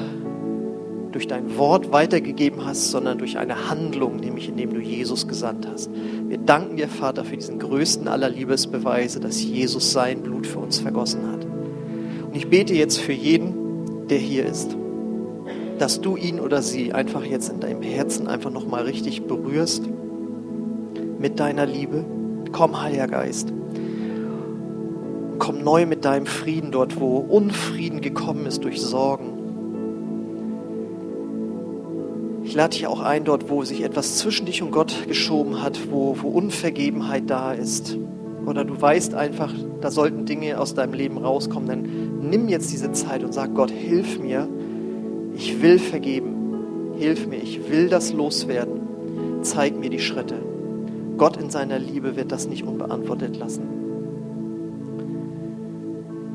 durch 1.18 1.28
dein 1.28 1.58
Wort 1.58 1.92
weitergegeben 1.92 2.64
hast, 2.64 2.92
sondern 2.92 3.18
durch 3.18 3.40
eine 3.40 3.72
Handlung, 3.72 4.18
nämlich 4.18 4.50
indem 4.50 4.76
du 4.76 4.80
Jesus 4.80 5.28
gesandt 5.28 5.68
hast. 5.68 5.90
Wir 6.28 6.38
danken 6.38 6.78
dir, 6.78 6.88
Vater, 6.88 7.26
für 7.26 7.36
diesen 7.36 7.58
größten 7.58 8.08
aller 8.08 8.30
Liebesbeweise, 8.30 9.20
dass 9.20 9.44
Jesus 9.44 9.92
sein 9.92 10.22
Blut 10.22 10.46
für 10.46 10.60
uns 10.60 10.78
vergossen 10.78 11.32
hat. 11.32 11.44
Und 11.44 12.36
ich 12.36 12.50
bete 12.50 12.76
jetzt 12.76 13.00
für 13.00 13.14
jeden, 13.14 14.08
der 14.08 14.20
hier 14.20 14.46
ist, 14.46 14.78
dass 15.80 16.02
du 16.02 16.18
ihn 16.18 16.40
oder 16.40 16.62
sie 16.62 16.94
einfach 16.94 17.26
jetzt 17.26 17.50
in 17.50 17.62
deinem 17.62 17.82
Herzen 17.82 18.28
einfach 18.28 18.52
nochmal 18.52 18.84
richtig 18.84 19.24
berührst 19.24 19.90
mit 21.18 21.40
deiner 21.40 21.66
Liebe. 21.66 22.06
Komm, 22.52 22.80
Heiliger 22.80 23.08
Geist. 23.08 23.52
Komm 25.40 25.64
neu 25.64 25.88
mit 25.88 26.06
deinem 26.06 26.28
Frieden 26.28 26.72
dort, 26.72 27.00
wo 27.00 27.18
Unfrieden 27.18 28.02
gekommen 28.02 28.46
ist 28.46 28.64
durch 28.64 28.80
Sorgen. 28.80 29.37
Lade 32.58 32.76
dich 32.76 32.88
auch 32.88 33.02
ein, 33.02 33.24
dort, 33.24 33.52
wo 33.52 33.64
sich 33.64 33.84
etwas 33.84 34.18
zwischen 34.18 34.48
dich 34.48 34.64
und 34.64 34.72
Gott 34.72 35.08
geschoben 35.08 35.62
hat, 35.62 35.92
wo, 35.92 36.18
wo 36.20 36.30
Unvergebenheit 36.30 37.30
da 37.30 37.54
ist. 37.54 37.96
Oder 38.48 38.66
du 38.66 38.82
weißt 38.82 39.14
einfach, 39.14 39.54
da 39.80 39.92
sollten 39.92 40.26
Dinge 40.26 40.60
aus 40.60 40.74
deinem 40.74 40.94
Leben 40.94 41.20
rauskommen. 41.20 41.68
Dann 41.68 42.30
nimm 42.30 42.48
jetzt 42.48 42.72
diese 42.72 42.92
Zeit 42.94 43.24
und 43.24 43.32
sag 43.32 43.54
Gott, 43.54 43.70
hilf 43.70 44.18
mir. 44.20 44.50
Ich 45.36 45.62
will 45.62 45.78
vergeben. 45.78 46.96
Hilf 46.98 47.28
mir. 47.28 47.38
Ich 47.38 47.70
will 47.70 47.90
das 47.90 48.12
loswerden. 48.12 49.44
Zeig 49.44 49.78
mir 49.78 49.92
die 49.92 50.00
Schritte. 50.00 50.38
Gott 51.18 51.38
in 51.38 51.52
seiner 51.52 51.78
Liebe 51.78 52.16
wird 52.16 52.32
das 52.32 52.48
nicht 52.48 52.64
unbeantwortet 52.64 53.38
lassen. 53.38 53.68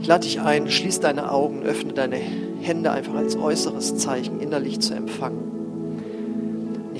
Ich 0.01 0.07
lade 0.07 0.25
dich 0.25 0.41
ein, 0.41 0.71
schließ 0.71 1.01
deine 1.01 1.33
Augen, 1.33 1.65
öffne 1.65 1.95
deine 1.95 2.17
Hände 2.61 2.93
einfach 2.93 3.15
als 3.15 3.37
äußeres 3.37 3.97
Zeichen 3.97 4.39
innerlich 4.39 4.79
zu 4.79 4.95
empfangen. 4.95 5.62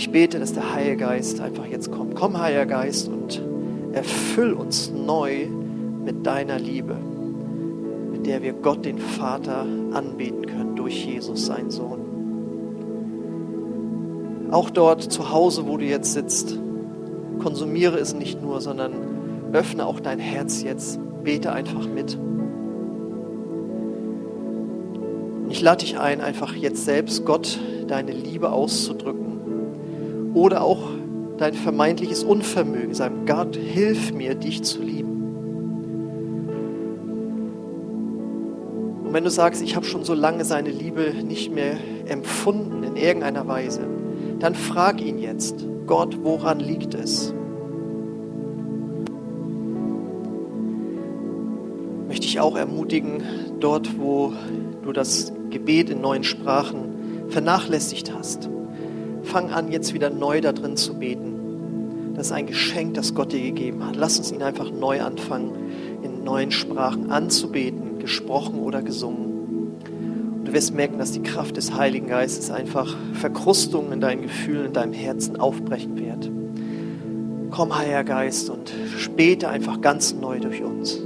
Ich 0.03 0.11
bete, 0.11 0.41
dass 0.41 0.53
der 0.53 0.75
Heilige 0.75 0.97
Geist 0.97 1.41
einfach 1.41 1.65
jetzt 1.65 1.93
kommt. 1.93 2.17
Komm, 2.17 2.37
Heiliger 2.37 2.67
Geist, 2.67 3.07
und 3.07 3.41
erfüll 3.93 4.53
uns 4.53 4.91
neu 4.91 5.47
mit 6.05 6.27
deiner 6.27 6.59
Liebe, 6.59 6.97
mit 8.11 8.27
der 8.27 8.43
wir 8.43 8.53
Gott, 8.53 8.85
den 8.85 8.99
Vater, 8.99 9.65
anbeten 9.93 10.45
können 10.47 10.75
durch 10.75 11.07
Jesus, 11.07 11.47
seinen 11.47 11.71
Sohn. 11.71 12.01
Auch 14.51 14.71
dort 14.71 15.03
zu 15.03 15.31
Hause, 15.31 15.69
wo 15.69 15.77
du 15.77 15.85
jetzt 15.85 16.15
sitzt, 16.15 16.59
konsumiere 17.39 17.97
es 18.01 18.13
nicht 18.13 18.43
nur, 18.43 18.61
sondern 18.61 18.95
öffne 19.53 19.87
auch 19.87 20.01
dein 20.01 20.19
Herz 20.19 20.65
jetzt. 20.65 20.99
Bete 21.23 21.53
einfach 21.53 21.87
mit. 21.87 22.19
Ich 25.49 25.61
lade 25.61 25.85
dich 25.85 26.01
ein, 26.01 26.21
einfach 26.21 26.57
jetzt 26.57 26.87
selbst 26.87 27.25
Gott 27.25 27.61
deine 27.87 28.11
Liebe 28.11 28.51
auszudrücken. 28.51 29.32
Oder 30.35 30.63
auch 30.63 30.91
dein 31.39 31.55
vermeintliches 31.55 32.25
Unvermögen. 32.25 32.95
Sagen, 32.95 33.27
Gott, 33.27 33.57
hilf 33.57 34.13
mir, 34.13 34.35
dich 34.35 34.63
zu 34.63 34.81
lieben. 34.81 35.11
Und 39.05 39.13
wenn 39.13 39.25
du 39.25 39.31
sagst, 39.31 39.63
ich 39.63 39.77
habe 39.77 39.85
schon 39.85 40.05
so 40.05 40.15
lange 40.15 40.45
seine 40.45 40.71
Liebe 40.71 41.13
nicht 41.23 41.53
mehr 41.53 41.77
empfunden 42.07 42.83
in 42.83 42.97
irgendeiner 42.97 43.47
Weise, 43.47 43.83
dann 44.39 44.55
frag 44.55 45.01
ihn 45.01 45.19
jetzt, 45.19 45.67
Gott, 45.87 46.19
woran 46.23 46.61
liegt 46.61 46.95
es? 46.95 47.35
Möchte 52.09 52.27
ich 52.27 52.41
auch 52.41 52.57
ermutigen, 52.57 53.23
dort, 53.61 53.99
wo 53.99 54.33
du 54.83 54.93
das 54.93 55.33
Gebet 55.51 55.91
in 55.91 56.01
neuen 56.01 56.25
Sprachen 56.25 57.29
vernachlässigt 57.29 58.13
hast, 58.15 58.49
fang 59.25 59.51
an, 59.51 59.71
jetzt 59.71 59.95
wieder 59.95 60.11
neu 60.11 60.41
da 60.41 60.53
drin 60.53 60.77
zu 60.77 60.95
beten. 60.95 62.15
Das 62.15 62.27
ist 62.27 62.33
ein 62.33 62.47
Geschenk, 62.47 62.95
das 62.95 63.15
Gott 63.15 63.33
dir 63.33 63.41
gegeben 63.41 63.87
hat. 63.87 63.97
Lass 63.97 64.19
uns 64.19 64.31
ihn 64.33 64.43
einfach 64.43 64.71
neu 64.71 65.01
anfangen, 65.01 65.53
in 66.03 66.25
neuen 66.25 66.51
Sprachen 66.51 67.11
anzubeten, 67.11 67.99
gesprochen 67.99 68.59
oder 68.61 68.83
gesungen. 68.83 69.33
Und 70.39 70.45
du 70.47 70.53
wirst 70.53 70.75
merken, 70.75 70.99
dass 70.99 71.13
die 71.13 71.23
Kraft 71.23 71.57
des 71.57 71.75
Heiligen 71.75 72.09
Geistes 72.09 72.51
einfach 72.51 72.97
Verkrustungen 73.15 73.93
in 73.93 74.01
deinen 74.01 74.23
Gefühlen, 74.23 74.67
in 74.67 74.73
deinem 74.73 74.93
Herzen 74.93 75.37
aufbrechen 75.41 75.99
wird. 75.99 76.31
Komm, 77.51 77.77
Heiliger 77.77 78.05
Geist, 78.05 78.51
und 78.51 78.73
bete 79.17 79.49
einfach 79.49 79.81
ganz 79.81 80.15
neu 80.15 80.39
durch 80.39 80.63
uns. 80.63 80.97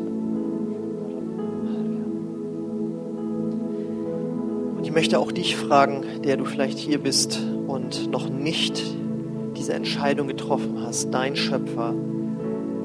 Und 4.76 4.84
ich 4.84 4.92
möchte 4.92 5.18
auch 5.18 5.32
dich 5.32 5.56
fragen, 5.56 6.04
der 6.24 6.36
du 6.36 6.44
vielleicht 6.44 6.78
hier 6.78 6.98
bist 6.98 7.40
und 7.66 8.10
noch 8.10 8.28
nicht 8.28 8.82
diese 9.56 9.74
Entscheidung 9.74 10.28
getroffen 10.28 10.80
hast, 10.82 11.12
dein 11.12 11.36
Schöpfer 11.36 11.94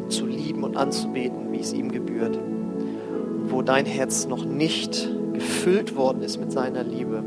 zu 0.10 0.26
lieben 0.26 0.64
und 0.64 0.78
anzubeten, 0.78 1.52
wie 1.52 1.60
es 1.60 1.74
ihm 1.74 1.92
gebührt. 1.92 2.38
Und 2.38 3.52
wo 3.52 3.62
dein 3.62 3.86
Herz 3.86 4.28
noch 4.28 4.46
nicht 4.46 5.10
gefüllt 5.34 5.96
worden 5.96 6.22
ist 6.22 6.40
mit 6.40 6.52
seiner 6.52 6.84
Liebe, 6.84 7.24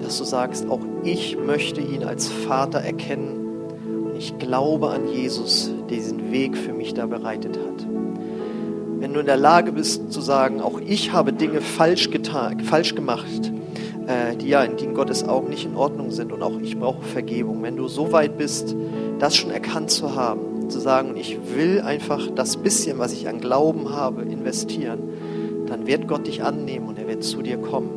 dass 0.00 0.18
du 0.18 0.24
sagst, 0.24 0.68
auch 0.68 0.80
ich 1.04 1.36
möchte 1.38 1.80
ihn 1.80 2.04
als 2.04 2.28
Vater 2.28 2.80
erkennen 2.80 3.66
und 4.06 4.16
ich 4.16 4.38
glaube 4.38 4.90
an 4.90 5.08
Jesus, 5.08 5.70
der 5.88 5.96
diesen 5.96 6.32
Weg 6.32 6.56
für 6.56 6.72
mich 6.72 6.94
da 6.94 7.06
bereitet 7.06 7.58
hat. 7.58 7.86
Wenn 8.98 9.14
du 9.14 9.20
in 9.20 9.26
der 9.26 9.36
Lage 9.36 9.72
bist 9.72 10.12
zu 10.12 10.20
sagen, 10.20 10.60
auch 10.60 10.80
ich 10.80 11.12
habe 11.12 11.32
Dinge 11.32 11.60
falsch 11.60 12.10
getan, 12.10 12.60
falsch 12.60 12.94
gemacht, 12.94 13.52
äh, 14.06 14.36
die 14.36 14.48
ja 14.48 14.62
in 14.64 14.94
Gottes 14.94 15.26
Augen 15.26 15.48
nicht 15.48 15.64
in 15.64 15.76
Ordnung 15.76 16.10
sind 16.10 16.32
und 16.32 16.42
auch 16.42 16.58
ich 16.60 16.78
brauche 16.78 17.02
Vergebung. 17.02 17.62
Wenn 17.62 17.76
du 17.76 17.88
so 17.88 18.12
weit 18.12 18.36
bist, 18.38 18.74
das 19.18 19.36
schon 19.36 19.50
erkannt 19.50 19.90
zu 19.90 20.14
haben, 20.14 20.68
zu 20.68 20.80
sagen, 20.80 21.16
ich 21.16 21.38
will 21.54 21.80
einfach 21.80 22.28
das 22.34 22.56
bisschen, 22.56 22.98
was 22.98 23.12
ich 23.12 23.28
an 23.28 23.40
Glauben 23.40 23.90
habe, 23.90 24.22
investieren, 24.22 25.00
dann 25.66 25.86
wird 25.86 26.08
Gott 26.08 26.26
dich 26.26 26.42
annehmen 26.42 26.88
und 26.88 26.98
er 26.98 27.08
wird 27.08 27.22
zu 27.22 27.42
dir 27.42 27.58
kommen. 27.58 27.90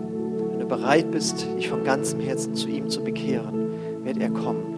Wenn 0.52 0.60
du 0.60 0.66
bereit 0.68 1.12
bist, 1.12 1.48
dich 1.58 1.70
von 1.70 1.84
ganzem 1.84 2.20
Herzen 2.20 2.56
zu 2.56 2.68
ihm 2.68 2.90
zu 2.90 3.04
bekehren, 3.04 3.72
wird 4.04 4.18
er 4.18 4.30
kommen. 4.30 4.76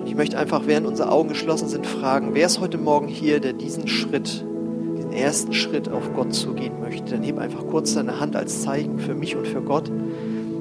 Und 0.00 0.06
ich 0.06 0.14
möchte 0.14 0.38
einfach, 0.38 0.62
während 0.66 0.86
unsere 0.86 1.10
Augen 1.10 1.28
geschlossen 1.28 1.68
sind, 1.68 1.86
fragen, 1.86 2.30
wer 2.32 2.46
ist 2.46 2.60
heute 2.60 2.78
Morgen 2.78 3.08
hier, 3.08 3.40
der 3.40 3.52
diesen 3.52 3.88
Schritt 3.88 4.44
ersten 5.16 5.52
Schritt 5.52 5.88
auf 5.88 6.12
Gott 6.14 6.34
zugehen 6.34 6.80
möchte, 6.80 7.12
dann 7.12 7.22
heb 7.22 7.38
einfach 7.38 7.66
kurz 7.66 7.94
deine 7.94 8.20
Hand 8.20 8.36
als 8.36 8.62
Zeichen 8.62 8.98
für 8.98 9.14
mich 9.14 9.36
und 9.36 9.46
für 9.46 9.62
Gott, 9.62 9.90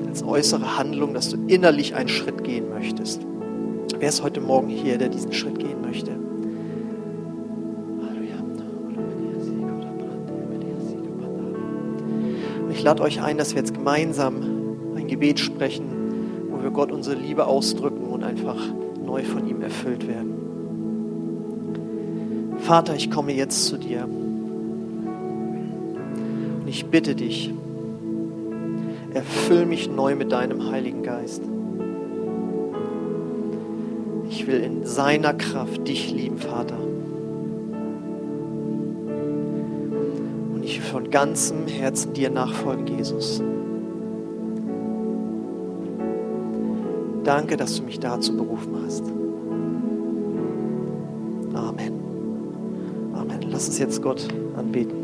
als 0.07 0.23
äußere 0.23 0.77
Handlung, 0.77 1.13
dass 1.13 1.29
du 1.29 1.37
innerlich 1.47 1.95
einen 1.95 2.09
Schritt 2.09 2.43
gehen 2.43 2.69
möchtest. 2.69 3.21
Wer 3.99 4.09
ist 4.09 4.23
heute 4.23 4.41
Morgen 4.41 4.69
hier, 4.69 4.97
der 4.97 5.09
diesen 5.09 5.33
Schritt 5.33 5.59
gehen 5.59 5.81
möchte? 5.81 6.11
Ich 12.71 12.83
lade 12.83 13.01
euch 13.03 13.21
ein, 13.21 13.37
dass 13.37 13.51
wir 13.51 13.59
jetzt 13.59 13.73
gemeinsam 13.73 14.35
ein 14.95 15.07
Gebet 15.07 15.39
sprechen, 15.39 15.85
wo 16.51 16.61
wir 16.61 16.71
Gott 16.71 16.91
unsere 16.91 17.15
Liebe 17.15 17.47
ausdrücken 17.47 18.03
und 18.05 18.23
einfach 18.23 18.57
neu 19.03 19.23
von 19.23 19.47
ihm 19.47 19.61
erfüllt 19.61 20.07
werden. 20.07 20.33
Vater, 22.59 22.95
ich 22.95 23.09
komme 23.11 23.31
jetzt 23.31 23.65
zu 23.65 23.77
dir. 23.77 24.07
Ich 26.75 26.85
bitte 26.87 27.15
dich, 27.15 27.53
erfüll 29.13 29.65
mich 29.65 29.89
neu 29.89 30.13
mit 30.17 30.33
deinem 30.33 30.69
Heiligen 30.69 31.03
Geist. 31.03 31.41
Ich 34.29 34.45
will 34.45 34.59
in 34.59 34.85
seiner 34.85 35.33
Kraft 35.33 35.87
dich 35.87 36.11
lieben, 36.11 36.37
Vater. 36.37 36.77
Und 40.53 40.63
ich 40.65 40.79
will 40.79 40.85
von 40.85 41.09
ganzem 41.09 41.65
Herzen 41.65 42.11
dir 42.11 42.29
nachfolgen, 42.29 42.87
Jesus. 42.87 43.41
Danke, 47.23 47.55
dass 47.55 47.77
du 47.77 47.83
mich 47.83 48.01
dazu 48.01 48.35
berufen 48.35 48.75
hast. 48.85 49.05
Amen. 51.53 51.93
Amen. 53.13 53.45
Lass 53.49 53.69
uns 53.69 53.79
jetzt 53.79 54.01
Gott 54.01 54.27
anbeten. 54.57 54.94